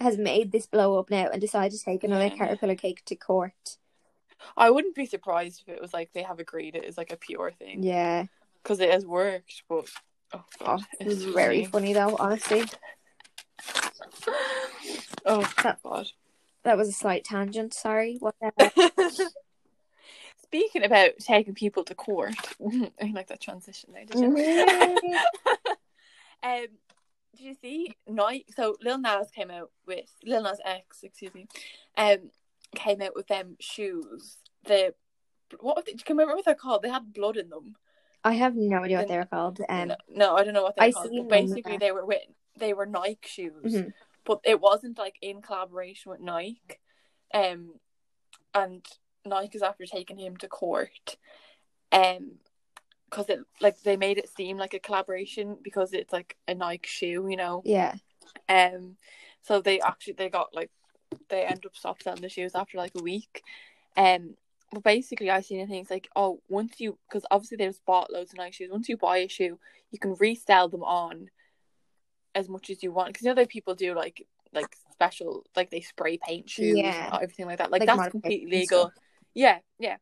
has 0.00 0.18
made 0.18 0.52
this 0.52 0.66
blow 0.66 0.98
up 0.98 1.10
now 1.10 1.28
and 1.30 1.40
decided 1.40 1.76
to 1.78 1.84
take 1.84 2.04
another 2.04 2.26
Yeah. 2.26 2.36
caterpillar 2.36 2.74
cake 2.74 3.04
to 3.06 3.14
court? 3.16 3.78
I 4.56 4.70
wouldn't 4.70 4.94
be 4.94 5.06
surprised 5.06 5.62
if 5.66 5.74
it 5.74 5.80
was 5.80 5.94
like 5.94 6.12
they 6.12 6.22
have 6.22 6.38
agreed 6.40 6.74
it 6.74 6.84
is 6.84 6.98
like 6.98 7.12
a 7.12 7.16
pure 7.16 7.50
thing 7.52 7.82
Yeah, 7.82 8.26
because 8.62 8.80
it 8.80 8.90
has 8.90 9.06
worked. 9.06 9.62
But 9.68 9.88
oh 10.34 10.44
oh, 10.60 10.64
god, 10.64 10.82
was 11.04 11.22
it's 11.22 11.22
very 11.24 11.64
funny. 11.64 11.92
funny 11.92 11.92
though. 11.94 12.16
Honestly, 12.18 12.64
Oh 15.24 15.40
That- 15.62 15.78
god. 15.82 16.10
that 16.64 16.76
was 16.76 16.88
a 16.88 16.92
slight 16.92 17.24
tangent. 17.24 17.72
Sorry. 17.72 18.18
Speaking 20.42 20.84
about 20.84 21.12
taking 21.20 21.54
people 21.54 21.84
to 21.84 21.94
court, 21.94 22.34
I 23.00 23.06
like 23.12 23.28
that 23.28 23.40
transition 23.40 23.92
there, 23.92 24.04
did 24.04 24.18
you? 24.20 25.18
Um, 26.42 26.66
did 27.36 27.44
you 27.44 27.54
see 27.54 27.94
Nike? 28.08 28.46
So 28.54 28.76
Lil 28.82 28.98
Nas 28.98 29.30
came 29.30 29.50
out 29.50 29.70
with 29.86 30.10
Lil 30.24 30.42
Nas 30.42 30.60
X, 30.64 31.02
excuse 31.02 31.34
me, 31.34 31.46
um, 31.96 32.30
came 32.74 33.02
out 33.02 33.14
with 33.14 33.26
them 33.28 33.56
shoes. 33.60 34.38
The 34.64 34.94
what? 35.60 35.78
it- 35.88 35.98
Do 35.98 36.04
you 36.08 36.14
remember 36.14 36.34
what 36.34 36.44
they're 36.44 36.54
called? 36.54 36.82
They 36.82 36.88
had 36.90 37.12
blood 37.12 37.36
in 37.36 37.48
them. 37.50 37.76
I 38.24 38.32
have 38.34 38.56
no 38.56 38.78
idea 38.84 38.98
what 38.98 39.08
they 39.08 39.18
were 39.18 39.26
called. 39.26 39.60
Um, 39.68 39.88
no, 39.88 39.96
no, 40.08 40.36
I 40.36 40.44
don't 40.44 40.54
know 40.54 40.62
what 40.62 40.76
they're 40.76 40.90
called. 40.92 41.10
seen 41.10 41.28
But 41.28 41.36
them, 41.36 41.46
basically, 41.46 41.76
they 41.78 41.92
were 41.92 42.06
with 42.06 42.22
they 42.56 42.72
were 42.72 42.86
Nike 42.86 43.18
shoes, 43.28 43.74
Mhm. 43.74 43.92
but 44.24 44.40
it 44.44 44.60
wasn't 44.60 44.96
like 44.96 45.18
in 45.20 45.42
collaboration 45.42 46.10
with 46.12 46.20
Nike. 46.20 46.60
Um, 47.32 47.80
and 48.54 48.86
Nike 49.26 49.56
is 49.56 49.62
after 49.62 49.84
taking 49.86 50.18
him 50.18 50.36
to 50.36 50.48
court, 50.48 51.16
um, 51.90 52.38
because 53.14 53.28
it 53.28 53.40
like 53.60 53.80
they 53.82 53.96
made 53.96 54.18
it 54.18 54.28
seem 54.36 54.56
like 54.58 54.74
a 54.74 54.78
collaboration 54.78 55.56
because 55.62 55.92
it's 55.92 56.12
like 56.12 56.36
a 56.48 56.54
Nike 56.54 56.88
shoe, 56.88 57.26
you 57.28 57.36
know. 57.36 57.62
yeah. 57.64 57.94
Um, 58.48 58.96
so 59.42 59.60
they 59.60 59.80
actually 59.80 60.14
they 60.14 60.28
got 60.28 60.54
like 60.54 60.70
they 61.28 61.44
end 61.44 61.64
up 61.64 61.76
stop 61.76 62.02
selling 62.02 62.22
the 62.22 62.28
shoes 62.28 62.54
after 62.54 62.78
like 62.78 62.92
a 62.98 63.02
week. 63.02 63.42
Um, 63.96 64.34
but 64.72 64.82
basically, 64.82 65.30
I 65.30 65.40
seen 65.40 65.66
things 65.68 65.90
like 65.90 66.08
oh, 66.16 66.40
once 66.48 66.80
you 66.80 66.98
because 67.08 67.24
obviously 67.30 67.58
there's 67.58 67.80
bought 67.86 68.12
loads 68.12 68.32
of 68.32 68.38
Nike 68.38 68.52
shoes. 68.52 68.70
Once 68.72 68.88
you 68.88 68.96
buy 68.96 69.18
a 69.18 69.28
shoe, 69.28 69.58
you 69.90 69.98
can 69.98 70.14
resell 70.18 70.68
them 70.68 70.82
on 70.82 71.30
as 72.34 72.48
much 72.48 72.68
as 72.70 72.82
you 72.82 72.90
want 72.90 73.08
because 73.08 73.22
you 73.22 73.28
know 73.28 73.34
that 73.36 73.48
people 73.48 73.76
do 73.76 73.94
like 73.94 74.26
like 74.52 74.74
special 74.92 75.44
like 75.54 75.70
they 75.70 75.80
spray 75.80 76.18
paint 76.26 76.50
shoes 76.50 76.76
Yeah. 76.76 77.06
and 77.12 77.22
everything 77.22 77.46
like 77.46 77.58
that. 77.58 77.70
Like, 77.70 77.86
Like 77.86 77.96
that's 77.96 78.10
completely 78.10 78.50
legal. 78.50 78.92
Yeah, 79.34 79.58
yeah. 79.78 79.96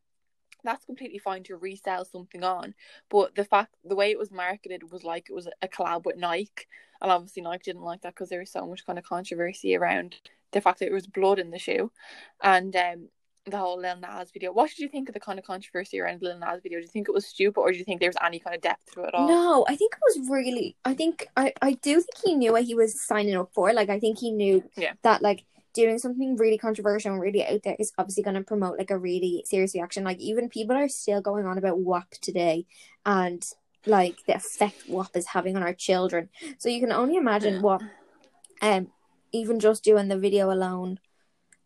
That's 0.63 0.85
completely 0.85 1.19
fine 1.19 1.43
to 1.43 1.55
resell 1.57 2.05
something 2.05 2.43
on, 2.43 2.73
but 3.09 3.35
the 3.35 3.43
fact 3.45 3.75
the 3.83 3.95
way 3.95 4.11
it 4.11 4.17
was 4.19 4.31
marketed 4.31 4.91
was 4.91 5.03
like 5.03 5.27
it 5.29 5.33
was 5.33 5.47
a 5.61 5.67
collab 5.67 6.05
with 6.05 6.17
Nike, 6.17 6.67
and 7.01 7.11
obviously 7.11 7.41
Nike 7.43 7.63
didn't 7.65 7.81
like 7.83 8.01
that 8.01 8.13
because 8.15 8.29
there 8.29 8.39
was 8.39 8.51
so 8.51 8.65
much 8.65 8.85
kind 8.85 8.97
of 8.97 9.05
controversy 9.05 9.75
around 9.75 10.15
the 10.51 10.61
fact 10.61 10.79
that 10.79 10.87
it 10.87 10.93
was 10.93 11.07
blood 11.07 11.39
in 11.39 11.51
the 11.51 11.59
shoe, 11.59 11.91
and 12.41 12.75
um 12.75 13.09
the 13.45 13.57
whole 13.57 13.77
Lil 13.77 13.97
Nas 13.97 14.31
video. 14.31 14.53
What 14.53 14.69
did 14.69 14.79
you 14.79 14.87
think 14.87 15.09
of 15.09 15.13
the 15.13 15.19
kind 15.19 15.37
of 15.37 15.43
controversy 15.43 15.99
around 15.99 16.21
Lil 16.21 16.39
Nas 16.39 16.61
video? 16.63 16.79
Do 16.79 16.83
you 16.83 16.87
think 16.89 17.09
it 17.09 17.13
was 17.13 17.25
stupid, 17.25 17.59
or 17.59 17.73
do 17.73 17.77
you 17.77 17.83
think 17.83 17.99
there 17.99 18.07
was 18.07 18.15
any 18.25 18.39
kind 18.39 18.55
of 18.55 18.61
depth 18.61 18.93
to 18.93 19.03
it 19.03 19.07
at 19.09 19.13
all? 19.15 19.27
No, 19.27 19.65
I 19.67 19.75
think 19.75 19.93
it 19.93 19.99
was 20.17 20.29
really. 20.29 20.77
I 20.85 20.93
think 20.93 21.27
I 21.35 21.51
I 21.61 21.73
do 21.73 21.95
think 21.95 22.17
he 22.23 22.35
knew 22.35 22.53
what 22.53 22.63
he 22.63 22.73
was 22.73 23.01
signing 23.01 23.35
up 23.35 23.49
for. 23.53 23.73
Like 23.73 23.89
I 23.89 23.99
think 23.99 24.19
he 24.19 24.31
knew 24.31 24.63
Yeah. 24.77 24.93
that 25.01 25.21
like 25.21 25.43
doing 25.73 25.97
something 25.99 26.35
really 26.37 26.57
controversial 26.57 27.11
and 27.13 27.21
really 27.21 27.45
out 27.45 27.63
there 27.63 27.75
is 27.79 27.91
obviously 27.97 28.23
going 28.23 28.35
to 28.35 28.43
promote 28.43 28.77
like 28.77 28.91
a 28.91 28.97
really 28.97 29.43
serious 29.47 29.73
reaction. 29.73 30.03
Like 30.03 30.19
even 30.19 30.49
people 30.49 30.75
are 30.75 30.87
still 30.87 31.21
going 31.21 31.45
on 31.45 31.57
about 31.57 31.79
WAP 31.79 32.09
today, 32.21 32.65
and 33.05 33.43
like 33.85 34.17
the 34.27 34.35
effect 34.35 34.83
WAP 34.87 35.15
is 35.15 35.27
having 35.27 35.55
on 35.55 35.63
our 35.63 35.73
children. 35.73 36.29
So 36.57 36.69
you 36.69 36.79
can 36.79 36.91
only 36.91 37.15
imagine 37.17 37.61
what, 37.61 37.81
um, 38.61 38.87
even 39.31 39.59
just 39.59 39.83
doing 39.83 40.07
the 40.07 40.17
video 40.17 40.51
alone. 40.51 40.99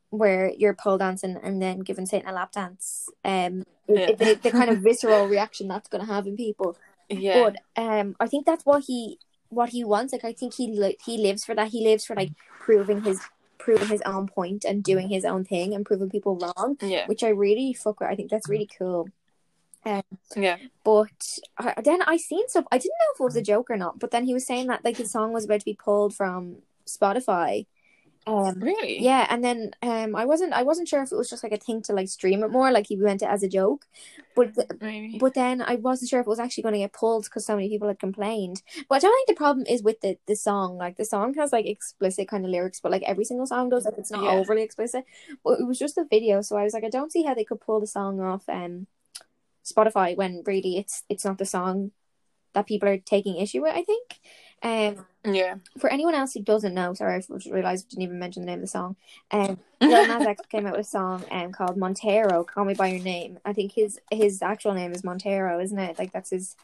Where 0.10 0.50
you're 0.58 0.74
pole 0.74 0.98
dancing 0.98 1.38
and 1.44 1.62
then 1.62 1.80
giving 1.82 2.06
Satan 2.06 2.30
a 2.30 2.32
lap 2.32 2.54
dance, 2.54 3.10
um, 3.26 3.66
Yeah. 3.90 4.14
the, 4.14 4.36
the 4.42 4.52
kind 4.52 4.70
of 4.70 4.80
visceral 4.80 5.28
reaction 5.28 5.68
that's 5.68 5.90
going 5.90 6.06
to 6.06 6.12
have 6.12 6.26
in 6.28 6.38
people 6.38 6.78
Yeah, 7.10 7.50
but 7.50 7.56
um 7.82 8.16
i 8.20 8.28
think 8.28 8.46
that's 8.46 8.66
what 8.66 8.84
he 8.88 9.20
what 9.50 9.70
he 9.70 9.84
wants 9.84 10.14
like 10.14 10.24
i 10.24 10.32
think 10.32 10.54
he 10.54 10.68
li- 10.68 10.98
he 11.04 11.18
lives 11.18 11.44
for 11.46 11.56
that 11.56 11.70
he 11.70 11.84
lives 11.84 12.06
for 12.06 12.16
like 12.16 12.32
proving 12.60 13.02
his 13.02 13.20
proving 13.68 13.90
his 13.90 14.02
own 14.04 14.28
point 14.28 14.64
and 14.64 14.82
doing 14.82 15.10
his 15.10 15.26
own 15.26 15.44
thing 15.44 15.74
and 15.74 15.86
proving 15.86 16.10
people 16.10 16.38
wrong 16.38 16.78
yeah, 16.80 17.06
which 17.08 17.22
i 17.22 17.28
really 17.28 17.74
fuck 17.74 18.00
with. 18.00 18.10
I 18.10 18.16
think 18.16 18.32
that's 18.32 18.48
really 18.48 18.70
cool. 18.80 19.10
Um 19.86 20.04
yeah. 20.38 20.56
but 20.86 21.38
I, 21.58 21.82
then 21.82 22.02
i 22.04 22.16
seen 22.16 22.48
stuff 22.48 22.64
i 22.72 22.78
didn't 22.78 23.02
know 23.02 23.12
if 23.14 23.20
it 23.20 23.24
was 23.26 23.36
a 23.36 23.42
joke 23.42 23.70
or 23.70 23.76
not 23.76 24.00
but 24.00 24.12
then 24.12 24.24
he 24.24 24.34
was 24.34 24.46
saying 24.46 24.68
that 24.68 24.86
like 24.86 24.96
his 24.96 25.12
song 25.12 25.34
was 25.34 25.44
about 25.44 25.60
to 25.60 25.66
be 25.66 25.74
pulled 25.74 26.16
from 26.16 26.60
spotify 26.86 27.66
um 28.28 28.60
Really? 28.60 29.00
yeah 29.02 29.26
and 29.30 29.44
then 29.44 29.72
um 29.82 30.16
i 30.16 30.26
wasn't 30.26 30.54
i 30.54 30.64
wasn't 30.64 30.88
sure 30.88 31.02
if 31.04 31.12
it 31.12 31.16
was 31.16 31.30
just 31.30 31.44
like 31.44 31.54
a 31.54 31.58
thing 31.58 31.82
to 31.84 31.94
like 31.94 32.10
stream 32.10 32.44
it 32.44 32.52
more 32.52 32.72
like 32.72 32.88
he 32.88 32.96
meant 32.96 33.22
it 33.22 33.30
as 33.30 33.44
a 33.44 33.48
joke 33.48 33.86
but 34.36 34.54
th- 34.54 34.68
but 35.20 35.34
then 35.34 35.64
I 35.64 35.76
wasn't 35.76 36.10
sure 36.10 36.20
if 36.20 36.28
it 36.28 36.30
was 36.30 36.40
actually 36.40 36.62
going 36.62 36.74
to 36.74 36.80
get 36.86 36.94
pulled 36.94 37.24
because 37.24 37.44
so 37.44 37.56
many 37.56 37.70
people 37.70 37.88
had 37.88 37.98
complained. 38.00 38.62
But 38.88 38.96
I 38.98 39.00
don't 39.00 39.16
think 39.18 39.30
the 39.30 39.34
problem 39.44 39.66
is 39.68 39.82
with 39.82 40.00
the, 40.02 40.20
the 40.28 40.36
song. 40.36 40.78
Like 40.78 40.98
the 40.98 41.06
song 41.06 41.34
has 41.36 41.52
like 41.52 41.66
explicit 41.66 42.28
kind 42.28 42.46
of 42.46 42.52
lyrics, 42.52 42.80
but 42.80 42.92
like 42.92 43.02
every 43.02 43.24
single 43.26 43.48
song 43.48 43.70
does. 43.70 43.86
Like 43.86 43.96
it's 43.98 44.12
not 44.12 44.24
Yeah. 44.24 44.34
overly 44.40 44.62
explicit. 44.62 45.06
But 45.44 45.60
it 45.60 45.66
was 45.66 45.80
just 45.80 45.96
the 45.96 46.06
video, 46.08 46.42
so 46.42 46.56
I 46.56 46.64
was 46.66 46.74
like, 46.76 46.84
I 46.84 46.90
don't 46.90 47.12
see 47.12 47.24
how 47.24 47.34
they 47.34 47.46
could 47.46 47.60
pull 47.62 47.80
the 47.80 47.88
song 47.88 48.20
off 48.20 48.48
um 48.48 48.86
Spotify 49.66 50.16
when 50.16 50.44
really 50.46 50.78
it's 50.78 51.04
it's 51.10 51.26
not 51.26 51.40
the 51.40 51.46
song 51.46 51.92
that 52.54 52.68
people 52.68 52.88
are 52.90 52.98
taking 53.00 53.38
issue 53.38 53.64
with. 53.64 53.74
I 53.76 53.84
think. 53.84 54.20
Um, 54.62 55.06
Yeah. 55.34 55.56
for 55.80 55.90
anyone 55.90 56.16
else 56.16 56.34
who 56.34 56.42
doesn't 56.42 56.74
know, 56.74 56.94
sorry, 56.94 57.16
I 57.16 57.20
just 57.20 57.50
realized 57.50 57.88
I 57.88 57.90
didn't 57.90 58.04
even 58.04 58.20
mention 58.20 58.42
the 58.44 58.48
name 58.48 58.60
of 58.60 58.62
the 58.62 58.68
song. 58.68 58.96
Um, 59.32 59.60
Lil 59.82 60.08
Nas 60.08 60.26
X 60.26 60.42
came 60.50 60.66
out 60.66 60.74
with 60.78 60.86
a 60.86 60.90
song 60.90 61.24
um, 61.32 61.52
called 61.52 61.78
Montero, 61.78 62.44
Call 62.44 62.66
Me 62.66 62.74
By 62.74 62.88
Your 62.88 63.04
Name. 63.04 63.40
I 63.46 63.54
think 63.54 63.72
his 63.74 64.00
his 64.12 64.42
actual 64.42 64.74
name 64.74 64.92
is 64.94 65.04
Montero, 65.04 65.60
isn't 65.60 65.78
it? 65.80 66.00
Like 66.00 66.12
that's 66.12 66.30
his 66.32 66.56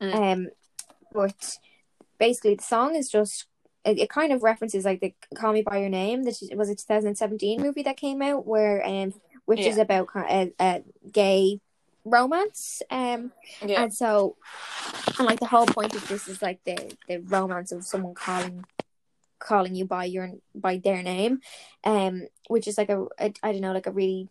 Mm. 0.00 0.14
um 0.14 0.48
but 1.12 1.58
basically 2.18 2.56
the 2.56 2.62
song 2.62 2.96
is 2.96 3.08
just 3.08 3.46
it, 3.84 3.98
it 3.98 4.10
kind 4.10 4.32
of 4.32 4.42
references 4.42 4.84
like 4.84 5.00
the 5.00 5.14
Call 5.36 5.52
Me 5.52 5.62
By 5.62 5.78
Your 5.78 5.90
Name, 5.90 6.24
that 6.24 6.36
was 6.56 6.68
a 6.70 6.74
2017 6.74 7.60
movie 7.60 7.82
that 7.84 7.96
came 7.96 8.22
out 8.22 8.46
where 8.46 8.84
um 8.86 9.14
which 9.44 9.60
is 9.60 9.78
about 9.78 10.06
kind 10.08 10.48
of, 10.48 10.52
uh, 10.58 10.80
gay 11.12 11.60
romance. 12.04 12.82
Um 12.90 13.32
Yeah. 13.64 13.82
and 13.82 13.94
so, 13.94 14.36
and 15.18 15.26
like 15.26 15.40
the 15.40 15.46
whole 15.46 15.66
point 15.66 15.94
of 15.94 16.06
this 16.08 16.28
is 16.28 16.42
like 16.42 16.60
the 16.64 16.96
the 17.08 17.18
romance 17.18 17.72
of 17.72 17.84
someone 17.84 18.14
calling 18.14 18.64
calling 19.38 19.74
you 19.74 19.84
by 19.84 20.04
your 20.04 20.30
by 20.54 20.78
their 20.78 21.02
name, 21.02 21.40
um, 21.84 22.28
which 22.48 22.68
is 22.68 22.78
like 22.78 22.90
a, 22.90 23.06
a 23.18 23.32
I 23.42 23.52
don't 23.52 23.60
know 23.60 23.72
like 23.72 23.86
a 23.86 23.92
really 23.92 24.28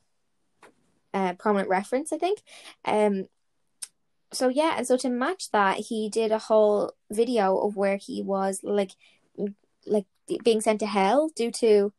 uh 1.14 1.34
prominent 1.34 1.70
reference 1.70 2.14
I 2.14 2.18
think, 2.18 2.42
um. 2.86 3.28
So 4.34 4.48
yeah, 4.48 4.76
and 4.78 4.88
so 4.88 4.96
to 4.96 5.10
match 5.10 5.52
that, 5.52 5.78
he 5.90 6.08
did 6.08 6.32
a 6.32 6.38
whole 6.40 6.94
video 7.10 7.58
of 7.58 7.76
where 7.76 7.98
he 7.98 8.22
was 8.22 8.62
like, 8.64 8.92
like 9.86 10.06
being 10.42 10.62
sent 10.62 10.80
to 10.80 10.86
hell 10.86 11.30
due 11.36 11.52
to 11.52 11.92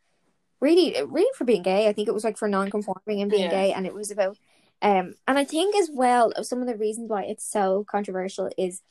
really, 0.58 0.96
really 1.06 1.28
for 1.36 1.44
being 1.44 1.62
gay. 1.62 1.88
I 1.88 1.92
think 1.92 2.08
it 2.08 2.14
was 2.14 2.24
like 2.24 2.38
for 2.38 2.48
non-conforming 2.48 3.20
and 3.20 3.30
being 3.30 3.42
Yeah. 3.42 3.50
gay, 3.50 3.72
and 3.74 3.86
it 3.86 3.92
was 3.92 4.10
about 4.10 4.38
um, 4.82 5.14
and 5.26 5.38
I 5.38 5.44
think 5.44 5.74
as 5.76 5.88
well, 5.92 6.32
some 6.44 6.60
of 6.60 6.66
the 6.66 6.76
reasons 6.76 7.08
why 7.08 7.22
it's 7.24 7.44
so 7.50 7.84
controversial 7.88 8.50
is 8.58 8.82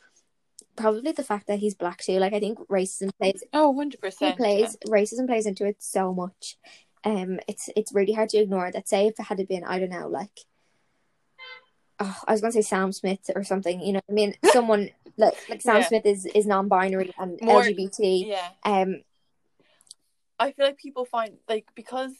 probably 0.77 1.11
the 1.11 1.23
fact 1.23 1.47
that 1.47 1.59
he's 1.59 1.75
black 1.75 1.99
too. 2.01 2.17
Like 2.17 2.33
I 2.33 2.39
think 2.39 2.57
racism 2.69 3.11
plays 3.19 3.43
Oh, 3.53 3.73
100%. 3.77 4.17
he 4.19 4.31
plays 4.33 4.77
racism 4.87 5.27
plays 5.27 5.45
into 5.45 5.65
it 5.65 5.77
so 5.83 6.13
much. 6.13 6.57
Um, 7.03 7.39
it's 7.47 7.69
it's 7.75 7.93
really 7.93 8.13
hard 8.13 8.29
to 8.29 8.37
ignore 8.37 8.71
that. 8.71 8.87
Say 8.87 9.07
if 9.07 9.19
it 9.19 9.23
had 9.25 9.45
been 9.47 9.63
I 9.63 9.79
don't 9.79 9.89
know 9.89 10.07
like, 10.07 10.39
oh, 11.99 12.17
I 12.27 12.31
was 12.31 12.41
gonna 12.41 12.53
say 12.53 12.61
Sam 12.61 12.91
Smith 12.91 13.29
or 13.35 13.43
something. 13.43 13.81
You 13.81 13.93
know, 13.93 14.01
I 14.09 14.13
mean 14.13 14.35
someone 14.53 14.89
like 15.17 15.33
like 15.49 15.61
Sam 15.61 15.77
Yeah. 15.77 15.87
Smith 15.87 16.05
is 16.05 16.25
is 16.25 16.45
non-binary 16.45 17.13
and 17.17 17.39
More- 17.41 17.63
LGBT. 17.63 18.27
Yeah. 18.27 18.49
Um, 18.63 19.01
I 20.39 20.51
feel 20.53 20.65
like 20.65 20.77
people 20.77 21.05
find 21.05 21.37
like 21.49 21.65
because 21.75 22.11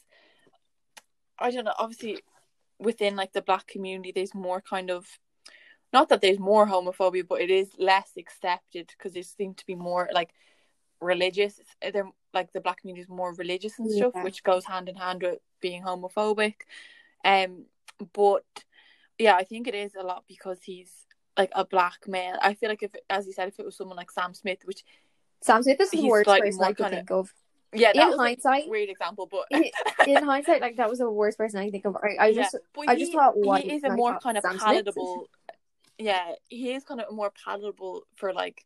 I 1.38 1.50
don't 1.50 1.64
know, 1.64 1.74
obviously 1.78 2.18
within 2.82 3.16
like 3.16 3.32
the 3.32 3.42
black 3.42 3.66
community 3.66 4.12
there's 4.12 4.34
more 4.34 4.60
kind 4.60 4.90
of 4.90 5.06
not 5.92 6.08
that 6.08 6.22
there's 6.22 6.38
more 6.38 6.66
homophobia, 6.66 7.26
but 7.26 7.40
it 7.42 7.50
is 7.50 7.70
less 7.78 8.12
accepted 8.16 8.90
because 8.96 9.12
there 9.12 9.22
seems 9.22 9.56
to 9.56 9.66
be 9.66 9.74
more 9.74 10.08
like 10.12 10.30
religious. 11.00 11.60
They're 11.82 12.08
like 12.32 12.52
the 12.52 12.60
black 12.60 12.80
community 12.80 13.02
is 13.02 13.08
more 13.08 13.34
religious 13.34 13.78
and 13.78 13.90
stuff, 13.90 14.12
Yeah. 14.14 14.24
which 14.24 14.42
goes 14.42 14.64
hand 14.64 14.88
in 14.88 14.96
hand 14.96 15.22
with 15.22 15.40
being 15.60 15.82
homophobic. 15.82 16.54
Um, 17.24 17.66
but 18.14 18.44
yeah, 19.18 19.34
I 19.36 19.44
think 19.44 19.68
it 19.68 19.74
is 19.74 19.94
a 19.94 20.02
lot 20.02 20.24
because 20.26 20.62
he's 20.62 20.90
like 21.36 21.52
a 21.54 21.64
black 21.64 22.08
male. 22.08 22.38
I 22.40 22.54
feel 22.54 22.70
like 22.70 22.82
if, 22.82 22.92
as 23.10 23.26
you 23.26 23.34
said, 23.34 23.48
if 23.48 23.58
it 23.58 23.66
was 23.66 23.76
someone 23.76 23.98
like 23.98 24.10
Sam 24.10 24.32
Smith, 24.32 24.60
which 24.64 24.84
Sam 25.42 25.62
Smith 25.62 25.80
is 25.80 25.90
the 25.90 26.08
worst 26.08 26.24
slightly 26.24 26.48
person 26.48 26.64
I 26.64 26.72
could 26.72 26.90
think 26.90 27.10
of. 27.10 27.32
Yeah, 27.74 27.92
In 27.94 28.18
hindsight, 28.18 28.66
a 28.66 28.70
weird 28.70 28.90
example, 28.90 29.26
but 29.30 29.46
in, 29.50 29.64
in 30.06 30.22
hindsight, 30.22 30.60
like 30.60 30.76
that 30.76 30.90
was 30.90 30.98
the 30.98 31.10
worst 31.10 31.38
person 31.38 31.60
I 31.60 31.70
think 31.70 31.84
of. 31.84 31.96
I, 31.96 32.16
I 32.18 32.28
Yeah, 32.28 32.42
just 32.42 32.56
but 32.74 32.88
I 32.88 32.94
he, 32.94 33.00
just 33.00 33.12
thought 33.12 33.36
white. 33.36 33.64
he 33.64 33.74
is 33.74 33.84
a 33.84 33.94
more 33.94 34.18
kind 34.18 34.36
of 34.36 34.42
Sam 34.42 34.58
palatable. 34.58 35.28
Yeah, 35.98 36.32
he 36.48 36.72
is 36.72 36.84
kind 36.84 37.00
of 37.00 37.12
more 37.14 37.32
palatable 37.44 38.02
for 38.16 38.32
like 38.32 38.64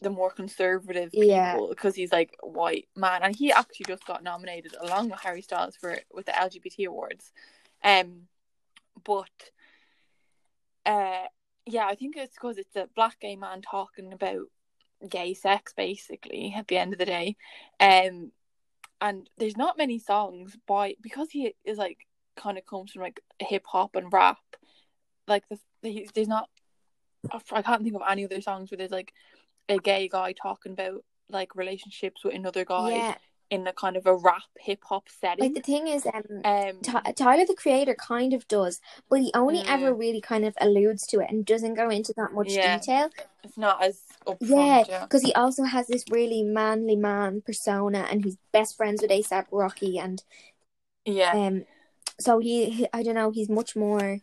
the 0.00 0.10
more 0.10 0.30
conservative 0.30 1.10
Yeah. 1.12 1.52
people 1.54 1.68
because 1.68 1.94
he's 1.94 2.12
like 2.12 2.36
white 2.42 2.88
man, 2.94 3.22
and 3.22 3.34
he 3.34 3.52
actually 3.52 3.86
just 3.86 4.06
got 4.06 4.22
nominated 4.22 4.74
along 4.80 5.10
with 5.10 5.20
Harry 5.20 5.42
Styles 5.42 5.76
for 5.76 5.98
with 6.12 6.26
the 6.26 6.32
LGBT 6.32 6.86
awards. 6.86 7.32
Um, 7.82 8.28
but 9.04 9.50
uh, 10.86 11.24
yeah, 11.66 11.86
I 11.86 11.94
think 11.96 12.16
it's 12.16 12.34
because 12.34 12.58
it's 12.58 12.76
a 12.76 12.88
black 12.94 13.18
gay 13.20 13.36
man 13.36 13.62
talking 13.62 14.12
about 14.12 14.46
gay 15.08 15.34
sex 15.34 15.72
basically 15.76 16.54
at 16.56 16.68
the 16.68 16.76
end 16.78 16.92
of 16.92 16.98
the 16.98 17.04
day, 17.06 17.36
um, 17.80 18.32
and 19.00 19.28
there's 19.38 19.56
not 19.56 19.78
many 19.78 19.98
songs 19.98 20.56
by 20.66 20.94
because 21.00 21.30
he 21.30 21.54
is 21.64 21.78
like 21.78 22.06
kind 22.36 22.58
of 22.58 22.64
comes 22.66 22.92
from 22.92 23.02
like 23.02 23.20
hip 23.40 23.64
hop 23.66 23.96
and 23.96 24.12
rap, 24.12 24.38
like 25.26 25.44
the, 25.48 25.58
the 25.82 26.08
there's 26.14 26.28
not 26.28 26.48
I 27.52 27.62
can't 27.62 27.82
think 27.82 27.94
of 27.96 28.02
any 28.08 28.24
other 28.24 28.40
songs 28.40 28.70
where 28.70 28.78
there's 28.78 28.90
like 28.90 29.12
a 29.68 29.78
gay 29.78 30.08
guy 30.08 30.32
talking 30.32 30.72
about 30.72 31.04
like 31.28 31.54
relationships 31.54 32.24
with 32.24 32.34
another 32.34 32.64
guy 32.64 32.90
Yeah, 32.94 33.14
in 33.50 33.66
a 33.66 33.72
kind 33.72 33.96
of 33.96 34.06
a 34.06 34.14
rap 34.14 34.42
hip 34.58 34.80
hop 34.84 35.04
like 35.06 35.38
setting. 35.38 35.52
the 35.54 35.60
thing 35.60 35.88
is, 35.88 36.06
um, 36.06 36.22
um, 36.44 36.80
Ty- 36.82 37.12
Tyler 37.16 37.44
the 37.44 37.54
Creator 37.54 37.94
kind 37.96 38.32
of 38.32 38.48
does, 38.48 38.80
but 39.10 39.20
he 39.20 39.30
only 39.34 39.62
Mm. 39.62 39.68
ever 39.68 39.92
really 39.94 40.20
kind 40.20 40.44
of 40.44 40.56
alludes 40.60 41.06
to 41.08 41.20
it 41.20 41.28
and 41.30 41.44
doesn't 41.44 41.74
go 41.74 41.90
into 41.90 42.14
that 42.16 42.32
much 42.32 42.48
Yeah. 42.54 42.78
detail. 42.78 43.10
it's 43.44 43.58
not 43.58 43.82
as 43.82 44.02
Yeah, 44.40 44.84
Yeah, 44.88 45.00
because 45.02 45.22
he 45.22 45.32
also 45.34 45.64
has 45.64 45.86
this 45.86 46.04
really 46.10 46.42
manly 46.42 46.96
man 46.96 47.42
persona, 47.44 48.06
and 48.10 48.24
he's 48.24 48.36
best 48.52 48.76
friends 48.76 49.02
with 49.02 49.10
ASAP 49.10 49.46
Rocky, 49.50 49.98
and 49.98 50.22
yeah, 51.04 51.32
um, 51.32 51.64
so 52.20 52.38
he, 52.38 52.70
he 52.70 52.86
I 52.92 53.02
don't 53.02 53.14
know, 53.14 53.30
he's 53.30 53.48
much 53.48 53.74
more. 53.76 54.20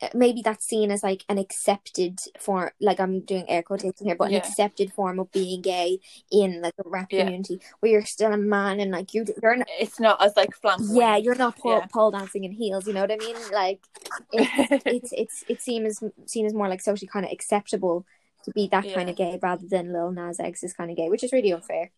uh, 0.00 0.08
Maybe 0.14 0.42
that's 0.42 0.64
seen 0.66 0.90
as 0.90 1.02
like 1.02 1.24
an 1.28 1.38
accepted 1.38 2.20
form, 2.38 2.70
like 2.80 3.00
I'm 3.00 3.20
doing 3.20 3.48
air 3.48 3.62
quotation 3.62 4.06
here, 4.06 4.14
but 4.16 4.30
an 4.30 4.36
accepted 4.36 4.92
form 4.92 5.18
of 5.18 5.32
being 5.32 5.60
gay 5.60 5.98
in 6.30 6.60
like 6.62 6.74
a 6.84 6.88
rap 6.88 7.08
Yeah. 7.10 7.24
community, 7.24 7.60
where 7.80 7.92
you're 7.92 8.04
still 8.04 8.32
a 8.32 8.36
man 8.36 8.80
and 8.80 8.90
like 8.92 9.12
you, 9.14 9.24
you're 9.42 9.56
not, 9.56 9.68
it's 9.80 9.98
not 9.98 10.22
as 10.22 10.36
like 10.36 10.54
flamboyant. 10.54 10.94
yeah, 10.94 11.16
you're 11.16 11.34
not 11.34 11.56
pole, 11.58 11.80
Yeah. 11.80 11.86
pole 11.86 12.10
dancing 12.12 12.44
in 12.44 12.52
heels. 12.52 12.86
You 12.86 12.94
know 12.94 13.00
what 13.00 13.10
I 13.12 13.16
mean? 13.16 13.36
Like 13.52 13.80
it's 14.32 14.82
it's 14.86 15.12
it's 15.12 15.44
it's 15.48 15.64
seen 15.64 15.84
as 15.86 16.02
seen 16.26 16.46
as 16.46 16.54
more 16.54 16.68
like 16.68 16.80
socially 16.80 17.08
kind 17.08 17.26
of 17.26 17.32
acceptable 17.32 18.06
to 18.44 18.50
be 18.52 18.68
that 18.68 18.92
kind 18.92 19.10
of 19.10 19.16
gay 19.16 19.38
rather 19.42 19.66
than 19.66 19.92
Lil 19.92 20.12
Nas 20.12 20.40
X 20.40 20.62
is 20.62 20.72
kind 20.72 20.90
of 20.90 20.96
gay, 20.96 21.08
which 21.08 21.24
is 21.24 21.32
really 21.32 21.52
unfair. 21.52 21.90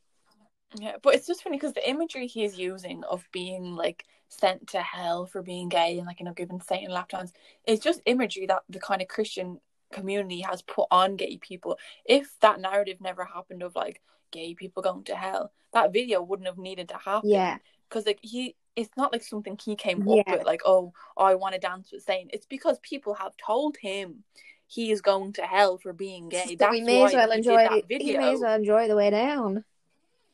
Yeah, 0.74 0.96
but 1.02 1.14
it's 1.14 1.26
just 1.26 1.42
funny 1.42 1.56
because 1.56 1.72
the 1.72 1.88
imagery 1.88 2.26
he 2.26 2.44
is 2.44 2.58
using 2.58 3.02
of 3.04 3.28
being 3.32 3.74
like 3.74 4.04
sent 4.28 4.68
to 4.68 4.80
hell 4.80 5.26
for 5.26 5.42
being 5.42 5.68
gay 5.68 5.98
and 5.98 6.06
like 6.06 6.20
you 6.20 6.26
know 6.26 6.32
given 6.32 6.60
Satan 6.60 6.92
lap 6.92 7.08
dance 7.08 7.32
is 7.66 7.80
just 7.80 8.00
imagery 8.06 8.46
that 8.46 8.62
the 8.68 8.78
kind 8.78 9.02
of 9.02 9.08
Christian 9.08 9.60
community 9.92 10.40
has 10.40 10.62
put 10.62 10.86
on 10.90 11.16
gay 11.16 11.38
people. 11.38 11.76
If 12.04 12.38
that 12.40 12.60
narrative 12.60 13.00
never 13.00 13.24
happened 13.24 13.62
of 13.62 13.74
like 13.74 14.00
gay 14.30 14.54
people 14.54 14.82
going 14.82 15.04
to 15.04 15.16
hell, 15.16 15.52
that 15.72 15.92
video 15.92 16.22
wouldn't 16.22 16.46
have 16.46 16.58
needed 16.58 16.88
to 16.90 16.96
happen. 16.96 17.30
Yeah, 17.30 17.58
because 17.88 18.06
like 18.06 18.20
he, 18.22 18.54
it's 18.76 18.96
not 18.96 19.12
like 19.12 19.24
something 19.24 19.58
he 19.62 19.74
came 19.74 20.08
up 20.08 20.26
with 20.28 20.46
like 20.46 20.62
oh 20.64 20.92
I 21.16 21.34
want 21.34 21.54
to 21.54 21.60
dance 21.60 21.90
with 21.90 22.04
Satan. 22.04 22.30
It's 22.32 22.46
because 22.46 22.78
people 22.78 23.14
have 23.14 23.36
told 23.36 23.76
him 23.76 24.22
he 24.70 24.92
is 24.92 25.00
going 25.00 25.32
to 25.32 25.42
hell 25.42 25.78
for 25.78 25.92
being 25.92 26.28
gay. 26.28 26.44
so 26.50 26.54
That's 26.56 26.70
we 26.70 26.80
may 26.80 27.02
as 27.04 27.12
well 27.12 27.32
enjoy. 27.32 27.66
did 27.68 27.88
video. 27.88 28.12
He 28.12 28.18
may 28.18 28.32
as 28.34 28.40
well 28.40 28.54
enjoy 28.54 28.86
the 28.86 28.94
way 28.94 29.10
down. 29.10 29.64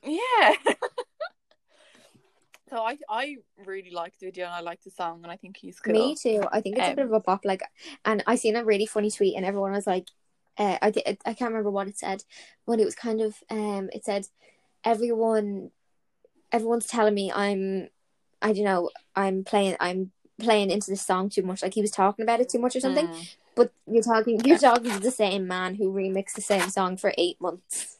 Yeah. 0.05 0.53
so 2.69 2.77
I 2.83 2.99
I 3.09 3.37
really 3.65 3.91
like 3.91 4.19
the 4.19 4.27
video 4.27 4.45
and 4.45 4.55
I 4.55 4.61
like 4.61 4.83
the 4.83 4.91
song 4.91 5.21
and 5.23 5.33
I 5.33 5.37
think 5.37 5.57
he's 5.57 5.81
cool. 5.81 5.95
Me 5.95 6.15
too. 6.15 6.43
I 6.53 6.61
think 6.61 6.77
it's 6.77 6.87
a 6.87 6.91
Um, 6.91 6.97
bit 6.97 7.05
of 7.07 7.13
a 7.13 7.21
bop. 7.21 7.45
Like, 7.47 7.63
and 8.05 8.23
I 8.27 8.37
seen 8.37 8.57
a 8.57 8.65
really 8.65 8.87
funny 8.87 9.11
tweet, 9.11 9.37
and 9.37 9.47
everyone 9.47 9.73
was 9.73 9.87
like, 9.87 10.09
uh, 10.59 10.77
I 10.83 10.89
I 11.25 11.33
can't 11.35 11.51
remember 11.53 11.71
what 11.71 11.89
it 11.89 11.97
said, 11.99 12.25
but 12.67 12.79
it 12.79 12.85
was 12.85 12.95
kind 12.95 13.23
of 13.23 13.37
um, 13.51 13.89
it 13.93 14.05
said, 14.05 14.27
everyone, 14.85 15.71
everyone's 16.53 16.87
telling 16.87 17.15
me 17.15 17.33
I'm, 17.33 17.89
I 18.43 18.53
don't 18.53 18.65
know, 18.65 18.91
I'm 19.15 19.45
playing, 19.45 19.77
I'm 19.81 20.13
playing 20.39 20.71
into 20.71 20.91
the 20.91 20.97
song 20.97 21.31
too 21.31 21.43
much. 21.43 21.63
Like 21.63 21.73
he 21.75 21.81
was 21.81 21.91
talking 21.91 22.23
about 22.23 22.41
it 22.41 22.49
too 22.51 22.59
much 22.59 22.77
or 22.77 22.81
something. 22.81 23.07
Mm. 23.09 23.29
But 23.57 23.73
you're 23.91 24.03
talking, 24.03 24.41
you're 24.45 24.59
talking 24.59 24.91
to 24.97 25.01
the 25.01 25.11
same 25.11 25.49
man 25.49 25.75
who 25.75 25.93
remixed 25.93 26.35
the 26.35 26.43
same 26.43 26.69
song 26.69 26.97
for 26.97 27.13
eight 27.19 27.41
months. 27.41 27.99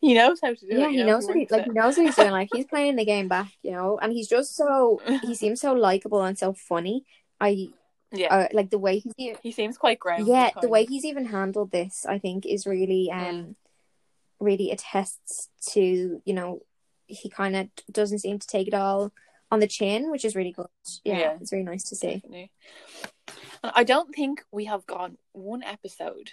He 0.00 0.14
knows 0.14 0.40
how 0.42 0.52
to 0.54 0.60
do 0.60 0.66
Yeah, 0.76 0.86
it. 0.88 0.92
he 0.92 1.02
knows 1.04 1.26
what 1.26 1.36
he 1.36 1.46
like. 1.50 1.62
it. 1.62 1.66
He 1.66 1.72
knows 1.72 1.96
what 1.96 2.06
he's 2.06 2.16
doing. 2.16 2.30
Like 2.32 2.48
he's 2.52 2.64
playing 2.70 2.96
the 2.96 3.04
game 3.04 3.28
back, 3.28 3.50
you 3.62 3.70
know. 3.72 3.98
And 4.00 4.12
he's 4.12 4.28
just 4.28 4.54
so 4.56 5.00
he 5.22 5.34
seems 5.42 5.60
so 5.60 5.72
likable 5.72 6.22
and 6.22 6.38
so 6.38 6.52
funny. 6.52 7.04
I 7.40 7.68
Yeah. 8.12 8.34
uh, 8.34 8.48
like 8.52 8.70
the 8.70 8.78
way 8.78 8.98
he's 8.98 9.36
he 9.42 9.52
seems 9.52 9.78
quite 9.78 9.98
grounded. 9.98 10.28
yeah 10.28 10.50
the 10.60 10.68
way 10.68 10.82
of. 10.82 10.88
he's 10.88 11.04
even 11.04 11.26
handled 11.26 11.70
this. 11.70 12.04
I 12.06 12.18
think 12.18 12.44
is 12.46 12.66
really 12.66 13.10
um 13.10 13.20
Mm. 13.20 13.54
really 14.40 14.70
attests 14.70 15.48
to 15.72 16.20
you 16.24 16.34
know 16.34 16.60
he 17.06 17.28
kind 17.30 17.54
of 17.56 17.68
doesn't 17.90 18.18
seem 18.18 18.38
to 18.38 18.46
take 18.46 18.66
it 18.68 18.74
all 18.74 19.12
on 19.54 19.60
the 19.60 19.66
chin, 19.66 20.10
which 20.10 20.24
is 20.24 20.36
really 20.36 20.52
good. 20.52 20.66
Yeah, 21.04 21.18
Yeah. 21.18 21.36
it's 21.40 21.52
really 21.52 21.64
nice 21.64 21.84
to 21.84 21.96
see. 21.96 22.14
Definitely. 22.14 22.50
And 23.62 23.72
I 23.74 23.84
don't 23.84 24.14
think 24.14 24.42
we 24.52 24.66
have 24.66 24.84
gone 24.86 25.16
one 25.32 25.62
episode 25.62 26.32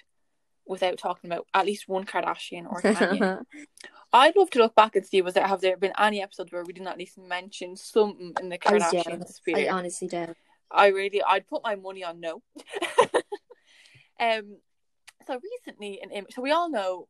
without 0.65 0.97
talking 0.97 1.32
about 1.32 1.47
at 1.53 1.65
least 1.65 1.88
one 1.88 2.05
Kardashian 2.05 2.69
or 2.69 2.82
Kanye. 2.82 3.43
I'd 4.13 4.36
love 4.36 4.49
to 4.51 4.59
look 4.59 4.76
back 4.76 4.95
and 4.95 5.05
see 5.05 5.22
was 5.22 5.36
there 5.36 5.47
have 5.47 5.61
there 5.61 5.78
been 5.78 5.93
any 5.97 6.22
episodes 6.22 6.51
where 6.51 6.65
we 6.65 6.74
didn't 6.74 6.89
at 6.89 6.97
least 6.97 7.17
mention 7.17 7.78
something 7.78 8.34
in 8.41 8.49
the 8.49 8.57
Kardashian 8.57 9.26
sphere. 9.30 9.57
I 9.57 9.69
honestly 9.69 10.07
do. 10.09 10.36
I 10.69 10.88
really, 10.88 11.22
I'd 11.24 11.47
put 11.47 11.63
my 11.63 11.76
money 11.76 12.03
on 12.03 12.19
no. 12.19 12.41
um, 14.19 14.57
so 15.28 15.39
recently, 15.41 16.01
an 16.01 16.11
image. 16.11 16.34
So 16.34 16.41
we 16.41 16.51
all 16.51 16.69
know 16.69 17.07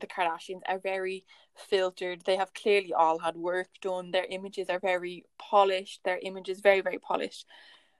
the 0.00 0.06
Kardashians 0.06 0.62
are 0.66 0.78
very 0.78 1.24
filtered. 1.56 2.22
They 2.24 2.36
have 2.36 2.54
clearly 2.54 2.92
all 2.92 3.18
had 3.18 3.36
work 3.36 3.68
done. 3.80 4.10
Their 4.10 4.24
images 4.24 4.68
are 4.68 4.80
very 4.80 5.24
polished. 5.38 6.00
Their 6.04 6.18
images 6.22 6.60
very 6.60 6.80
very 6.80 6.98
polished. 6.98 7.46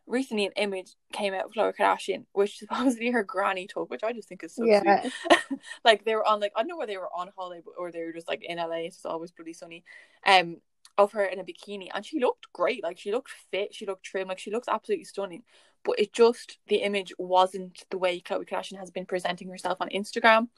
Recently, 0.06 0.46
an 0.46 0.52
image 0.56 0.94
came 1.12 1.32
out 1.32 1.44
of 1.44 1.52
Khloe 1.52 1.74
Kardashian, 1.76 2.24
which 2.32 2.58
supposedly 2.58 3.10
her 3.10 3.22
granny 3.22 3.66
took, 3.66 3.90
which 3.90 4.02
I 4.02 4.12
just 4.12 4.28
think 4.28 4.42
is 4.42 4.54
so 4.54 4.64
sweet 4.64 5.12
like 5.84 6.04
they 6.04 6.14
were 6.14 6.26
on 6.26 6.40
like 6.40 6.52
I 6.56 6.60
don't 6.60 6.68
know 6.68 6.76
where 6.76 6.86
they 6.86 6.96
were 6.96 7.10
on 7.14 7.28
holiday 7.36 7.62
but- 7.64 7.74
or 7.78 7.92
they 7.92 8.02
were 8.02 8.12
just 8.12 8.28
like 8.28 8.42
in 8.42 8.58
LA. 8.58 8.86
It's 8.86 8.96
just 8.96 9.06
always 9.06 9.30
pretty 9.30 9.52
sunny. 9.52 9.84
Um, 10.26 10.56
of 10.98 11.12
her 11.12 11.24
in 11.24 11.38
a 11.38 11.44
bikini, 11.44 11.88
and 11.94 12.04
she 12.04 12.20
looked 12.20 12.52
great. 12.52 12.82
Like 12.82 12.98
she 12.98 13.12
looked 13.12 13.30
fit. 13.50 13.74
She 13.74 13.86
looked 13.86 14.04
trim. 14.04 14.28
Like 14.28 14.38
she 14.38 14.50
looks 14.50 14.68
absolutely 14.68 15.04
stunning. 15.04 15.42
But 15.84 15.98
it 15.98 16.12
just 16.12 16.58
the 16.68 16.76
image 16.76 17.12
wasn't 17.18 17.84
the 17.90 17.98
way 17.98 18.20
Khloe 18.20 18.48
Kardashian 18.48 18.78
has 18.78 18.90
been 18.90 19.06
presenting 19.06 19.48
herself 19.48 19.78
on 19.80 19.88
Instagram, 19.88 20.48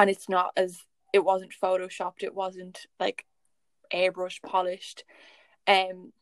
and 0.00 0.08
it's 0.08 0.28
not 0.30 0.52
as 0.56 0.80
it 1.12 1.24
wasn't 1.24 1.52
photoshopped. 1.62 2.22
It 2.22 2.34
wasn't 2.34 2.86
like 2.98 3.26
airbrush 3.92 4.40
polished. 4.42 5.04
Um, 5.66 6.12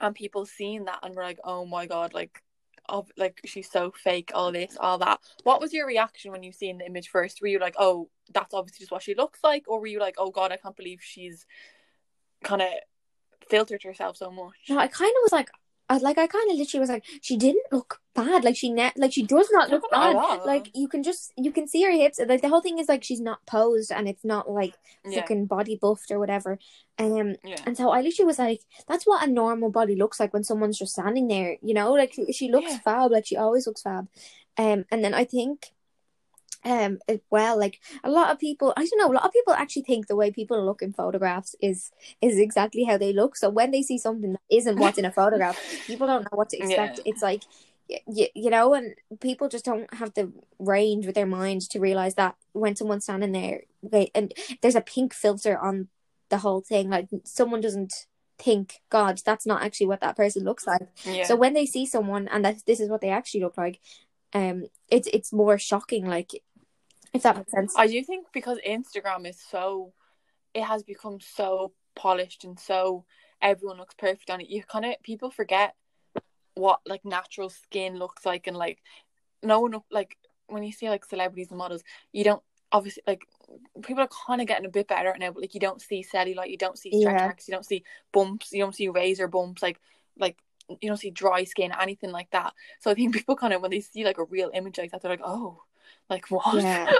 and 0.00 0.14
people 0.16 0.46
seeing 0.46 0.86
that 0.86 0.98
and 1.04 1.14
were 1.14 1.22
like, 1.22 1.38
oh 1.44 1.64
my 1.64 1.86
god, 1.86 2.12
like. 2.12 2.42
Of 2.88 3.08
like 3.16 3.40
she's 3.44 3.70
so 3.70 3.92
fake, 3.92 4.32
all 4.34 4.50
this, 4.50 4.76
all 4.80 4.98
that. 4.98 5.20
What 5.44 5.60
was 5.60 5.72
your 5.72 5.86
reaction 5.86 6.32
when 6.32 6.42
you 6.42 6.50
seen 6.50 6.78
the 6.78 6.86
image 6.86 7.08
first? 7.08 7.40
Were 7.40 7.46
you 7.46 7.60
like, 7.60 7.76
"Oh, 7.78 8.08
that's 8.34 8.52
obviously 8.52 8.82
just 8.82 8.90
what 8.90 9.02
she 9.02 9.14
looks 9.14 9.38
like," 9.44 9.64
or 9.68 9.78
were 9.78 9.86
you 9.86 10.00
like, 10.00 10.16
"Oh 10.18 10.32
God, 10.32 10.50
I 10.50 10.56
can't 10.56 10.74
believe 10.74 10.98
she's 11.00 11.46
kind 12.42 12.62
of 12.62 12.68
filtered 13.48 13.84
herself 13.84 14.16
so 14.16 14.32
much"? 14.32 14.56
no, 14.68 14.78
I 14.78 14.88
kind 14.88 15.10
of 15.10 15.22
was 15.22 15.30
like, 15.30 15.50
I 15.90 15.98
like 15.98 16.18
I 16.18 16.26
kind 16.26 16.50
of 16.50 16.56
literally 16.56 16.80
was 16.80 16.88
like, 16.88 17.04
she 17.20 17.36
didn't 17.36 17.66
look 17.72 18.00
bad. 18.14 18.44
Like 18.44 18.56
she 18.56 18.70
net, 18.70 18.94
like 18.96 19.12
she 19.12 19.26
does 19.26 19.48
not 19.52 19.70
look 19.70 19.82
Not 19.92 20.14
bad. 20.14 20.46
Like 20.46 20.70
you 20.74 20.88
can 20.88 21.02
just 21.02 21.32
you 21.36 21.52
can 21.52 21.66
see 21.68 21.82
her 21.82 21.90
hips. 21.90 22.20
Like 22.26 22.42
the 22.42 22.48
whole 22.48 22.62
thing 22.62 22.78
is 22.78 22.88
like 22.88 23.04
she's 23.04 23.20
not 23.20 23.44
posed 23.46 23.92
and 23.92 24.08
it's 24.08 24.24
not 24.24 24.50
like 24.50 24.76
yeah, 25.04 25.16
fucking 25.16 25.46
body 25.46 25.76
buffed 25.80 26.10
or 26.10 26.18
whatever. 26.18 26.58
Um, 26.98 27.36
yeah, 27.44 27.62
and 27.66 27.76
so 27.76 27.90
I 27.90 28.02
literally 28.02 28.26
was 28.26 28.38
like, 28.38 28.60
that's 28.88 29.06
what 29.06 29.26
a 29.26 29.30
normal 29.30 29.70
body 29.70 29.96
looks 29.96 30.20
like 30.20 30.32
when 30.32 30.44
someone's 30.44 30.78
just 30.78 30.92
standing 30.92 31.28
there. 31.28 31.56
You 31.62 31.74
know, 31.74 31.92
like 31.92 32.12
she, 32.14 32.32
she 32.32 32.50
looks 32.50 32.72
Yeah. 32.72 32.78
fab. 32.78 33.10
Like 33.10 33.26
she 33.26 33.36
always 33.36 33.66
looks 33.66 33.82
fab. 33.82 34.08
Um, 34.58 34.84
and 34.90 35.04
then 35.04 35.14
I 35.14 35.24
think 35.24 35.72
um 36.64 36.98
well 37.30 37.58
like 37.58 37.80
a 38.04 38.10
lot 38.10 38.30
of 38.30 38.38
people 38.38 38.72
i 38.76 38.84
don't 38.84 38.98
know 38.98 39.10
a 39.10 39.16
lot 39.16 39.24
of 39.24 39.32
people 39.32 39.54
actually 39.54 39.82
think 39.82 40.06
the 40.06 40.16
way 40.16 40.30
people 40.30 40.62
look 40.64 40.82
in 40.82 40.92
photographs 40.92 41.56
is 41.60 41.90
is 42.20 42.38
exactly 42.38 42.84
how 42.84 42.98
they 42.98 43.12
look 43.12 43.34
so 43.34 43.48
when 43.48 43.70
they 43.70 43.82
see 43.82 43.96
something 43.96 44.32
that 44.32 44.40
isn't 44.50 44.78
what's 44.78 44.98
in 44.98 45.04
a 45.06 45.12
photograph 45.12 45.58
people 45.86 46.06
don't 46.06 46.22
know 46.24 46.36
what 46.36 46.50
to 46.50 46.58
expect 46.58 46.98
Yeah. 46.98 47.04
it's 47.06 47.22
like 47.22 47.42
you, 48.06 48.26
you 48.34 48.50
know 48.50 48.74
and 48.74 48.94
people 49.20 49.48
just 49.48 49.64
don't 49.64 49.92
have 49.94 50.12
the 50.14 50.30
range 50.58 51.06
with 51.06 51.14
their 51.14 51.26
mind 51.26 51.62
to 51.70 51.80
realize 51.80 52.14
that 52.16 52.36
when 52.52 52.76
someone's 52.76 53.04
standing 53.04 53.32
there 53.32 53.62
they, 53.82 54.10
and 54.14 54.32
there's 54.60 54.76
a 54.76 54.80
pink 54.82 55.14
filter 55.14 55.58
on 55.58 55.88
the 56.28 56.38
whole 56.38 56.60
thing 56.60 56.90
like 56.90 57.08
someone 57.24 57.60
doesn't 57.60 57.92
think 58.38 58.80
god 58.90 59.20
that's 59.24 59.44
not 59.46 59.62
actually 59.62 59.86
what 59.86 60.00
that 60.00 60.16
person 60.16 60.44
looks 60.44 60.66
like 60.66 60.82
Yeah. 61.04 61.24
so 61.24 61.34
when 61.36 61.54
they 61.54 61.66
see 61.66 61.84
someone 61.86 62.28
and 62.28 62.44
that 62.44 62.64
this 62.66 62.80
is 62.80 62.88
what 62.90 63.00
they 63.00 63.10
actually 63.10 63.40
look 63.40 63.56
like 63.58 63.80
um 64.32 64.66
it's 64.88 65.08
it's 65.12 65.32
more 65.32 65.58
shocking 65.58 66.06
like 66.06 66.30
if 67.12 67.22
that 67.22 67.36
makes 67.36 67.50
sense 67.50 67.74
I 67.76 67.86
do 67.86 68.02
think 68.04 68.28
because 68.32 68.58
Instagram 68.66 69.28
is 69.28 69.40
so, 69.40 69.92
it 70.54 70.62
has 70.64 70.82
become 70.82 71.18
so 71.20 71.72
polished 71.94 72.44
and 72.44 72.58
so 72.58 73.04
everyone 73.42 73.78
looks 73.78 73.94
perfect 73.94 74.30
on 74.30 74.40
it. 74.40 74.48
You 74.48 74.62
kind 74.62 74.84
of 74.84 74.94
people 75.02 75.30
forget 75.30 75.74
what 76.54 76.80
like 76.86 77.04
natural 77.04 77.48
skin 77.48 77.96
looks 77.96 78.26
like 78.26 78.46
and 78.46 78.56
like 78.56 78.78
no 79.42 79.60
one 79.60 79.74
like 79.90 80.16
when 80.48 80.62
you 80.62 80.72
see 80.72 80.88
like 80.88 81.04
celebrities 81.04 81.48
and 81.50 81.58
models, 81.58 81.82
you 82.12 82.24
don't 82.24 82.42
obviously 82.72 83.02
like 83.06 83.22
people 83.82 84.02
are 84.02 84.08
kind 84.26 84.40
of 84.40 84.46
getting 84.46 84.66
a 84.66 84.70
bit 84.70 84.88
better 84.88 85.14
now, 85.18 85.30
but 85.30 85.40
like 85.40 85.54
you 85.54 85.60
don't 85.60 85.80
see 85.80 86.04
cellulite, 86.04 86.50
you 86.50 86.56
don't 86.58 86.78
see 86.78 86.90
stretch 86.90 87.14
Yeah. 87.14 87.26
marks, 87.26 87.48
you 87.48 87.54
don't 87.54 87.66
see 87.66 87.84
bumps, 88.12 88.52
you 88.52 88.60
don't 88.62 88.74
see 88.74 88.88
razor 88.88 89.28
bumps, 89.28 89.62
like 89.62 89.80
like 90.18 90.38
you 90.80 90.88
don't 90.88 90.98
see 90.98 91.10
dry 91.10 91.44
skin, 91.44 91.72
anything 91.80 92.12
like 92.12 92.30
that. 92.30 92.52
So 92.80 92.90
I 92.90 92.94
think 92.94 93.12
people 93.14 93.36
kind 93.36 93.52
of 93.52 93.62
when 93.62 93.70
they 93.70 93.80
see 93.80 94.04
like 94.04 94.18
a 94.18 94.24
real 94.24 94.50
image 94.54 94.78
like 94.78 94.90
that, 94.92 95.02
they're 95.02 95.10
like, 95.10 95.20
oh, 95.24 95.62
like 96.08 96.30
what? 96.30 96.62
yeah 96.62 96.90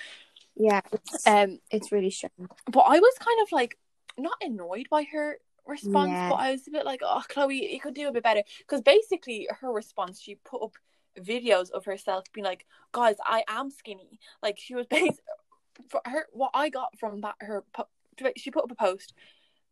yeah 0.56 0.80
it's, 0.92 1.26
Um, 1.26 1.58
it's 1.70 1.90
really 1.92 2.10
strange 2.10 2.32
but 2.70 2.80
I 2.80 2.98
was 2.98 3.14
kind 3.18 3.38
of 3.42 3.52
like 3.52 3.76
not 4.16 4.36
annoyed 4.40 4.86
by 4.90 5.04
her 5.12 5.38
response, 5.66 6.10
Yeah. 6.10 6.28
but 6.28 6.36
I 6.36 6.52
was 6.52 6.66
a 6.68 6.70
bit 6.70 6.84
like, 6.84 7.00
oh, 7.02 7.22
Khloe, 7.28 7.72
you 7.72 7.80
could 7.80 7.94
do 7.94 8.08
a 8.08 8.12
bit 8.12 8.22
better. 8.22 8.42
Because 8.58 8.82
basically, 8.82 9.48
her 9.60 9.72
response, 9.72 10.20
she 10.20 10.36
put 10.36 10.62
up 10.62 10.72
videos 11.18 11.70
of 11.70 11.84
herself 11.84 12.24
being 12.32 12.44
like, 12.44 12.66
guys, 12.92 13.16
I 13.24 13.44
am 13.48 13.70
skinny. 13.70 14.20
Like 14.42 14.58
she 14.58 14.74
was 14.74 14.86
based 14.86 15.20
for 15.88 16.00
her. 16.04 16.26
What 16.32 16.50
I 16.54 16.68
got 16.68 16.98
from 16.98 17.22
that 17.22 17.34
her 17.40 17.64
po- 17.72 17.88
she 18.36 18.50
put 18.50 18.64
up 18.64 18.70
a 18.70 18.74
post. 18.76 19.14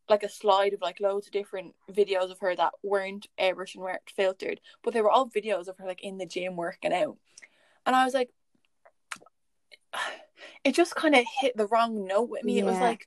Like 0.09 0.25
a 0.25 0.29
slide 0.29 0.73
of 0.75 0.81
like 0.81 0.99
loads 0.99 1.29
of 1.29 1.33
different 1.33 1.77
videos 1.91 2.33
of 2.33 2.41
her 2.41 2.57
that 2.57 2.73
weren't 2.83 3.29
airbrushed 3.39 3.77
and 3.77 3.85
weren't 3.85 4.11
filtered, 4.11 4.61
but 4.83 4.93
they 4.93 5.01
were 5.01 5.11
all 5.11 5.29
videos 5.29 5.69
of 5.69 5.79
her 5.79 5.87
like 5.87 6.03
in 6.03 6.19
the 6.19 6.27
gym 6.27 6.57
working 6.57 6.93
out, 6.93 7.17
and 7.87 7.95
I 7.95 8.05
was 8.05 8.13
like, 8.13 8.31
it 10.65 10.75
just 10.75 10.95
kind 10.95 11.15
of 11.15 11.25
hit 11.41 11.57
the 11.57 11.67
wrong 11.67 12.07
note 12.07 12.31
with 12.31 12.45
me. 12.45 12.59
It 12.59 12.65
was 12.65 12.79
like 12.79 13.07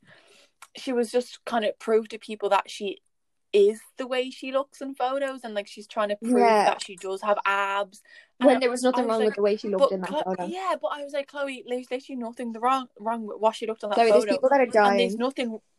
she 0.78 0.92
was 0.94 1.12
just 1.12 1.44
kind 1.46 1.66
of 1.66 1.78
prove 1.80 2.10
to 2.10 2.18
people 2.18 2.50
that 2.50 2.70
she 2.70 3.00
is 3.54 3.80
the 3.98 4.06
way 4.06 4.30
she 4.30 4.52
looks 4.52 4.82
in 4.82 4.96
photos, 4.96 5.42
and 5.44 5.54
like 5.54 5.68
she's 5.68 5.88
trying 5.88 6.10
to 6.10 6.18
prove 6.18 6.40
Yeah. 6.40 6.66
that 6.66 6.84
she 6.84 6.96
does 6.98 7.22
have 7.22 7.38
abs. 7.46 8.02
And 8.40 8.48
when 8.48 8.60
there 8.60 8.70
was 8.70 8.84
nothing 8.84 9.06
was 9.06 9.12
wrong 9.12 9.20
like, 9.20 9.28
with 9.28 9.36
the 9.36 9.42
way 9.42 9.56
she 9.56 9.70
looked 9.70 9.94
in 9.94 10.02
that 10.02 10.10
Chlo- 10.10 10.24
photo 10.26 10.46
yeah, 10.46 10.76
but 10.82 10.90
I 10.90 11.04
was 11.04 11.14
like, 11.14 11.32
Khloe, 11.32 11.64
there's 11.66 11.90
literally 11.90 12.20
nothing 12.20 12.52
wrong 12.54 12.88
wrong 13.00 13.26
with 13.26 13.40
what 13.40 13.56
she 13.56 13.66
looked 13.66 13.84
on 13.86 13.92
that 13.92 14.00
Khloe, 14.00 14.12
there's 14.12 14.26
people 14.26 14.50
that 14.50 14.76
are 14.76 14.92
and 14.92 15.00
there's 15.00 15.16
nothing. 15.16 15.60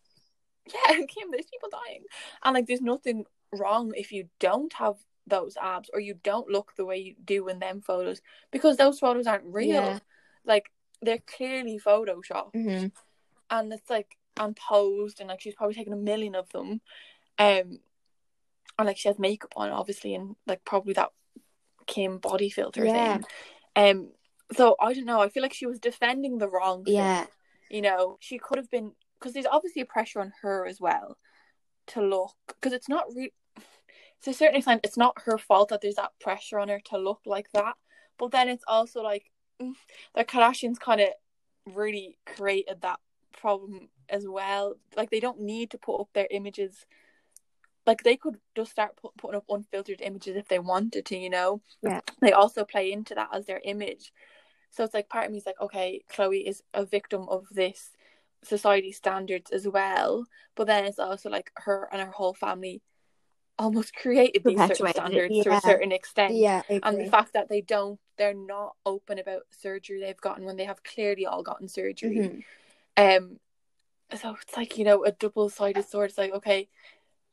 Yeah, 0.69 0.97
Kim, 0.97 1.31
there's 1.31 1.47
people 1.47 1.69
dying, 1.71 2.03
and 2.43 2.55
like 2.55 2.67
there's 2.67 2.81
nothing 2.81 3.25
wrong 3.53 3.93
if 3.95 4.11
you 4.11 4.29
don't 4.41 4.73
have 4.73 4.97
those 5.25 5.57
abs 5.57 5.91
or 5.93 6.01
you 6.01 6.15
don't 6.25 6.51
look 6.51 6.73
the 6.77 6.85
way 6.85 6.97
you 6.97 7.15
do 7.25 7.47
in 7.47 7.61
them 7.61 7.81
photos 7.81 8.21
because 8.51 8.77
those 8.77 8.99
photos 8.99 9.29
aren't 9.29 9.45
real. 9.47 9.69
Yeah. 9.69 9.99
Like 10.45 10.71
they're 11.03 11.23
clearly 11.27 11.81
photoshopped. 11.85 12.53
Hmm 12.53 12.87
and 13.51 13.73
it's 13.73 13.91
like 13.91 14.17
and 14.39 14.57
posed 14.57 15.21
and 15.21 15.29
like 15.29 15.41
she's 15.41 15.55
probably 15.55 15.75
taken 15.75 15.93
a 15.93 15.97
million 15.97 16.35
of 16.35 16.49
them. 16.51 16.81
Um 17.39 17.79
and 18.79 18.87
like 18.87 18.99
she 18.99 19.09
has 19.09 19.19
makeup 19.19 19.53
on 19.57 19.71
obviously 19.71 20.15
and 20.15 20.37
like 20.47 20.65
probably 20.65 20.93
that 20.95 21.11
Kim 21.87 22.19
body 22.19 22.51
filter 22.51 22.85
Yeah. 22.85 23.19
thing. 23.19 23.25
Um 23.77 24.11
so 24.53 24.77
I 24.81 24.93
don't 24.93 25.07
know. 25.07 25.21
I 25.21 25.29
feel 25.29 25.43
like 25.43 25.55
she 25.55 25.67
was 25.67 25.81
defending 25.81 26.39
the 26.39 26.49
wrong 26.49 26.85
thing 26.85 26.95
yeah. 26.95 27.27
you 27.71 27.83
know? 27.83 28.19
She 28.21 28.39
could 28.39 28.59
have 28.59 28.71
been 28.71 28.93
because 29.19 29.33
there's 29.33 29.47
obviously 29.47 29.83
a 29.83 29.87
pressure 29.87 30.21
on 30.21 30.33
her 30.43 30.67
as 30.67 30.81
well 30.81 31.17
to 31.89 32.03
look 32.03 32.35
because 32.49 32.73
it's 32.73 32.89
not 32.89 33.05
re- 33.15 33.33
to 34.23 34.31
a 34.31 34.35
certain 34.35 34.57
extent 34.57 34.81
it's 34.83 34.97
not 34.97 35.23
her 35.25 35.39
fault 35.39 35.69
that 35.69 35.81
there's 35.81 35.95
that 35.95 36.13
pressure 36.21 36.59
on 36.59 36.69
her 36.69 36.81
to 36.87 36.99
look 36.99 37.21
like 37.25 37.51
that. 37.53 37.75
But 38.19 38.31
then 38.31 38.49
it's 38.49 38.65
also 38.67 39.03
like 39.03 39.31
the 39.59 40.25
Kardashians 40.25 40.79
kind 40.79 41.01
of 41.01 41.09
really 41.75 42.19
created 42.27 42.83
that 42.83 43.01
problem 43.33 43.89
as 44.09 44.27
well. 44.27 44.75
Like 44.97 45.11
they 45.11 45.21
don't 45.21 45.41
need 45.41 45.71
to 45.71 45.79
put 45.79 46.01
up 46.01 46.09
their 46.13 46.29
images. 46.31 46.87
Like 47.87 48.03
they 48.03 48.17
could 48.17 48.37
just 48.57 48.73
start 48.73 48.97
put, 48.97 49.17
putting 49.17 49.37
up 49.37 49.45
unfiltered 49.49 50.01
images 50.01 50.37
if 50.37 50.49
they 50.49 50.59
wanted 50.59 51.07
to 51.07 51.17
you 51.17 51.31
know? 51.31 51.61
Yeah. 51.83 52.01
they 52.21 52.33
also 52.33 52.65
play 52.65 52.93
into 52.93 53.15
that 53.15 53.31
as 53.33 53.47
their 53.47 53.61
image. 53.65 54.13
So 54.71 54.85
it's 54.85 54.95
like 54.95 55.09
part 55.09 55.27
of 55.27 55.33
me 55.33 55.39
is 55.39 55.47
like 55.47 55.61
okay 55.61 56.03
Khloe 56.13 56.47
is 56.47 56.63
a 56.75 56.85
victim 56.85 57.29
of 57.29 57.47
this 57.51 57.93
society 58.43 58.93
standards 58.93 59.51
as 59.51 59.67
well. 59.67 60.27
But 60.55 60.67
then 60.67 60.85
it's 60.85 60.99
also 60.99 61.31
like 61.31 61.51
her 61.57 61.89
and 61.93 62.01
her 62.03 62.11
whole 62.11 62.35
family 62.35 62.83
almost 63.59 63.95
created 63.95 64.45
these 64.45 64.59
certain 64.59 64.89
standards 64.89 65.43
to 65.43 65.53
a 65.53 65.61
certain 65.61 65.93
extent. 65.93 66.35
Yeah 66.35 66.63
and 66.69 67.01
the 67.01 67.11
fact 67.11 67.33
that 67.33 67.49
they 67.49 67.61
don't 67.61 67.99
they're 68.17 68.35
not 68.35 68.77
open 68.85 69.19
about 69.19 69.43
surgery. 69.51 70.01
They've 70.01 70.21
gotten 70.21 70.45
when 70.45 70.57
they 70.57 70.65
have 70.65 70.83
clearly 70.83 71.27
all 71.27 71.43
gotten 71.43 71.69
surgery. 71.69 72.45
Mhm. 72.97 73.21
um 73.21 73.41
so 74.17 74.37
it's 74.41 74.57
like 74.57 74.79
you 74.79 74.85
know 74.85 75.05
a 75.05 75.13
double-sided 75.13 75.89
sword. 75.89 76.11
It's 76.11 76.19
like 76.19 76.33
okay 76.33 76.69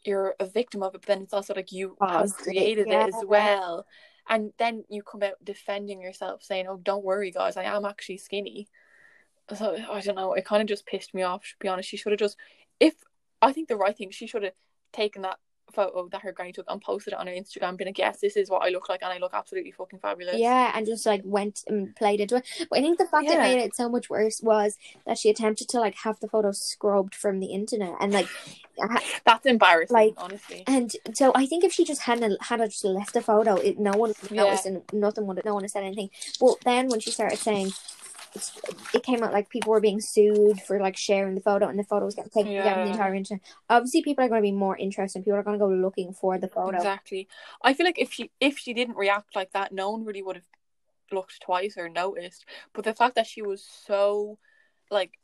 you're 0.05 0.35
a 0.39 0.45
victim 0.45 0.83
of 0.83 0.93
it 0.93 1.01
but 1.01 1.07
then 1.07 1.21
it's 1.21 1.33
also 1.33 1.53
like 1.53 1.71
you 1.71 1.95
have 2.01 2.33
created 2.33 2.87
yeah. 2.87 3.05
it 3.05 3.15
as 3.15 3.23
well. 3.25 3.85
And 4.29 4.53
then 4.57 4.85
you 4.89 5.03
come 5.03 5.23
out 5.23 5.43
defending 5.43 6.01
yourself 6.01 6.43
saying 6.43 6.67
oh 6.67 6.77
don't 6.77 7.03
worry 7.03 7.31
guys. 7.31 7.57
I 7.57 7.63
am 7.63 7.85
actually 7.85 8.17
skinny. 8.17 8.67
So 9.53 9.77
i 9.91 10.01
don't 10.01 10.15
know. 10.15 10.33
It 10.33 10.45
kind 10.45 10.61
of 10.61 10.67
just 10.67 10.85
pissed 10.85 11.13
me 11.13 11.21
off 11.23 11.43
to 11.43 11.55
be 11.59 11.67
honest. 11.67 11.89
She 11.89 11.97
should 11.97 12.11
have 12.11 12.19
just 12.19 12.37
if 12.79 12.95
i 13.41 13.51
think 13.51 13.67
the 13.67 13.75
right 13.75 13.95
thing 13.95 14.09
she 14.09 14.27
should 14.27 14.43
have 14.43 14.53
taken 14.91 15.21
that 15.23 15.37
photo 15.73 16.07
that 16.11 16.21
her 16.21 16.31
granny 16.31 16.51
took 16.53 16.65
and 16.69 16.81
posted 16.81 17.13
it 17.13 17.19
on 17.19 17.27
her 17.27 17.33
instagram 17.33 17.75
being 17.75 17.87
like 17.87 17.97
yes 17.97 18.19
this 18.21 18.37
is 18.37 18.49
what 18.49 18.63
i 18.63 18.69
look 18.69 18.87
like 18.89 19.01
and 19.01 19.11
i 19.11 19.17
look 19.17 19.33
absolutely 19.33 19.71
fucking 19.71 19.99
fabulous 19.99 20.37
Yeah, 20.37 20.71
and 20.75 20.85
just 20.85 21.05
like 21.05 21.21
went 21.23 21.63
and 21.67 21.95
played 21.95 22.19
into 22.21 22.35
it. 22.37 22.45
But 22.69 22.79
I 22.79 22.81
think 22.81 22.97
the 22.97 23.05
fact 23.05 23.27
that 23.27 23.35
Yeah. 23.35 23.41
made 23.43 23.59
it 23.59 23.75
so 23.75 23.89
much 23.89 24.09
worse 24.09 24.41
was 24.41 24.77
that 25.05 25.17
she 25.17 25.29
attempted 25.29 25.67
to 25.69 25.79
like 25.79 25.95
have 26.03 26.19
the 26.19 26.27
photo 26.27 26.51
scrubbed 26.51 27.15
from 27.15 27.39
the 27.39 27.47
internet 27.47 27.93
and 27.99 28.11
like 28.13 28.27
that's 29.25 29.45
embarrassing 29.45 29.93
Like- 29.95 30.13
honestly 30.17 30.63
and 30.67 30.91
so 31.13 31.31
I 31.35 31.45
think 31.45 31.63
if 31.63 31.73
she 31.73 31.83
just 31.85 32.01
hadn't 32.01 32.41
had 32.43 32.59
just 32.69 32.83
left 32.85 33.13
the 33.13 33.21
photo, 33.21 33.55
it 33.55 33.79
no 33.79 33.91
one 33.91 34.13
would 34.21 34.31
Yeah. 34.31 34.43
noticed 34.43 34.65
and 34.65 34.81
nothing 34.93 35.27
would 35.27 35.43
no 35.45 35.53
one 35.55 35.63
have 35.63 35.71
said 35.71 35.83
anything. 35.83 36.09
But 36.39 36.57
then 36.65 36.87
when 36.89 36.99
she 36.99 37.11
started 37.11 37.39
saying 37.39 37.71
it 38.93 39.03
came 39.03 39.23
out 39.23 39.31
like 39.31 39.49
people 39.49 39.71
were 39.71 39.79
being 39.79 40.01
sued 40.01 40.59
for 40.61 40.79
like 40.79 40.97
sharing 40.97 41.35
the 41.35 41.41
photo 41.41 41.67
and 41.67 41.77
the 41.77 41.83
photo 41.83 42.05
was 42.05 42.15
getting 42.15 42.31
taken 42.31 42.53
down 42.53 42.85
the 42.85 42.91
entire 42.91 43.13
internet. 43.13 43.43
Obviously 43.69 44.01
people 44.01 44.23
are 44.23 44.29
going 44.29 44.41
to 44.41 44.47
be 44.47 44.51
more 44.51 44.77
interested 44.77 45.19
and 45.19 45.25
people 45.25 45.37
are 45.37 45.43
going 45.43 45.57
to 45.57 45.63
go 45.63 45.69
looking 45.69 46.13
for 46.13 46.37
the 46.37 46.47
photo. 46.47 46.77
Exactly. 46.77 47.27
I 47.61 47.73
feel 47.73 47.85
like 47.85 47.99
if 47.99 48.11
she 48.11 48.31
if 48.39 48.57
she 48.57 48.73
didn't 48.73 48.97
react 48.97 49.35
like 49.35 49.51
that, 49.53 49.71
no 49.71 49.91
one 49.91 50.03
really 50.03 50.23
would 50.23 50.35
have 50.35 50.45
looked 51.11 51.41
twice 51.41 51.77
or 51.77 51.89
noticed. 51.89 52.45
But 52.73 52.85
the 52.85 52.93
fact 52.93 53.15
that 53.15 53.27
she 53.27 53.41
was 53.41 53.63
so 53.85 54.39
like 54.89 55.19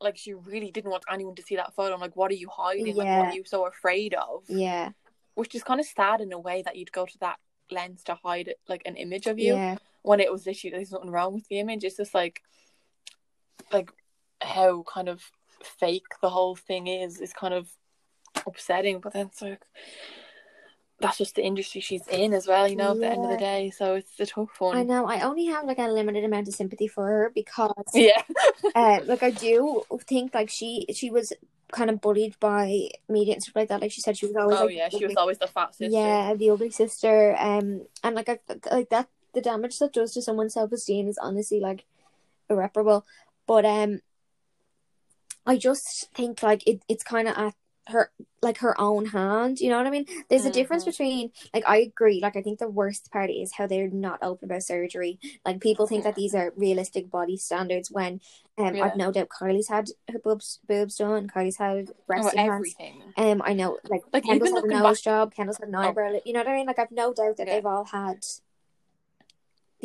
like 0.00 0.16
she 0.16 0.34
really 0.34 0.70
didn't 0.70 0.90
want 0.90 1.04
anyone 1.10 1.34
to 1.36 1.42
see 1.42 1.56
that 1.56 1.74
photo. 1.74 1.94
I'm 1.94 2.00
like, 2.00 2.16
what 2.16 2.30
are 2.30 2.34
you 2.34 2.48
hiding? 2.48 2.94
Like 2.96 3.18
what 3.18 3.28
are 3.28 3.34
you 3.34 3.44
so 3.44 3.66
afraid 3.66 4.14
of? 4.14 4.44
Yeah. 4.48 4.90
Which 5.34 5.54
is 5.54 5.62
kind 5.62 5.80
of 5.80 5.86
sad 5.86 6.20
in 6.20 6.32
a 6.32 6.38
way 6.38 6.62
that 6.62 6.76
you'd 6.76 6.92
go 6.92 7.06
to 7.06 7.18
that 7.20 7.38
lens 7.70 8.04
to 8.04 8.14
hide 8.14 8.54
like 8.68 8.82
an 8.86 8.96
image 8.96 9.26
of 9.26 9.38
you 9.38 9.54
Yeah. 9.54 9.76
When 10.06 10.20
it 10.20 10.30
was 10.30 10.46
literally 10.46 10.70
there's 10.76 10.92
nothing 10.92 11.10
wrong 11.10 11.34
with 11.34 11.48
the 11.48 11.58
image. 11.58 11.82
It's 11.82 11.96
just 11.96 12.14
like 12.14 12.40
like 13.72 13.90
how 14.40 14.84
kind 14.84 15.08
of 15.08 15.20
fake 15.64 16.06
the 16.22 16.30
whole 16.30 16.54
thing 16.54 16.86
is 16.86 17.20
is 17.20 17.32
kind 17.32 17.52
of 17.52 17.68
upsetting. 18.46 19.00
But 19.00 19.14
then 19.14 19.26
it's 19.26 19.42
like 19.42 19.62
that's 21.00 21.18
just 21.18 21.34
the 21.34 21.44
industry 21.44 21.80
she's 21.80 22.06
in 22.06 22.32
as 22.34 22.46
well, 22.46 22.68
you 22.68 22.76
know, 22.76 22.92
at 22.92 23.00
the 23.00 23.10
end 23.10 23.24
of 23.24 23.30
the 23.30 23.36
day. 23.36 23.70
So 23.76 23.96
it's 23.96 24.18
a 24.20 24.26
tough 24.26 24.60
one. 24.60 24.76
I 24.76 24.84
know. 24.84 25.06
I 25.06 25.22
only 25.22 25.46
have 25.46 25.64
like 25.64 25.80
a 25.80 25.88
limited 25.88 26.22
amount 26.22 26.46
of 26.46 26.54
sympathy 26.54 26.86
for 26.86 27.04
her 27.04 27.32
because 27.34 27.72
Yeah. 27.92 28.22
uh, 28.76 29.00
like 29.06 29.24
I 29.24 29.32
do 29.32 29.82
think 30.06 30.34
like 30.34 30.50
she 30.50 30.86
she 30.94 31.10
was 31.10 31.32
kind 31.72 31.90
of 31.90 32.00
bullied 32.00 32.38
by 32.38 32.90
media 33.08 33.34
and 33.34 33.42
stuff 33.42 33.56
like 33.56 33.70
that. 33.70 33.80
Like 33.80 33.90
she 33.90 34.02
said, 34.02 34.16
she 34.16 34.26
was 34.26 34.36
always 34.36 34.60
oh 34.60 34.66
like, 34.66 34.76
yeah, 34.76 34.88
she 34.88 35.04
was 35.04 35.16
always 35.16 35.38
the 35.38 35.48
fat 35.48 35.74
sister. 35.74 35.90
yeah, 35.98 36.32
the 36.34 36.50
ugly 36.50 36.70
sister. 36.70 37.34
Um, 37.36 37.86
and 38.04 38.14
like 38.14 38.28
I 38.28 38.38
like 38.70 38.90
that 38.90 39.08
the 39.36 39.40
damage 39.42 39.78
that 39.78 39.92
does 39.92 40.12
to 40.14 40.22
someone's 40.22 40.54
self 40.54 40.72
esteem 40.72 41.06
is 41.06 41.18
honestly 41.18 41.60
like 41.60 41.84
irreparable. 42.50 43.04
But 43.46 43.64
um, 43.64 44.00
I 45.46 45.56
just 45.58 46.10
think 46.14 46.42
like 46.42 46.66
it 46.66 46.82
it's 46.88 47.04
kind 47.04 47.28
of 47.28 47.36
at 47.36 47.54
her 47.88 48.10
like 48.42 48.58
her 48.58 48.74
own 48.80 49.06
hand. 49.06 49.60
You 49.60 49.70
know 49.70 49.76
what 49.78 49.86
I 49.86 49.90
mean? 49.90 50.06
There's 50.28 50.44
a 50.44 50.50
difference 50.50 50.82
Mhm. 50.82 50.86
between 50.86 51.30
like 51.54 51.62
I 51.68 51.76
agree. 51.76 52.18
Like 52.20 52.34
I 52.34 52.42
think 52.42 52.58
the 52.58 52.68
worst 52.68 53.12
part 53.12 53.30
is 53.30 53.52
how 53.52 53.68
they're 53.68 53.88
not 53.88 54.18
open 54.22 54.46
about 54.50 54.64
surgery. 54.64 55.20
Like 55.44 55.60
people 55.60 55.86
think 55.86 56.02
that 56.02 56.16
these 56.16 56.34
are 56.34 56.52
realistic 56.56 57.08
body 57.12 57.36
standards 57.36 57.88
when 57.92 58.20
um 58.58 58.74
Yeah. 58.74 58.86
I've 58.86 58.96
no 58.96 59.12
doubt 59.12 59.28
Kylie's 59.28 59.68
had 59.68 59.90
her 60.10 60.18
boobs 60.18 60.58
boobs 60.66 60.96
done. 60.96 61.28
Kylie's 61.28 61.58
had 61.58 61.92
breast 62.08 62.24
Oh, 62.34 62.40
implants. 62.40 62.74
everything. 62.74 63.02
Um, 63.16 63.40
I 63.44 63.52
know 63.52 63.78
like, 63.88 64.02
Like, 64.12 64.24
Kendall's 64.24 64.50
had 64.52 64.64
a 64.64 64.66
nose 64.68 64.98
back- 64.98 65.04
job. 65.04 65.34
Kendall's 65.34 65.58
had 65.58 65.68
an 65.68 65.76
Oh. 65.76 65.82
eyebrow. 65.82 66.10
lip- 66.10 66.22
You 66.26 66.32
know 66.32 66.40
what 66.40 66.48
I 66.48 66.56
mean? 66.56 66.66
Like 66.66 66.80
I've 66.80 66.90
no 66.90 67.12
doubt 67.14 67.36
that 67.36 67.46
Yeah. 67.46 67.54
they've 67.54 67.66
all 67.66 67.84
had 67.84 68.24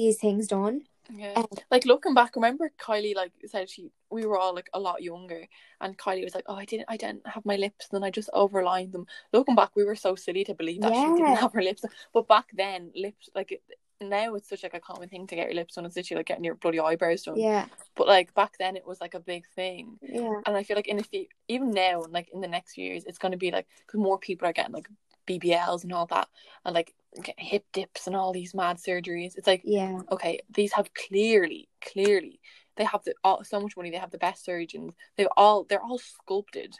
these 0.01 0.17
things 0.17 0.47
done. 0.47 0.81
Yeah. 1.13 1.33
Um, 1.35 1.47
Like 1.69 1.85
looking 1.85 2.13
back, 2.13 2.35
remember 2.35 2.71
Kylie 2.79 3.15
like 3.15 3.31
said 3.45 3.69
she 3.69 3.91
we 4.09 4.25
were 4.25 4.37
all 4.37 4.53
like 4.55 4.69
a 4.73 4.79
lot 4.79 5.01
younger 5.01 5.47
and 5.81 5.97
Kylie 5.97 6.23
was 6.23 6.35
like, 6.35 6.45
Oh, 6.47 6.55
I 6.55 6.65
didn't 6.65 6.85
I 6.87 6.97
didn't 6.97 7.27
have 7.27 7.45
my 7.45 7.57
lips 7.57 7.87
and 7.89 7.93
then 7.97 8.07
I 8.07 8.11
just 8.11 8.29
overlined 8.33 8.91
them. 8.93 9.05
Looking 9.33 9.55
back 9.55 9.71
we 9.75 9.83
were 9.83 9.95
so 9.95 10.15
silly 10.15 10.43
to 10.45 10.53
believe 10.53 10.81
that 10.81 10.93
she 10.93 11.01
didn't 11.15 11.35
have 11.43 11.53
her 11.53 11.61
lips. 11.63 11.83
But 12.13 12.27
back 12.27 12.47
then 12.53 12.91
lips 12.95 13.29
like 13.35 13.51
it, 13.51 13.61
now 13.99 14.35
it's 14.35 14.49
such 14.49 14.63
like 14.63 14.73
a 14.73 14.79
common 14.79 15.09
thing 15.09 15.27
to 15.27 15.35
get 15.35 15.47
your 15.47 15.55
lips 15.55 15.75
done. 15.75 15.85
It's 15.85 15.95
literally 15.95 16.19
like 16.19 16.27
getting 16.27 16.43
your 16.43 16.55
bloody 16.55 16.79
eyebrows 16.79 17.23
done. 17.23 17.37
Yeah, 17.39 17.67
But 17.95 18.07
like 18.07 18.33
back 18.33 18.53
then 18.57 18.75
it 18.75 18.87
was 18.87 18.99
like 19.01 19.13
a 19.13 19.19
big 19.19 19.45
thing. 19.55 19.99
yeah, 20.01 20.41
And 20.45 20.57
I 20.57 20.63
feel 20.63 20.75
like 20.75 20.87
in 20.87 20.99
a 20.99 21.03
few, 21.03 21.25
even 21.47 21.71
now, 21.71 22.03
like 22.09 22.29
in 22.33 22.41
the 22.41 22.47
next 22.47 22.73
few 22.73 22.85
years, 22.85 23.03
it's 23.05 23.19
going 23.19 23.31
to 23.33 23.37
be 23.37 23.51
like 23.51 23.67
because 23.85 23.99
more 23.99 24.17
people 24.17 24.47
are 24.47 24.53
getting 24.53 24.73
like 24.73 24.87
BBLs 25.27 25.83
and 25.83 25.93
all 25.93 26.07
that, 26.07 26.27
and 26.65 26.73
like 26.73 26.93
hip 27.37 27.65
dips 27.73 28.07
and 28.07 28.15
all 28.15 28.31
these 28.33 28.53
mad 28.53 28.77
surgeries. 28.77 29.37
It's 29.37 29.47
like 29.47 29.61
yeah, 29.65 29.99
okay, 30.11 30.39
these 30.53 30.73
have 30.73 30.93
clearly, 30.93 31.67
clearly, 31.81 32.39
they 32.77 32.83
have 32.85 33.03
the 33.03 33.13
all, 33.23 33.43
so 33.43 33.59
much 33.59 33.75
money. 33.75 33.91
They 33.91 33.97
have 33.97 34.11
the 34.11 34.17
best 34.17 34.45
surgeons. 34.45 34.93
They've 35.17 35.27
all 35.37 35.65
they're 35.65 35.81
all 35.83 35.99
sculpted. 35.99 36.73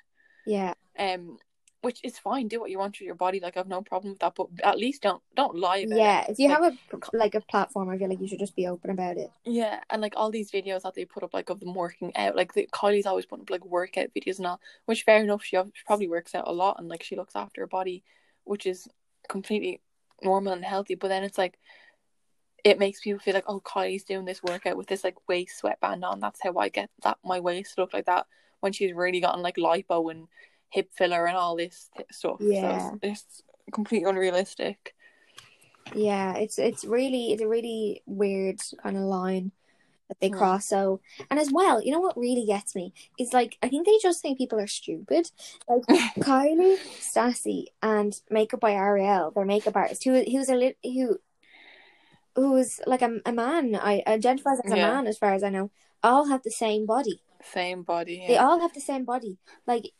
yeah. 0.45 0.73
Um, 0.97 1.37
which 1.83 1.99
is 2.03 2.19
fine. 2.19 2.47
Do 2.47 2.59
what 2.59 2.69
you 2.69 2.77
want 2.77 2.93
with 2.99 3.07
your 3.07 3.15
body. 3.15 3.39
Like 3.39 3.57
I've 3.57 3.67
no 3.67 3.81
problem 3.81 4.11
with 4.13 4.19
that. 4.19 4.35
But 4.35 4.47
at 4.63 4.77
least 4.77 5.01
don't 5.01 5.21
don't 5.35 5.55
lie 5.57 5.77
about 5.77 5.97
Yeah, 5.97 6.21
it. 6.25 6.29
if 6.29 6.39
you 6.39 6.47
Like- 6.47 6.61
have 6.61 6.73
a 7.13 7.17
like 7.17 7.33
a 7.35 7.41
platform, 7.41 7.89
I 7.89 7.97
feel 7.97 8.07
like 8.07 8.21
you 8.21 8.27
should 8.27 8.37
just 8.39 8.55
be 8.55 8.67
open 8.67 8.91
about 8.91 9.17
it. 9.17 9.31
Yeah, 9.45 9.79
and 9.89 9.99
like 9.99 10.13
all 10.15 10.29
these 10.29 10.51
videos 10.51 10.83
that 10.83 10.93
they 10.93 11.05
put 11.05 11.23
up, 11.23 11.33
like 11.33 11.49
of 11.49 11.59
them 11.59 11.73
working 11.73 12.15
out, 12.15 12.35
like 12.35 12.53
the, 12.53 12.69
Kylie's 12.71 13.07
always 13.07 13.25
putting 13.25 13.43
up 13.45 13.49
like 13.49 13.65
workout 13.65 14.09
videos 14.15 14.37
and 14.37 14.45
all, 14.45 14.61
which 14.85 15.01
fair 15.03 15.23
enough, 15.23 15.43
she 15.43 15.57
ob- 15.57 15.71
probably 15.87 16.07
works 16.07 16.35
out 16.35 16.47
a 16.47 16.51
lot 16.53 16.75
and 16.77 16.87
like 16.87 17.01
she 17.01 17.15
looks 17.15 17.35
after 17.35 17.61
her 17.61 17.67
body, 17.67 18.03
which 18.43 18.67
is 18.67 18.87
completely 19.27 19.81
normal 20.23 20.53
and 20.53 20.65
healthy. 20.65 20.95
But 20.95 21.09
then 21.09 21.23
it's 21.23 21.37
like, 21.37 21.57
it 22.63 22.79
makes 22.79 23.01
people 23.01 23.19
feel 23.19 23.33
like, 23.33 23.45
oh, 23.47 23.61
Kylie's 23.61 24.03
doing 24.03 24.25
this 24.25 24.43
workout 24.43 24.77
with 24.77 24.87
this 24.87 25.03
like 25.03 25.15
waist 25.27 25.57
sweatband 25.57 26.05
on. 26.05 26.19
That's 26.19 26.41
how 26.41 26.57
I 26.57 26.69
get 26.69 26.89
that 27.03 27.17
my 27.23 27.39
waist 27.39 27.77
look 27.77 27.93
like 27.93 28.05
that 28.05 28.27
when 28.59 28.71
she's 28.71 28.93
really 28.93 29.19
gotten 29.19 29.41
like 29.41 29.55
lipo 29.55 30.11
and 30.11 30.27
hip 30.69 30.91
filler 30.95 31.25
and 31.25 31.37
all 31.37 31.55
this 31.55 31.89
th- 31.95 32.07
stuff. 32.11 32.37
Yeah. 32.39 32.89
so 32.89 32.99
it's, 33.01 33.13
it's 33.13 33.43
completely 33.73 34.09
unrealistic. 34.09 34.95
Yeah, 35.95 36.35
it's 36.35 36.59
it's 36.59 36.85
really 36.85 37.33
it's 37.33 37.41
a 37.41 37.47
really 37.47 38.03
weird 38.05 38.59
kind 38.81 38.95
of 38.95 39.03
line 39.03 39.51
that 40.11 40.19
they 40.19 40.27
Hmm. 40.29 40.37
cross. 40.37 40.65
So, 40.65 40.99
and 41.29 41.39
as 41.39 41.51
well, 41.53 41.81
you 41.81 41.91
know 41.91 42.01
what 42.01 42.17
really 42.17 42.45
gets 42.45 42.75
me 42.75 42.93
is 43.17 43.31
like 43.31 43.57
I 43.63 43.69
think 43.69 43.85
they 43.85 43.97
just 44.01 44.21
think 44.21 44.37
people 44.37 44.59
are 44.59 44.67
stupid. 44.67 45.31
Like 45.69 45.83
Kylie, 46.19 46.77
Stassie, 46.99 47.67
and 47.81 48.13
Makeup 48.29 48.59
by 48.59 48.73
Ariel, 48.73 49.31
their 49.31 49.45
makeup 49.45 49.77
artist, 49.77 50.03
who 50.03 50.21
who's 50.23 50.49
a 50.49 50.55
lit 50.55 50.77
who 50.83 51.17
who's 52.35 52.81
like 52.85 53.01
a, 53.01 53.19
a 53.25 53.31
man, 53.31 53.75
I 53.75 54.03
identifies 54.05 54.59
as 54.65 54.71
a 54.71 54.75
Yeah. 54.75 54.91
man 54.91 55.07
as 55.07 55.17
far 55.17 55.33
as 55.33 55.43
I 55.43 55.49
know, 55.49 55.71
all 56.03 56.27
have 56.27 56.43
the 56.43 56.51
same 56.51 56.85
body. 56.85 57.21
Same 57.43 57.83
body. 57.83 58.23
They 58.27 58.37
all 58.37 58.59
have 58.59 58.73
the 58.73 58.81
same 58.81 59.05
body. 59.05 59.37
Like, 59.65 59.91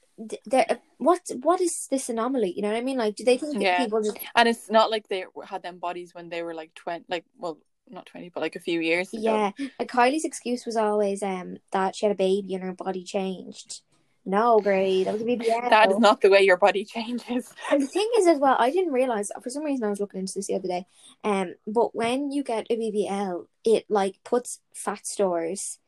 they're 0.46 0.80
what 0.98 1.22
what 1.42 1.62
is 1.62 1.88
this 1.90 2.10
anomaly? 2.10 2.54
You 2.56 2.62
know 2.64 2.70
what 2.70 2.78
I 2.78 2.82
mean? 2.82 2.98
Like, 2.98 3.16
do 3.16 3.24
they 3.24 3.38
think 3.38 3.54
that 3.54 3.64
Yeah. 3.64 3.78
people 3.84 4.04
just 4.04 4.18
And 4.36 4.50
it's 4.50 4.70
not 4.70 4.92
like 4.92 5.08
they 5.08 5.26
had 5.46 5.64
them 5.64 5.80
bodies 5.80 6.14
when 6.14 6.28
they 6.30 6.44
were 6.44 6.54
like 6.54 6.74
twenty, 6.76 7.06
like 7.08 7.26
well, 7.40 7.58
not 7.92 8.06
twenty, 8.06 8.30
but 8.30 8.42
like 8.42 8.56
a 8.56 8.60
few 8.60 8.80
years 8.80 9.14
ago. 9.14 9.22
Yeah, 9.24 9.52
like 9.80 9.90
Kylie's 9.92 10.26
excuse 10.26 10.66
was 10.66 10.76
always 10.78 11.22
um 11.24 11.58
that 11.72 11.96
she 11.96 12.06
had 12.06 12.14
a 12.14 12.18
baby 12.18 12.54
and 12.56 12.64
her 12.64 12.74
body 12.74 13.04
changed. 13.04 13.82
No, 14.24 14.60
great 14.60 15.06
that 15.06 15.14
was 15.14 15.22
a 15.24 15.26
BBL. 15.26 15.70
That 15.72 15.92
is 15.92 15.98
not 15.98 16.22
the 16.22 16.30
way 16.30 16.42
your 16.42 16.58
body 16.58 16.86
changes. 16.86 17.52
And 17.72 17.82
the 17.82 17.88
thing 17.88 18.08
is, 18.20 18.28
as 18.28 18.38
well, 18.38 18.56
I 18.60 18.70
didn't 18.70 18.94
realize 18.94 19.32
for 19.42 19.50
some 19.50 19.64
reason 19.64 19.84
I 19.86 19.90
was 19.90 20.00
looking 20.00 20.20
into 20.20 20.34
this 20.36 20.46
the 20.48 20.56
other 20.56 20.68
day. 20.68 20.86
Um, 21.24 21.56
but 21.66 21.96
when 21.96 22.32
you 22.32 22.44
get 22.44 22.68
a 22.70 22.76
BBL, 22.78 23.48
it 23.66 23.86
like 23.90 24.18
puts 24.24 24.60
fat 24.76 25.08
stores 25.08 25.80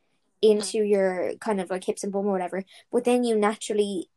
into 0.41 0.79
your 0.83 1.35
kind 1.39 1.61
of 1.61 1.69
like 1.69 1.83
hips 1.85 2.03
and 2.03 2.11
bum 2.11 2.25
or 2.25 2.31
whatever. 2.31 2.63
But 2.91 3.03
then 3.03 3.23
you 3.23 3.35
naturally 3.37 4.09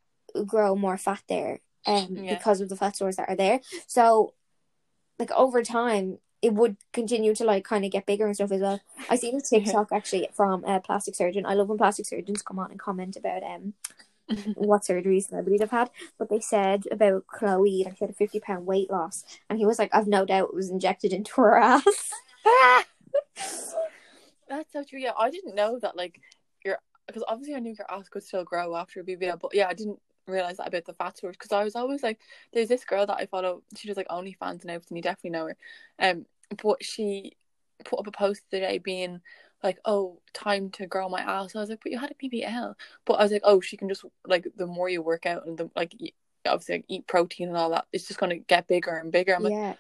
grow 0.47 0.75
more 0.75 0.97
fat 0.97 1.23
there, 1.29 1.61
um, 1.87 2.17
Yeah. 2.17 2.35
because 2.37 2.61
of 2.63 2.69
the 2.71 2.77
fat 2.77 2.97
stores 2.97 3.17
that 3.17 3.29
are 3.29 3.37
there. 3.37 3.61
So, 3.87 4.33
like 5.19 5.31
over 5.33 5.63
time, 5.63 6.19
it 6.43 6.55
would 6.55 6.77
continue 6.93 7.35
to 7.35 7.45
like 7.45 7.65
kind 7.65 7.85
of 7.85 7.91
get 7.91 8.07
bigger 8.07 8.27
and 8.27 8.35
stuff 8.35 8.53
as 8.53 8.61
well. 8.61 8.81
I 9.09 9.17
seen 9.17 9.37
a 9.37 9.41
TikTok 9.41 9.91
actually 9.93 10.29
from 10.33 10.65
a 10.65 10.81
plastic 10.81 11.15
surgeon. 11.15 11.47
I 11.47 11.55
love 11.55 11.69
when 11.69 11.79
plastic 11.79 12.07
surgeons 12.07 12.43
come 12.43 12.59
on 12.59 12.71
and 12.71 12.81
comment 12.81 13.17
about 13.17 13.43
um 13.43 13.75
what 14.55 14.83
surgeries 14.83 15.29
celebrities 15.29 15.61
have 15.61 15.71
had. 15.71 15.91
But 16.19 16.29
they 16.29 16.41
said 16.41 16.85
about 16.91 17.27
Khloe, 17.27 17.85
like 17.85 17.97
she 17.97 18.05
had 18.05 18.11
a 18.11 18.15
fifty 18.15 18.41
pound 18.41 18.67
weight 18.67 18.91
loss, 18.91 19.25
and 19.49 19.59
he 19.59 19.67
was 19.67 19.79
like, 19.79 19.95
"I've 19.95 20.09
no 20.09 20.25
doubt 20.25 20.51
it 20.51 20.55
was 20.55 20.71
injected 20.71 21.13
into 21.13 21.41
her 21.41 21.59
ass." 21.59 22.13
That's 24.49 24.73
so 24.73 24.85
true. 24.85 25.01
Yeah, 25.01 25.13
I 25.19 25.31
didn't 25.31 25.55
know 25.55 25.79
that. 25.81 25.97
Like 25.97 26.21
your, 26.65 26.79
because 27.07 27.25
obviously 27.29 27.55
I 27.55 27.61
knew 27.61 27.75
your 27.77 27.91
ass 27.91 28.09
could 28.09 28.23
still 28.23 28.45
grow 28.45 28.77
after 28.77 29.01
a 29.01 29.05
BBL, 29.05 29.41
but 29.41 29.55
yeah, 29.55 29.69
I 29.69 29.75
didn't 29.75 30.01
realize 30.27 30.57
that 30.59 30.69
about 30.69 30.85
the 30.85 30.95
fat 30.95 31.17
stores 31.17 31.37
because 31.37 31.53
I 31.53 31.65
was 31.65 31.77
always 31.77 32.03
like, 32.03 32.21
there's 32.53 32.69
this 32.69 32.85
girl 32.85 33.07
that 33.07 33.19
I 33.19 33.27
follow. 33.27 33.63
She 33.77 33.89
does 33.89 33.97
like 33.97 34.09
OnlyFans 34.09 34.63
and 34.63 34.71
everything. 34.71 34.97
You 34.97 35.03
definitely 35.03 35.31
know 35.31 35.47
her. 35.47 35.57
Um, 35.99 36.27
but 36.63 36.85
she 36.85 37.37
put 37.85 37.99
up 37.99 38.07
a 38.07 38.13
post 38.13 38.43
today 38.51 38.79
being 38.79 39.21
like, 39.63 39.79
"Oh, 39.85 40.21
time 40.33 40.71
to 40.71 40.87
grow 40.87 41.09
my 41.09 41.21
ass." 41.21 41.57
I 41.57 41.61
was 41.61 41.71
like, 41.71 41.81
"But 41.83 41.93
you 41.93 41.99
had 41.99 42.13
a 42.13 42.15
BBL." 42.15 42.75
But 43.05 43.15
I 43.15 43.23
was 43.23 43.33
like, 43.33 43.43
"Oh, 43.45 43.61
she 43.61 43.77
can 43.77 43.89
just 43.89 44.05
like 44.27 44.47
the 44.57 44.67
more 44.67 44.89
you 44.89 45.03
work 45.03 45.27
out 45.27 45.47
and 45.47 45.59
the 45.59 45.71
like." 45.77 45.95
Obviously, 46.47 46.77
like, 46.77 46.85
eat 46.87 47.09
protein 47.09 47.49
and 47.49 47.57
all 47.57 47.71
that. 47.71 47.87
It's 47.93 48.07
just 48.07 48.21
gonna 48.21 48.37
get 48.37 48.69
bigger 48.69 48.97
and 48.97 49.11
bigger. 49.11 49.35
I'm 49.35 49.43
like, 49.43 49.53
yeah, 49.53 49.75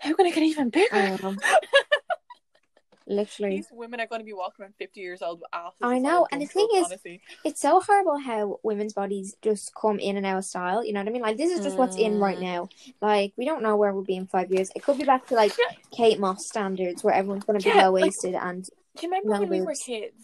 how 0.00 0.14
can 0.14 0.26
it 0.26 0.34
get 0.34 0.42
even 0.42 0.68
bigger? 0.68 1.16
Know. 1.16 1.34
Literally. 3.10 3.56
These 3.56 3.68
women 3.72 4.00
are 4.00 4.06
going 4.06 4.20
to 4.20 4.24
be 4.24 4.34
walking 4.34 4.62
around 4.62 4.74
50 4.78 5.00
years 5.00 5.22
old. 5.22 5.42
I 5.82 5.98
know, 5.98 6.26
and 6.30 6.42
the 6.42 6.46
thing 6.46 6.68
is- 6.74 6.84
honestly. 6.84 7.22
It's 7.44 7.60
so 7.60 7.80
horrible 7.80 8.18
how 8.18 8.60
women's 8.62 8.92
bodies 8.92 9.34
just 9.40 9.74
come 9.74 9.98
in 9.98 10.16
and 10.18 10.26
out 10.26 10.36
of 10.38 10.44
style. 10.44 10.84
You 10.84 10.92
know 10.92 11.00
what 11.00 11.08
I 11.08 11.12
mean? 11.12 11.22
Like 11.22 11.38
this 11.38 11.50
is 11.50 11.64
just 11.64 11.78
what's 11.78 11.96
in 11.96 12.20
right 12.20 12.36
Mm. 12.38 12.42
now. 12.42 12.68
Like 13.00 13.32
we 13.36 13.46
don't 13.46 13.62
know 13.62 13.76
where 13.76 13.92
we'll 13.94 14.04
be 14.04 14.16
in 14.16 14.26
five 14.26 14.52
years. 14.52 14.70
It 14.76 14.82
could 14.82 14.98
be 14.98 15.04
back 15.04 15.26
to 15.28 15.34
like 15.34 15.52
Yeah. 15.58 15.74
Kate 15.90 16.20
Moss 16.20 16.46
standards 16.46 17.02
where 17.02 17.14
everyone's 17.14 17.44
going 17.44 17.58
to 17.58 17.64
be 17.64 17.74
Yeah, 17.74 17.86
low 17.86 17.92
waisted 17.92 18.34
and 18.34 18.64
Do 18.64 18.70
you 19.06 19.08
remember 19.08 19.30
when 19.40 19.48
we 19.48 19.62
were 19.62 19.74
kids 19.74 20.22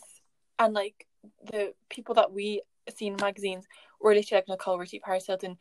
and 0.58 0.74
like 0.74 1.06
the 1.50 1.72
people 1.88 2.14
that 2.16 2.32
we 2.32 2.60
seen 2.94 3.14
in 3.14 3.18
magazines 3.20 3.64
were 4.00 4.14
literally 4.14 4.40
like 4.40 4.48
Nicole 4.48 4.78
Richie, 4.78 4.98
Paris 5.00 5.26
Hilton? 5.26 5.56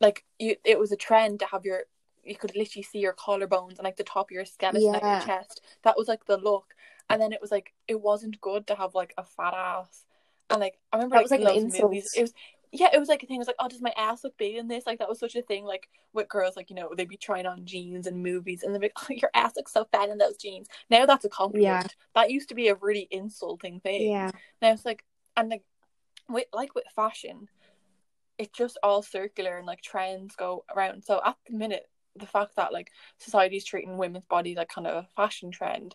Like 0.00 0.24
you, 0.38 0.56
it 0.64 0.78
was 0.78 0.90
a 0.90 0.96
trend 0.96 1.40
to 1.40 1.46
have 1.46 1.64
your. 1.66 1.82
You 2.24 2.36
could 2.36 2.54
literally 2.56 2.82
see 2.82 2.98
your 2.98 3.14
collarbones 3.14 3.78
and 3.78 3.84
like 3.84 3.96
the 3.96 4.04
top 4.04 4.30
of 4.30 4.34
your 4.34 4.44
skeleton 4.44 4.82
Yeah. 4.92 5.18
your 5.18 5.26
chest. 5.26 5.60
That 5.82 5.96
was 5.96 6.08
like 6.08 6.24
the 6.26 6.36
look, 6.36 6.74
and 7.10 7.20
then 7.20 7.32
it 7.32 7.40
was 7.40 7.50
like 7.50 7.72
it 7.88 8.00
wasn't 8.00 8.40
good 8.40 8.66
to 8.68 8.74
have 8.74 8.94
like 8.94 9.14
a 9.18 9.24
fat 9.24 9.54
ass. 9.54 10.04
And 10.50 10.60
like 10.60 10.78
I 10.92 10.96
remember 10.96 11.14
That 11.16 11.30
like, 11.30 11.30
was, 11.40 11.44
like, 11.46 11.56
an 11.56 11.64
insult. 11.64 11.90
movies. 11.90 12.12
It 12.16 12.22
was 12.22 12.34
yeah, 12.74 12.88
it 12.90 12.98
was 12.98 13.08
like 13.10 13.22
a 13.22 13.26
thing. 13.26 13.36
It 13.36 13.38
was 13.40 13.48
like, 13.48 13.56
oh, 13.58 13.68
does 13.68 13.82
my 13.82 13.92
ass 13.98 14.24
look 14.24 14.36
big 14.38 14.56
in 14.56 14.66
this? 14.66 14.86
Like 14.86 14.98
that 15.00 15.08
was 15.08 15.18
such 15.18 15.36
a 15.36 15.42
thing. 15.42 15.64
Like 15.66 15.88
with 16.14 16.28
girls, 16.28 16.56
like 16.56 16.70
you 16.70 16.76
know, 16.76 16.90
they'd 16.96 17.08
be 17.08 17.18
trying 17.18 17.44
on 17.44 17.66
jeans 17.66 18.06
and 18.06 18.22
movies, 18.22 18.62
and 18.62 18.74
they'd 18.74 18.80
be 18.80 18.86
like, 18.86 18.92
oh, 19.02 19.06
your 19.14 19.30
ass 19.34 19.52
looks 19.56 19.72
so 19.72 19.86
fat 19.92 20.08
in 20.08 20.16
those 20.16 20.38
jeans. 20.38 20.68
Now 20.88 21.04
that's 21.04 21.24
a 21.24 21.28
compliment. 21.28 21.94
That 22.14 22.30
used 22.30 22.48
to 22.48 22.54
be 22.54 22.68
a 22.68 22.74
really 22.76 23.08
insulting 23.10 23.80
thing. 23.80 24.10
yeah, 24.10 24.30
Now 24.62 24.72
it's 24.72 24.86
like, 24.86 25.04
and 25.36 25.50
like, 25.50 25.64
with 26.30 26.46
like 26.52 26.74
with 26.74 26.84
fashion, 26.96 27.48
it's 28.38 28.56
just 28.56 28.78
all 28.82 29.02
circular 29.02 29.58
and 29.58 29.66
like 29.66 29.82
trends 29.82 30.34
go 30.34 30.64
around. 30.74 31.04
So 31.04 31.20
at 31.22 31.36
the 31.46 31.54
minute, 31.54 31.90
the 32.16 32.26
fact 32.26 32.56
that 32.56 32.72
like 32.72 32.90
society's 33.18 33.64
treating 33.64 33.96
women's 33.96 34.26
bodies 34.26 34.56
like 34.56 34.68
kind 34.68 34.86
of 34.86 35.04
a 35.04 35.08
fashion 35.16 35.50
trend, 35.50 35.94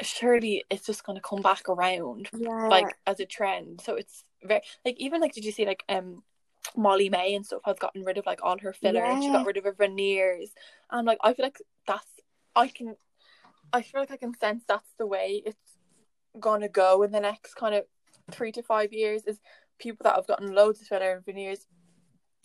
surely 0.00 0.64
it's 0.70 0.86
just 0.86 1.04
gonna 1.04 1.20
come 1.20 1.42
back 1.42 1.68
around 1.68 2.28
yeah. 2.36 2.68
like 2.68 2.94
as 3.06 3.20
a 3.20 3.26
trend. 3.26 3.80
So 3.80 3.94
it's 3.94 4.24
very 4.42 4.60
like 4.84 4.96
even 4.98 5.20
like 5.20 5.32
did 5.32 5.44
you 5.44 5.52
see 5.52 5.66
like 5.66 5.84
um 5.88 6.22
Molly-Mae 6.76 7.34
and 7.34 7.44
stuff 7.44 7.60
has 7.64 7.78
gotten 7.78 8.04
rid 8.04 8.18
of 8.18 8.26
like 8.26 8.40
all 8.42 8.58
her 8.58 8.72
filler 8.72 9.04
and 9.04 9.22
she 9.22 9.30
got 9.30 9.46
rid 9.46 9.56
of 9.56 9.64
her 9.64 9.72
veneers. 9.72 10.50
And 10.90 11.06
like 11.06 11.18
I 11.22 11.34
feel 11.34 11.46
like 11.46 11.60
that's 11.86 12.06
I 12.56 12.68
can 12.68 12.96
I 13.72 13.82
feel 13.82 14.00
like 14.00 14.10
I 14.10 14.16
can 14.16 14.36
sense 14.38 14.64
that's 14.66 14.90
the 14.98 15.06
way 15.06 15.42
it's 15.44 15.78
gonna 16.40 16.68
go 16.68 17.02
in 17.02 17.12
the 17.12 17.20
next 17.20 17.54
kind 17.54 17.74
of 17.74 17.84
three 18.30 18.52
to 18.52 18.62
five 18.62 18.92
years 18.92 19.24
is 19.24 19.38
people 19.78 20.04
that 20.04 20.16
have 20.16 20.26
gotten 20.26 20.54
loads 20.54 20.80
of 20.80 20.86
filler 20.86 21.12
and 21.12 21.24
veneers. 21.24 21.66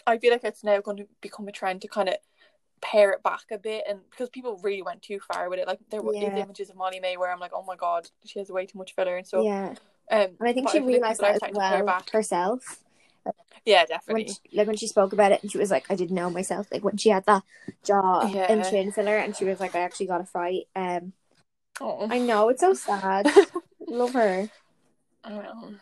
I 0.06 0.18
feel 0.18 0.32
like 0.32 0.44
it's 0.44 0.64
now 0.64 0.80
going 0.82 0.98
to 0.98 1.08
become 1.22 1.48
a 1.48 1.52
trend 1.52 1.82
to 1.82 1.88
kind 1.88 2.10
of 2.10 2.16
pare 2.82 3.12
it 3.12 3.22
back 3.24 3.44
a 3.52 3.58
bit 3.58 3.84
and 3.88 4.00
because 4.10 4.30
people 4.30 4.58
really 4.64 4.82
went 4.82 5.02
too 5.02 5.20
far 5.20 5.50
with 5.50 5.60
it 5.60 5.68
like 5.68 5.80
there 5.90 6.02
were 6.02 6.14
Yeah. 6.14 6.38
images 6.38 6.70
of 6.70 6.76
Molly-Mae 6.76 7.18
where 7.18 7.32
I'm 7.32 7.40
like 7.40 7.52
oh 7.54 7.64
my 7.64 7.76
god 7.76 8.10
she 8.26 8.40
has 8.40 8.50
way 8.50 8.66
too 8.66 8.78
much 8.78 8.94
filler 8.96 9.18
and 9.18 9.28
so 9.28 9.44
yeah. 9.44 9.76
um, 10.12 10.36
And 10.40 10.48
I 10.50 10.54
think 10.54 10.70
she 10.70 10.80
realized 10.80 11.20
that 11.22 11.32
as 11.32 11.38
starting 11.38 11.56
to 11.56 11.60
pare 11.60 11.78
well 11.84 11.86
back. 11.98 12.10
herself. 12.12 12.84
Yeah, 13.66 13.80
when 13.82 13.88
definitely. 13.88 14.34
she, 14.34 14.58
like 14.58 14.68
when 14.68 14.78
she 14.78 14.88
spoke 14.88 15.14
about 15.14 15.32
it 15.34 15.42
and 15.44 15.52
she 15.52 15.58
was 15.58 15.70
like 15.70 15.86
I 15.90 15.96
didn't 15.96 16.16
know 16.16 16.30
myself 16.30 16.68
like 16.72 16.84
when 16.84 16.98
she 16.98 17.10
had 17.10 17.26
that 17.26 17.44
jaw 17.84 18.22
and 18.50 18.64
chin 18.64 18.92
filler 18.92 19.18
and 19.18 19.36
she 19.36 19.46
was 19.46 19.60
like 19.60 19.76
I 19.76 19.80
actually 19.82 20.08
got 20.08 20.22
a 20.22 20.26
fight 20.26 20.68
um 20.76 21.14
Oh, 21.82 22.08
I 22.10 22.20
know 22.20 22.50
it's 22.50 22.62
so 22.62 22.74
sad 22.74 23.28
love 23.88 24.14
her 24.14 24.50
I 25.24 25.30
know. 25.30 25.76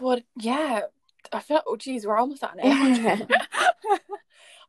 But 0.00 0.24
yeah, 0.36 0.80
I 1.32 1.40
feel. 1.40 1.60
Oh, 1.66 1.76
geez, 1.76 2.06
we're 2.06 2.16
almost 2.16 2.42
at 2.42 2.56
an 2.58 2.60
hour. 2.72 3.18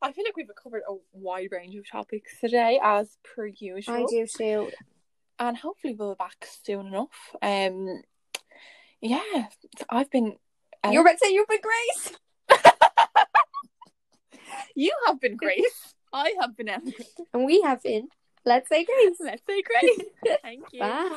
I 0.01 0.11
feel 0.11 0.23
like 0.25 0.35
we've 0.35 0.49
covered 0.61 0.83
a 0.89 0.95
wide 1.13 1.49
range 1.51 1.75
of 1.75 1.89
topics 1.89 2.39
today, 2.39 2.79
as 2.83 3.17
per 3.23 3.45
usual. 3.45 3.95
I 3.95 4.05
do 4.09 4.25
too 4.25 4.71
and 5.41 5.57
hopefully 5.57 5.95
we'll 5.97 6.13
be 6.13 6.19
back 6.19 6.47
soon 6.63 6.87
enough. 6.87 7.35
Um, 7.41 8.01
yeah, 9.01 9.47
I've 9.89 10.09
been. 10.11 10.35
Ellen. 10.83 10.93
you're 10.93 11.01
about 11.01 11.13
to 11.13 11.17
say 11.25 11.33
you've 11.33 11.47
been 11.47 11.59
Grace 11.61 12.13
You 14.75 14.91
have 15.05 15.19
been 15.19 15.35
Grace. 15.35 15.93
I 16.13 16.33
have 16.39 16.55
been 16.57 16.69
Ellen. 16.69 16.93
and 17.33 17.45
we 17.45 17.61
have 17.61 17.83
been 17.83 18.07
let's 18.45 18.67
say 18.69 18.85
Grace 18.85 19.17
Let's 19.19 19.43
say 19.47 19.61
Grace. 19.61 20.07
Thank 20.43 20.65
you. 20.71 20.79
bye 20.79 21.09